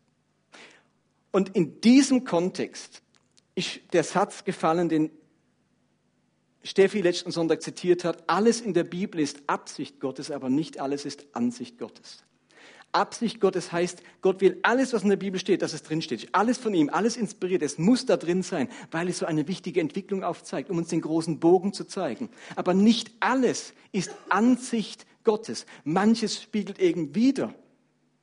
Und 1.33 1.55
in 1.57 1.81
diesem 1.81 2.25
Kontext 2.25 3.03
ist 3.55 3.81
der 3.93 4.05
Satz 4.05 4.45
gefallen, 4.45 4.89
den 4.89 5.11
Steffi 6.63 7.01
letzten 7.01 7.31
Sonntag 7.31 7.63
zitiert 7.63 8.05
hat, 8.05 8.25
alles 8.29 8.61
in 8.61 8.75
der 8.75 8.85
Bibel 8.85 9.21
ist 9.21 9.43
Absicht 9.47 10.01
Gottes, 10.01 10.31
aber 10.31 10.51
nicht 10.51 10.81
alles 10.81 11.05
ist 11.05 11.27
Ansicht 11.33 11.79
Gottes. 11.79 12.25
Absicht 12.93 13.41
Gottes 13.41 13.71
heißt, 13.71 14.03
Gott 14.23 14.41
will 14.41 14.59
alles, 14.63 14.93
was 14.93 15.03
in 15.03 15.11
der 15.11 15.17
Bibel 15.17 15.39
steht, 15.39 15.61
dass 15.61 15.75
es 15.75 15.83
drin 15.83 16.01
steht. 16.01 16.29
Alles 16.33 16.57
von 16.57 16.73
ihm, 16.73 16.89
alles 16.89 17.17
inspiriert. 17.17 17.63
Es 17.63 17.77
muss 17.79 18.07
da 18.07 18.17
drin 18.17 18.43
sein, 18.43 18.69
weil 18.91 19.09
es 19.09 19.19
so 19.19 19.27
eine 19.27 19.47
wichtige 19.47 19.81
Entwicklung 19.81 20.25
aufzeigt, 20.25 20.71
um 20.71 20.79
uns 20.79 20.89
den 20.89 21.03
großen 21.03 21.39
Bogen 21.39 21.73
zu 21.73 21.85
zeigen. 21.85 22.31
Aber 22.57 22.73
nicht 22.73 23.11
alles 23.21 23.75
ist 23.93 24.15
Ansicht 24.31 25.07
Gottes. 25.23 25.67
Manches 25.85 26.43
spiegelt 26.43 26.79
eben 26.79 27.15
wieder, 27.15 27.55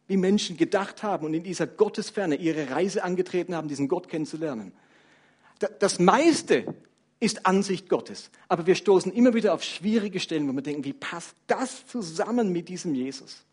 wie 0.07 0.17
Menschen 0.17 0.57
gedacht 0.57 1.03
haben 1.03 1.25
und 1.27 1.33
in 1.35 1.43
dieser 1.43 1.67
Gottesferne 1.67 2.35
ihre 2.35 2.71
Reise 2.71 3.03
angetreten 3.03 3.55
haben, 3.55 3.67
diesen 3.67 3.87
Gott 3.87 4.09
kennenzulernen. 4.09 4.71
Das 5.79 5.99
meiste 5.99 6.65
ist 7.19 7.45
Ansicht 7.45 7.89
Gottes. 7.89 8.29
Aber 8.47 8.67
wir 8.67 8.75
stoßen 8.75 9.11
immer 9.11 9.33
wieder 9.33 9.53
auf 9.53 9.63
schwierige 9.63 10.19
Stellen, 10.19 10.47
wo 10.47 10.53
wir 10.53 10.61
denken, 10.61 10.83
wie 10.83 10.93
passt 10.93 11.35
das 11.47 11.85
zusammen 11.87 12.51
mit 12.51 12.69
diesem 12.69 12.93
Jesus? 12.93 13.45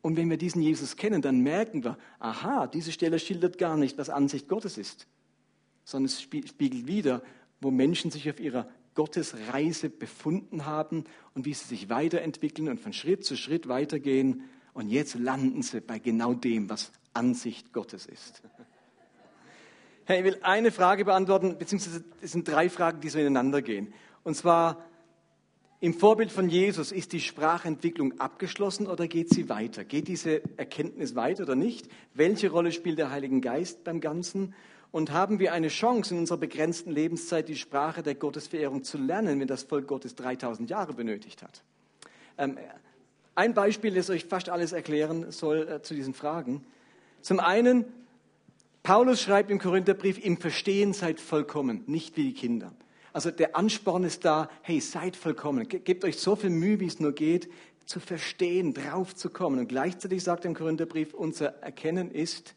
Und 0.00 0.16
wenn 0.16 0.30
wir 0.30 0.36
diesen 0.36 0.62
Jesus 0.62 0.96
kennen, 0.96 1.22
dann 1.22 1.40
merken 1.40 1.84
wir, 1.84 1.98
aha, 2.18 2.66
diese 2.66 2.92
Stelle 2.92 3.18
schildert 3.18 3.58
gar 3.58 3.76
nicht, 3.76 3.98
was 3.98 4.10
Ansicht 4.10 4.48
Gottes 4.48 4.78
ist, 4.78 5.06
sondern 5.84 6.06
es 6.06 6.22
spiegelt 6.22 6.86
wieder, 6.86 7.22
wo 7.60 7.70
Menschen 7.70 8.10
sich 8.10 8.30
auf 8.30 8.38
ihrer 8.38 8.68
Gottesreise 8.94 9.90
befunden 9.90 10.66
haben 10.66 11.04
und 11.34 11.46
wie 11.46 11.54
sie 11.54 11.66
sich 11.66 11.88
weiterentwickeln 11.88 12.68
und 12.68 12.80
von 12.80 12.92
Schritt 12.92 13.24
zu 13.24 13.36
Schritt 13.36 13.68
weitergehen. 13.68 14.44
Und 14.72 14.88
jetzt 14.88 15.14
landen 15.14 15.62
sie 15.62 15.80
bei 15.80 15.98
genau 15.98 16.34
dem, 16.34 16.68
was 16.70 16.92
Ansicht 17.12 17.72
Gottes 17.72 18.06
ist. 18.06 18.42
Ich 20.10 20.24
will 20.24 20.38
eine 20.40 20.70
Frage 20.70 21.04
beantworten, 21.04 21.58
beziehungsweise 21.58 22.02
es 22.22 22.32
sind 22.32 22.48
drei 22.48 22.70
Fragen, 22.70 23.00
die 23.00 23.10
so 23.10 23.18
ineinander 23.18 23.60
gehen. 23.60 23.92
Und 24.24 24.36
zwar, 24.36 24.82
im 25.80 25.92
Vorbild 25.92 26.32
von 26.32 26.48
Jesus 26.48 26.92
ist 26.92 27.12
die 27.12 27.20
Sprachentwicklung 27.20 28.18
abgeschlossen 28.18 28.86
oder 28.86 29.06
geht 29.06 29.28
sie 29.28 29.50
weiter? 29.50 29.84
Geht 29.84 30.08
diese 30.08 30.40
Erkenntnis 30.56 31.14
weiter 31.14 31.42
oder 31.42 31.56
nicht? 31.56 31.88
Welche 32.14 32.50
Rolle 32.50 32.72
spielt 32.72 32.98
der 32.98 33.10
Heilige 33.10 33.38
Geist 33.40 33.84
beim 33.84 34.00
Ganzen? 34.00 34.54
Und 34.90 35.12
haben 35.12 35.38
wir 35.38 35.52
eine 35.52 35.68
Chance 35.68 36.14
in 36.14 36.20
unserer 36.20 36.38
begrenzten 36.38 36.90
Lebenszeit, 36.90 37.46
die 37.46 37.56
Sprache 37.56 38.02
der 38.02 38.14
Gottesverehrung 38.14 38.84
zu 38.84 38.96
lernen, 38.96 39.38
wenn 39.38 39.46
das 39.46 39.64
Volk 39.64 39.86
Gottes 39.86 40.14
3000 40.14 40.70
Jahre 40.70 40.94
benötigt 40.94 41.42
hat? 41.42 41.62
Ähm, 42.38 42.56
ein 43.34 43.52
Beispiel, 43.52 43.94
das 43.94 44.08
euch 44.08 44.24
fast 44.24 44.48
alles 44.48 44.72
erklären 44.72 45.30
soll 45.32 45.68
äh, 45.68 45.82
zu 45.82 45.92
diesen 45.92 46.14
Fragen. 46.14 46.64
Zum 47.20 47.40
einen, 47.40 47.84
Paulus 48.88 49.20
schreibt 49.20 49.50
im 49.50 49.58
Korintherbrief, 49.58 50.18
im 50.24 50.38
Verstehen 50.38 50.94
seid 50.94 51.20
vollkommen, 51.20 51.84
nicht 51.86 52.16
wie 52.16 52.22
die 52.22 52.32
Kinder. 52.32 52.72
Also 53.12 53.30
der 53.30 53.54
Ansporn 53.54 54.02
ist 54.02 54.24
da, 54.24 54.48
hey, 54.62 54.80
seid 54.80 55.14
vollkommen, 55.14 55.68
gebt 55.68 56.06
euch 56.06 56.16
so 56.16 56.36
viel 56.36 56.48
Mühe, 56.48 56.80
wie 56.80 56.86
es 56.86 56.98
nur 56.98 57.12
geht, 57.12 57.50
zu 57.84 58.00
verstehen, 58.00 58.72
drauf 58.72 59.14
zu 59.14 59.28
kommen. 59.28 59.58
Und 59.58 59.68
gleichzeitig 59.68 60.24
sagt 60.24 60.46
im 60.46 60.54
Korintherbrief, 60.54 61.12
unser 61.12 61.48
Erkennen 61.62 62.10
ist 62.10 62.54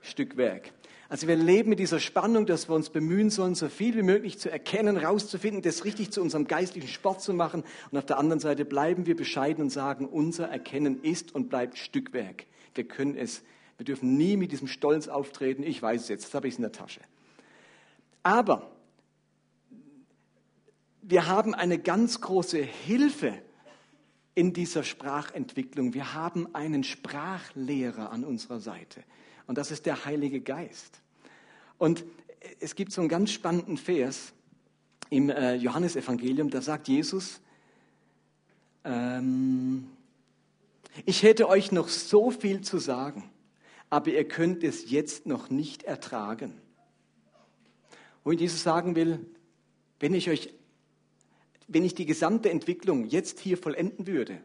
Stückwerk. 0.00 0.72
Also 1.08 1.28
wir 1.28 1.36
leben 1.36 1.70
mit 1.70 1.78
dieser 1.78 2.00
Spannung, 2.00 2.44
dass 2.44 2.68
wir 2.68 2.74
uns 2.74 2.90
bemühen 2.90 3.30
sollen, 3.30 3.54
so 3.54 3.68
viel 3.68 3.94
wie 3.94 4.02
möglich 4.02 4.40
zu 4.40 4.50
erkennen, 4.50 4.96
rauszufinden, 4.96 5.62
das 5.62 5.84
richtig 5.84 6.10
zu 6.10 6.20
unserem 6.20 6.48
geistlichen 6.48 6.88
Sport 6.88 7.22
zu 7.22 7.32
machen. 7.32 7.62
Und 7.92 7.98
auf 7.98 8.04
der 8.04 8.18
anderen 8.18 8.40
Seite 8.40 8.64
bleiben 8.64 9.06
wir 9.06 9.14
bescheiden 9.14 9.62
und 9.62 9.70
sagen, 9.70 10.06
unser 10.06 10.48
Erkennen 10.48 11.04
ist 11.04 11.32
und 11.36 11.48
bleibt 11.48 11.78
Stückwerk. 11.78 12.46
Wir 12.74 12.82
können 12.82 13.16
es. 13.16 13.44
Wir 13.78 13.84
dürfen 13.84 14.16
nie 14.16 14.36
mit 14.36 14.52
diesem 14.52 14.68
Stolz 14.68 15.08
auftreten. 15.08 15.62
Ich 15.62 15.80
weiß 15.80 16.02
es 16.02 16.08
jetzt, 16.08 16.26
das 16.26 16.34
habe 16.34 16.48
ich 16.48 16.56
in 16.56 16.62
der 16.62 16.72
Tasche. 16.72 17.00
Aber 18.22 18.70
wir 21.00 21.26
haben 21.26 21.54
eine 21.54 21.78
ganz 21.78 22.20
große 22.20 22.58
Hilfe 22.58 23.32
in 24.34 24.52
dieser 24.52 24.82
Sprachentwicklung. 24.82 25.94
Wir 25.94 26.12
haben 26.12 26.54
einen 26.54 26.84
Sprachlehrer 26.84 28.10
an 28.10 28.24
unserer 28.24 28.60
Seite. 28.60 29.02
Und 29.46 29.56
das 29.56 29.70
ist 29.70 29.86
der 29.86 30.04
Heilige 30.04 30.40
Geist. 30.40 31.00
Und 31.78 32.04
es 32.60 32.74
gibt 32.74 32.92
so 32.92 33.00
einen 33.00 33.08
ganz 33.08 33.30
spannenden 33.30 33.76
Vers 33.76 34.32
im 35.10 35.30
äh, 35.30 35.54
Johannesevangelium, 35.54 36.50
da 36.50 36.60
sagt 36.60 36.88
Jesus, 36.88 37.40
ähm, 38.84 39.88
ich 41.04 41.22
hätte 41.22 41.48
euch 41.48 41.72
noch 41.72 41.88
so 41.88 42.30
viel 42.30 42.60
zu 42.60 42.78
sagen, 42.78 43.30
aber 43.90 44.10
ihr 44.10 44.26
könnt 44.26 44.64
es 44.64 44.90
jetzt 44.90 45.26
noch 45.26 45.50
nicht 45.50 45.84
ertragen. 45.84 46.60
Wo 48.24 48.32
Jesus 48.32 48.62
sagen 48.62 48.94
will, 48.94 49.24
wenn 50.00 50.14
ich 50.14 50.28
euch, 50.28 50.52
wenn 51.66 51.84
ich 51.84 51.94
die 51.94 52.06
gesamte 52.06 52.50
Entwicklung 52.50 53.04
jetzt 53.04 53.40
hier 53.40 53.56
vollenden 53.56 54.06
würde, 54.06 54.40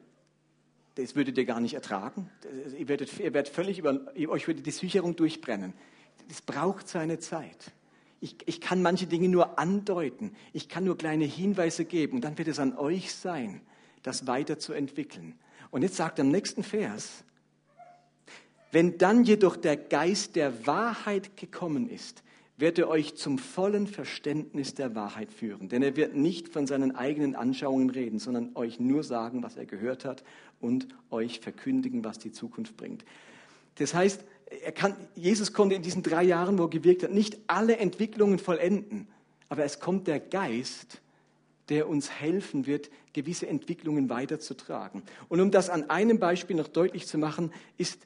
das 0.95 1.15
würdet 1.15 1.37
ihr 1.37 1.45
gar 1.45 1.59
nicht 1.59 1.73
ertragen. 1.73 2.29
Ihr 2.77 2.87
werdet, 2.87 3.19
ihr 3.19 3.33
werdet 3.33 3.53
völlig 3.53 3.79
über, 3.79 3.99
euch 4.15 4.47
würde 4.47 4.61
die 4.61 4.71
Sicherung 4.71 5.15
durchbrennen. 5.15 5.73
Das 6.27 6.41
braucht 6.41 6.87
seine 6.87 7.19
Zeit. 7.19 7.71
Ich, 8.21 8.37
ich 8.45 8.61
kann 8.61 8.81
manche 8.81 9.07
Dinge 9.07 9.27
nur 9.27 9.59
andeuten. 9.59 10.35
Ich 10.53 10.69
kann 10.69 10.83
nur 10.85 10.97
kleine 10.97 11.25
Hinweise 11.25 11.83
geben. 11.83 12.17
Und 12.17 12.23
dann 12.23 12.37
wird 12.37 12.47
es 12.47 12.59
an 12.59 12.77
euch 12.77 13.13
sein, 13.13 13.61
das 14.03 14.27
weiterzuentwickeln. 14.27 15.37
Und 15.71 15.81
jetzt 15.81 15.95
sagt 15.95 16.19
er 16.19 16.25
im 16.25 16.31
nächsten 16.31 16.63
Vers, 16.63 17.23
wenn 18.73 18.97
dann 18.97 19.23
jedoch 19.23 19.55
der 19.55 19.77
Geist 19.77 20.35
der 20.35 20.65
Wahrheit 20.65 21.37
gekommen 21.37 21.87
ist, 21.87 22.23
wird 22.57 22.79
er 22.79 22.87
euch 22.87 23.15
zum 23.15 23.37
vollen 23.37 23.85
Verständnis 23.85 24.73
der 24.73 24.95
Wahrheit 24.95 25.31
führen. 25.31 25.69
Denn 25.69 25.83
er 25.83 25.95
wird 25.95 26.15
nicht 26.15 26.49
von 26.49 26.65
seinen 26.65 26.95
eigenen 26.95 27.35
Anschauungen 27.35 27.91
reden, 27.91 28.17
sondern 28.17 28.55
euch 28.55 28.79
nur 28.79 29.03
sagen, 29.03 29.43
was 29.43 29.57
er 29.57 29.65
gehört 29.65 30.05
hat 30.05 30.23
und 30.59 30.87
euch 31.11 31.39
verkündigen, 31.39 32.03
was 32.03 32.17
die 32.17 32.31
Zukunft 32.31 32.75
bringt. 32.75 33.05
Das 33.75 33.93
heißt, 33.93 34.23
kann, 34.73 34.95
Jesus 35.15 35.53
konnte 35.53 35.75
in 35.75 35.83
diesen 35.83 36.01
drei 36.01 36.23
Jahren, 36.23 36.57
wo 36.57 36.63
er 36.63 36.69
gewirkt 36.69 37.03
hat, 37.03 37.11
nicht 37.11 37.37
alle 37.45 37.77
Entwicklungen 37.77 38.39
vollenden. 38.39 39.07
Aber 39.49 39.63
es 39.63 39.79
kommt 39.79 40.07
der 40.07 40.19
Geist, 40.19 40.99
der 41.69 41.87
uns 41.87 42.09
helfen 42.09 42.65
wird, 42.65 42.89
gewisse 43.13 43.47
Entwicklungen 43.47 44.09
weiterzutragen. 44.09 45.03
Und 45.29 45.41
um 45.41 45.51
das 45.51 45.69
an 45.69 45.91
einem 45.91 46.17
Beispiel 46.17 46.55
noch 46.55 46.67
deutlich 46.67 47.05
zu 47.05 47.19
machen, 47.19 47.51
ist 47.77 47.99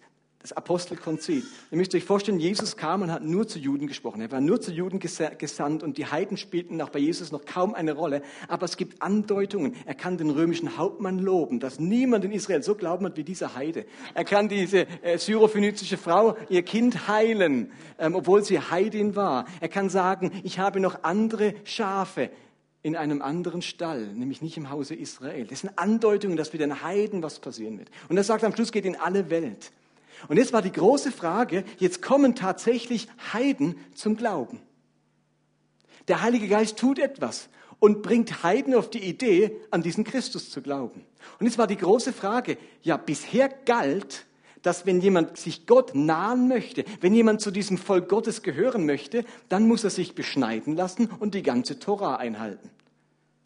das 0.47 0.55
Apostelkonzil. 0.55 1.43
Ihr 1.71 1.77
müsst 1.77 1.93
euch 1.93 2.05
vorstellen, 2.05 2.39
Jesus 2.39 2.77
kam 2.77 3.01
und 3.01 3.11
hat 3.11 3.21
nur 3.21 3.47
zu 3.47 3.59
Juden 3.59 3.85
gesprochen. 3.87 4.21
Er 4.21 4.31
war 4.31 4.39
nur 4.39 4.61
zu 4.61 4.71
Juden 4.71 4.99
gesandt 4.99 5.83
und 5.83 5.97
die 5.97 6.05
Heiden 6.05 6.37
spielten 6.37 6.81
auch 6.81 6.89
bei 6.89 6.99
Jesus 6.99 7.33
noch 7.33 7.43
kaum 7.43 7.73
eine 7.73 7.91
Rolle. 7.91 8.21
Aber 8.47 8.63
es 8.63 8.77
gibt 8.77 9.01
Andeutungen. 9.01 9.75
Er 9.85 9.95
kann 9.95 10.17
den 10.17 10.29
römischen 10.29 10.77
Hauptmann 10.77 11.19
loben, 11.19 11.59
dass 11.59 11.79
niemand 11.79 12.23
in 12.23 12.31
Israel 12.31 12.63
so 12.63 12.75
glauben 12.75 13.05
hat 13.05 13.17
wie 13.17 13.25
dieser 13.25 13.55
Heide. 13.55 13.85
Er 14.13 14.23
kann 14.23 14.47
diese 14.47 14.87
äh, 15.01 15.17
syrophönizische 15.17 15.97
Frau 15.97 16.37
ihr 16.47 16.63
Kind 16.63 17.09
heilen, 17.09 17.71
ähm, 17.99 18.15
obwohl 18.15 18.43
sie 18.43 18.59
Heidin 18.59 19.17
war. 19.17 19.45
Er 19.59 19.69
kann 19.69 19.89
sagen, 19.89 20.31
ich 20.43 20.59
habe 20.59 20.79
noch 20.79 21.03
andere 21.03 21.55
Schafe 21.65 22.29
in 22.83 22.95
einem 22.95 23.21
anderen 23.21 23.61
Stall, 23.61 24.07
nämlich 24.13 24.41
nicht 24.41 24.55
im 24.55 24.69
Hause 24.69 24.95
Israel. 24.95 25.45
Das 25.47 25.59
sind 25.59 25.77
Andeutungen, 25.77 26.37
dass 26.37 26.49
für 26.49 26.57
den 26.57 26.83
Heiden 26.83 27.21
was 27.21 27.39
passieren 27.39 27.77
wird. 27.79 27.89
Und 28.07 28.15
er 28.15 28.23
sagt 28.23 28.45
am 28.45 28.55
Schluss 28.55 28.71
geht 28.71 28.85
in 28.85 28.95
alle 28.95 29.29
Welt. 29.29 29.73
Und 30.28 30.38
jetzt 30.38 30.53
war 30.53 30.61
die 30.61 30.72
große 30.72 31.11
Frage, 31.11 31.63
jetzt 31.78 32.01
kommen 32.01 32.36
tatsächlich 32.36 33.07
Heiden 33.34 33.76
zum 33.93 34.18
Glauben. 34.18 34.61
Der 36.07 36.22
Heilige 36.22 36.47
Geist 36.47 36.78
tut 36.78 36.99
etwas 36.99 37.49
und 37.80 38.01
bringt 38.01 38.43
Heiden 38.43 38.74
auf 38.74 38.89
die 38.89 39.03
Idee, 39.03 39.55
an 39.72 39.82
diesen 39.82 40.03
Christus 40.03 40.49
zu 40.49 40.61
glauben. 40.61 41.05
Und 41.39 41.45
jetzt 41.45 41.57
war 41.57 41.68
die 41.68 41.78
große 41.78 42.13
Frage, 42.13 42.57
ja, 42.82 42.97
bisher 42.97 43.49
galt, 43.49 44.26
dass 44.61 44.86
wenn 44.86 45.01
jemand 45.01 45.38
sich 45.38 45.65
Gott 45.68 45.93
nahen 45.93 46.47
möchte, 46.47 46.84
wenn 47.01 47.13
jemand 47.13 47.41
zu 47.41 47.51
diesem 47.51 47.78
Volk 47.78 48.09
Gottes 48.09 48.41
gehören 48.41 48.86
möchte, 48.86 49.24
dann 49.49 49.68
muss 49.68 49.84
er 49.84 49.89
sich 49.89 50.15
beschneiden 50.15 50.76
lassen 50.76 51.09
und 51.20 51.36
die 51.36 51.43
ganze 51.43 51.80
Tora 51.80 52.15
einhalten. 52.15 52.70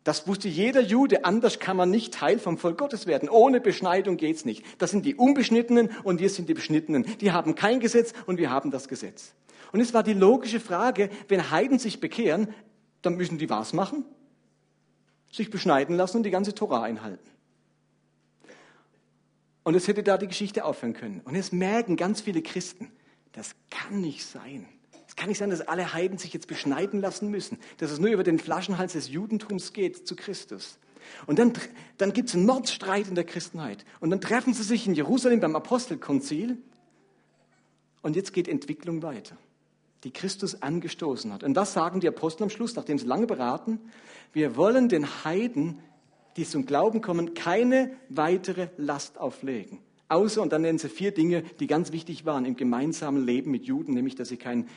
Das 0.03 0.27
wusste 0.27 0.47
jeder 0.47 0.81
Jude. 0.81 1.25
Anders 1.25 1.59
kann 1.59 1.77
man 1.77 1.91
nicht 1.91 2.13
Teil 2.13 2.39
vom 2.39 2.57
Volk 2.57 2.77
Gottes 2.77 3.05
werden. 3.05 3.29
Ohne 3.29 3.61
Beschneidung 3.61 4.17
geht's 4.17 4.45
nicht. 4.45 4.63
Das 4.79 4.91
sind 4.91 5.05
die 5.05 5.15
Unbeschnittenen 5.15 5.89
und 6.03 6.19
wir 6.19 6.29
sind 6.29 6.49
die 6.49 6.53
Beschnittenen. 6.53 7.05
Die 7.19 7.31
haben 7.31 7.53
kein 7.53 7.79
Gesetz 7.79 8.13
und 8.25 8.37
wir 8.37 8.49
haben 8.49 8.71
das 8.71 8.87
Gesetz. 8.87 9.33
Und 9.71 9.79
es 9.79 9.93
war 9.93 10.03
die 10.03 10.13
logische 10.13 10.59
Frage, 10.59 11.09
wenn 11.27 11.51
Heiden 11.51 11.77
sich 11.79 11.99
bekehren, 11.99 12.47
dann 13.01 13.15
müssen 13.15 13.37
die 13.37 13.49
was 13.49 13.73
machen? 13.73 14.05
Sich 15.31 15.49
beschneiden 15.49 15.95
lassen 15.95 16.17
und 16.17 16.23
die 16.23 16.31
ganze 16.31 16.53
Tora 16.53 16.81
einhalten. 16.81 17.29
Und 19.63 19.75
es 19.75 19.87
hätte 19.87 20.03
da 20.03 20.17
die 20.17 20.27
Geschichte 20.27 20.65
aufhören 20.65 20.93
können. 20.93 21.21
Und 21.21 21.35
jetzt 21.35 21.53
merken 21.53 21.95
ganz 21.95 22.21
viele 22.21 22.41
Christen, 22.41 22.91
das 23.31 23.55
kann 23.69 24.01
nicht 24.01 24.25
sein. 24.25 24.67
Es 25.11 25.17
kann 25.17 25.27
nicht 25.27 25.39
sein, 25.39 25.49
dass 25.49 25.59
alle 25.59 25.91
Heiden 25.91 26.17
sich 26.17 26.31
jetzt 26.33 26.47
beschneiden 26.47 27.01
lassen 27.01 27.29
müssen, 27.29 27.57
dass 27.79 27.91
es 27.91 27.99
nur 27.99 28.11
über 28.11 28.23
den 28.23 28.39
Flaschenhals 28.39 28.93
des 28.93 29.09
Judentums 29.09 29.73
geht 29.73 30.07
zu 30.07 30.15
Christus. 30.15 30.79
Und 31.25 31.37
dann, 31.37 31.51
dann 31.97 32.13
gibt 32.13 32.29
es 32.29 32.35
einen 32.35 32.45
Mordstreit 32.45 33.09
in 33.09 33.15
der 33.15 33.25
Christenheit. 33.25 33.83
Und 33.99 34.09
dann 34.09 34.21
treffen 34.21 34.53
sie 34.53 34.63
sich 34.63 34.87
in 34.87 34.93
Jerusalem 34.93 35.41
beim 35.41 35.57
Apostelkonzil. 35.57 36.57
Und 38.01 38.15
jetzt 38.15 38.31
geht 38.31 38.47
Entwicklung 38.47 39.03
weiter, 39.03 39.35
die 40.05 40.11
Christus 40.11 40.61
angestoßen 40.61 41.33
hat. 41.33 41.43
Und 41.43 41.57
was 41.57 41.73
sagen 41.73 41.99
die 41.99 42.07
Apostel 42.07 42.43
am 42.43 42.49
Schluss, 42.49 42.77
nachdem 42.77 42.97
sie 42.97 43.05
lange 43.05 43.27
beraten? 43.27 43.81
Wir 44.31 44.55
wollen 44.55 44.87
den 44.87 45.25
Heiden, 45.25 45.79
die 46.37 46.45
zum 46.45 46.65
Glauben 46.65 47.01
kommen, 47.01 47.33
keine 47.33 47.91
weitere 48.07 48.69
Last 48.77 49.19
auflegen. 49.19 49.79
Außer, 50.11 50.41
und 50.41 50.51
dann 50.51 50.61
nennen 50.61 50.77
sie 50.77 50.89
vier 50.89 51.13
Dinge, 51.13 51.41
die 51.61 51.67
ganz 51.67 51.93
wichtig 51.93 52.25
waren 52.25 52.43
im 52.43 52.57
gemeinsamen 52.57 53.25
Leben 53.25 53.49
mit 53.49 53.63
Juden, 53.63 53.93
nämlich, 53.93 54.15
dass 54.15 54.27
sie 54.27 54.35
kein 54.35 54.59
ähm, 54.61 54.67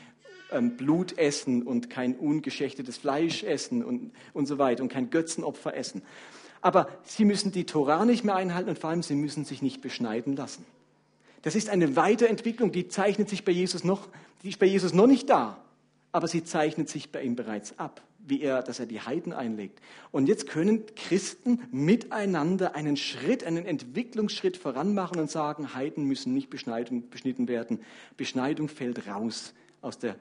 Blut 0.77 1.17
essen 1.17 1.63
und 1.63 1.89
kein 1.89 2.15
ungeschächtetes 2.15 2.97
Fleisch 2.97 3.43
essen 3.43 3.83
und, 3.83 4.11
und 4.33 4.45
so 4.45 4.57
weiter 4.57 4.83
und 4.83 4.89
kein 4.89 5.09
Götzenopfer 5.09 5.75
essen. 5.75 6.01
Aber 6.61 6.87
sie 7.03 7.25
müssen 7.25 7.51
die 7.51 7.65
Torah 7.65 8.05
nicht 8.05 8.23
mehr 8.23 8.35
einhalten 8.35 8.69
und 8.69 8.79
vor 8.79 8.89
allem 8.89 9.03
sie 9.03 9.15
müssen 9.15 9.45
sich 9.45 9.61
nicht 9.61 9.81
beschneiden 9.81 10.35
lassen. 10.35 10.65
Das 11.43 11.55
ist 11.55 11.69
eine 11.69 11.95
Weiterentwicklung, 11.95 12.71
die 12.71 12.87
zeichnet 12.87 13.29
sich 13.29 13.45
bei 13.45 13.51
Jesus 13.51 13.83
noch, 13.83 14.07
die 14.41 14.49
ist 14.49 14.57
bei 14.57 14.65
Jesus 14.65 14.93
noch 14.93 15.05
nicht 15.05 15.29
da, 15.29 15.63
aber 16.11 16.27
sie 16.27 16.43
zeichnet 16.43 16.89
sich 16.89 17.11
bei 17.11 17.21
ihm 17.21 17.35
bereits 17.35 17.77
ab, 17.77 18.01
wie 18.17 18.41
er, 18.41 18.63
dass 18.63 18.79
er 18.79 18.87
die 18.87 18.99
Heiden 18.99 19.31
einlegt. 19.31 19.79
Und 20.11 20.27
jetzt 20.27 20.47
können 20.47 20.83
Christen 20.95 21.59
miteinander 21.71 22.73
einen 22.73 22.97
Schritt, 22.97 23.43
einen 23.43 23.67
Entwicklungsschritt 23.67 24.57
voran 24.57 24.95
machen 24.95 25.19
und 25.19 25.29
sagen, 25.29 25.75
Heiden 25.75 26.05
müssen 26.05 26.33
nicht 26.33 26.49
beschnitten 26.49 27.47
werden. 27.47 27.81
Beschneidung 28.17 28.67
fällt 28.67 29.07
raus 29.07 29.53
aus 29.81 29.99
der 29.99 30.15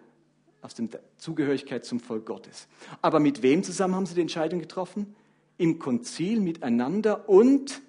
aus 0.64 0.74
der 0.74 0.88
Zugehörigkeit 1.18 1.84
zum 1.84 2.00
Volk 2.00 2.24
Gottes. 2.24 2.68
Aber 3.02 3.20
mit 3.20 3.42
wem 3.42 3.62
zusammen 3.62 3.94
haben 3.94 4.06
sie 4.06 4.14
die 4.14 4.22
Entscheidung 4.22 4.60
getroffen? 4.60 5.14
Im 5.58 5.78
Konzil 5.78 6.40
miteinander 6.40 7.28
und 7.28 7.82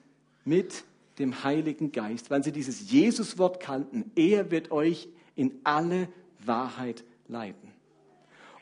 mit 0.43 0.83
dem 1.17 1.45
Heiligen 1.45 1.93
Geist, 1.93 2.29
weil 2.29 2.43
sie 2.43 2.51
dieses 2.51 2.91
Jesuswort 2.91 3.61
kannten. 3.61 4.11
Er 4.15 4.51
wird 4.51 4.71
euch 4.71 5.07
in 5.35 5.53
alle 5.63 6.09
Wahrheit 6.45 7.05
leiten. 7.29 7.64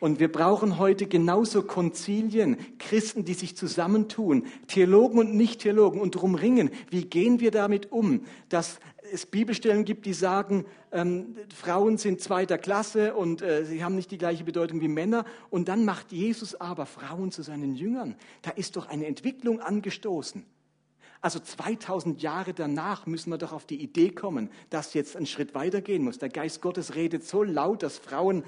Und 0.03 0.19
wir 0.19 0.29
brauchen 0.29 0.79
heute 0.79 1.05
genauso 1.05 1.63
Konzilien, 1.63 2.57
Christen, 2.77 3.23
die 3.23 3.35
sich 3.35 3.55
zusammentun, 3.55 4.45
Theologen 4.67 5.17
und 5.17 5.33
Nicht-Theologen 5.33 6.01
und 6.01 6.11
drum 6.11 6.35
ringen. 6.35 6.71
Wie 6.89 7.05
gehen 7.05 7.39
wir 7.39 7.51
damit 7.51 7.93
um, 7.93 8.25
dass 8.49 8.81
es 9.13 9.25
Bibelstellen 9.25 9.85
gibt, 9.85 10.05
die 10.05 10.11
sagen, 10.11 10.65
ähm, 10.91 11.37
Frauen 11.55 11.97
sind 11.97 12.19
zweiter 12.19 12.57
Klasse 12.57 13.13
und 13.13 13.41
äh, 13.41 13.63
sie 13.63 13.81
haben 13.81 13.95
nicht 13.95 14.11
die 14.11 14.17
gleiche 14.17 14.43
Bedeutung 14.43 14.81
wie 14.81 14.89
Männer. 14.89 15.23
Und 15.49 15.69
dann 15.69 15.85
macht 15.85 16.11
Jesus 16.11 16.53
aber 16.53 16.85
Frauen 16.85 17.31
zu 17.31 17.41
seinen 17.41 17.73
Jüngern. 17.73 18.15
Da 18.41 18.49
ist 18.51 18.75
doch 18.75 18.89
eine 18.89 19.05
Entwicklung 19.05 19.61
angestoßen. 19.61 20.45
Also 21.21 21.39
2000 21.39 22.21
Jahre 22.21 22.53
danach 22.53 23.05
müssen 23.05 23.29
wir 23.29 23.37
doch 23.37 23.53
auf 23.53 23.65
die 23.65 23.81
Idee 23.81 24.09
kommen, 24.09 24.49
dass 24.69 24.93
jetzt 24.93 25.15
ein 25.15 25.25
Schritt 25.25 25.55
weitergehen 25.55 26.03
muss. 26.03 26.17
Der 26.17 26.27
Geist 26.27 26.59
Gottes 26.59 26.95
redet 26.95 27.23
so 27.23 27.43
laut, 27.43 27.81
dass 27.81 27.97
Frauen 27.97 28.43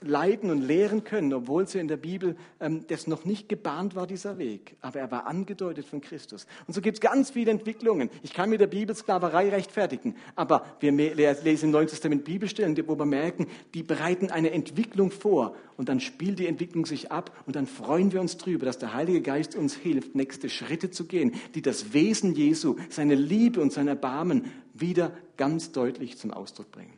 leiden 0.00 0.50
und 0.50 0.60
lehren 0.60 1.04
können, 1.04 1.32
obwohl 1.32 1.66
sie 1.66 1.78
in 1.78 1.88
der 1.88 1.96
Bibel 1.96 2.36
ähm, 2.60 2.84
das 2.88 3.06
noch 3.06 3.24
nicht 3.24 3.48
gebahnt 3.48 3.94
war, 3.94 4.06
dieser 4.06 4.38
Weg. 4.38 4.76
Aber 4.82 5.00
er 5.00 5.10
war 5.10 5.26
angedeutet 5.26 5.86
von 5.86 6.00
Christus. 6.00 6.46
Und 6.66 6.74
so 6.74 6.80
gibt 6.80 6.98
es 6.98 7.00
ganz 7.00 7.30
viele 7.30 7.50
Entwicklungen. 7.50 8.10
Ich 8.22 8.34
kann 8.34 8.50
mit 8.50 8.60
der 8.60 8.66
Bibelsklaverei 8.66 9.48
rechtfertigen, 9.48 10.14
aber 10.34 10.66
wir 10.80 10.92
lesen 10.92 11.66
im 11.66 11.70
Neuen 11.70 11.88
Testament 11.88 12.24
Bibelstellen, 12.24 12.76
wo 12.86 12.98
wir 12.98 13.06
merken, 13.06 13.46
die 13.74 13.82
bereiten 13.82 14.30
eine 14.30 14.50
Entwicklung 14.50 15.10
vor. 15.10 15.56
Und 15.76 15.88
dann 15.88 16.00
spielt 16.00 16.38
die 16.38 16.46
Entwicklung 16.46 16.86
sich 16.86 17.10
ab 17.10 17.30
und 17.46 17.56
dann 17.56 17.66
freuen 17.66 18.12
wir 18.12 18.20
uns 18.20 18.36
drüber, 18.36 18.66
dass 18.66 18.78
der 18.78 18.94
Heilige 18.94 19.22
Geist 19.22 19.56
uns 19.56 19.74
hilft, 19.74 20.14
nächste 20.14 20.48
Schritte 20.48 20.90
zu 20.90 21.06
gehen, 21.06 21.34
die 21.54 21.62
das 21.62 21.92
Wesen 21.92 22.34
Jesu, 22.34 22.76
seine 22.90 23.14
Liebe 23.14 23.60
und 23.60 23.72
sein 23.72 23.88
Erbarmen 23.88 24.44
wieder 24.74 25.12
ganz 25.36 25.72
deutlich 25.72 26.18
zum 26.18 26.32
Ausdruck 26.32 26.70
bringen. 26.70 26.95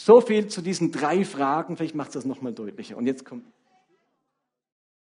So 0.00 0.20
viel 0.20 0.46
zu 0.46 0.62
diesen 0.62 0.92
drei 0.92 1.24
Fragen. 1.24 1.76
Vielleicht 1.76 1.96
macht 1.96 2.10
es 2.10 2.14
das 2.14 2.24
nochmal 2.24 2.52
deutlicher. 2.52 2.96
Und 2.96 3.08
jetzt 3.08 3.24
kommt 3.24 3.44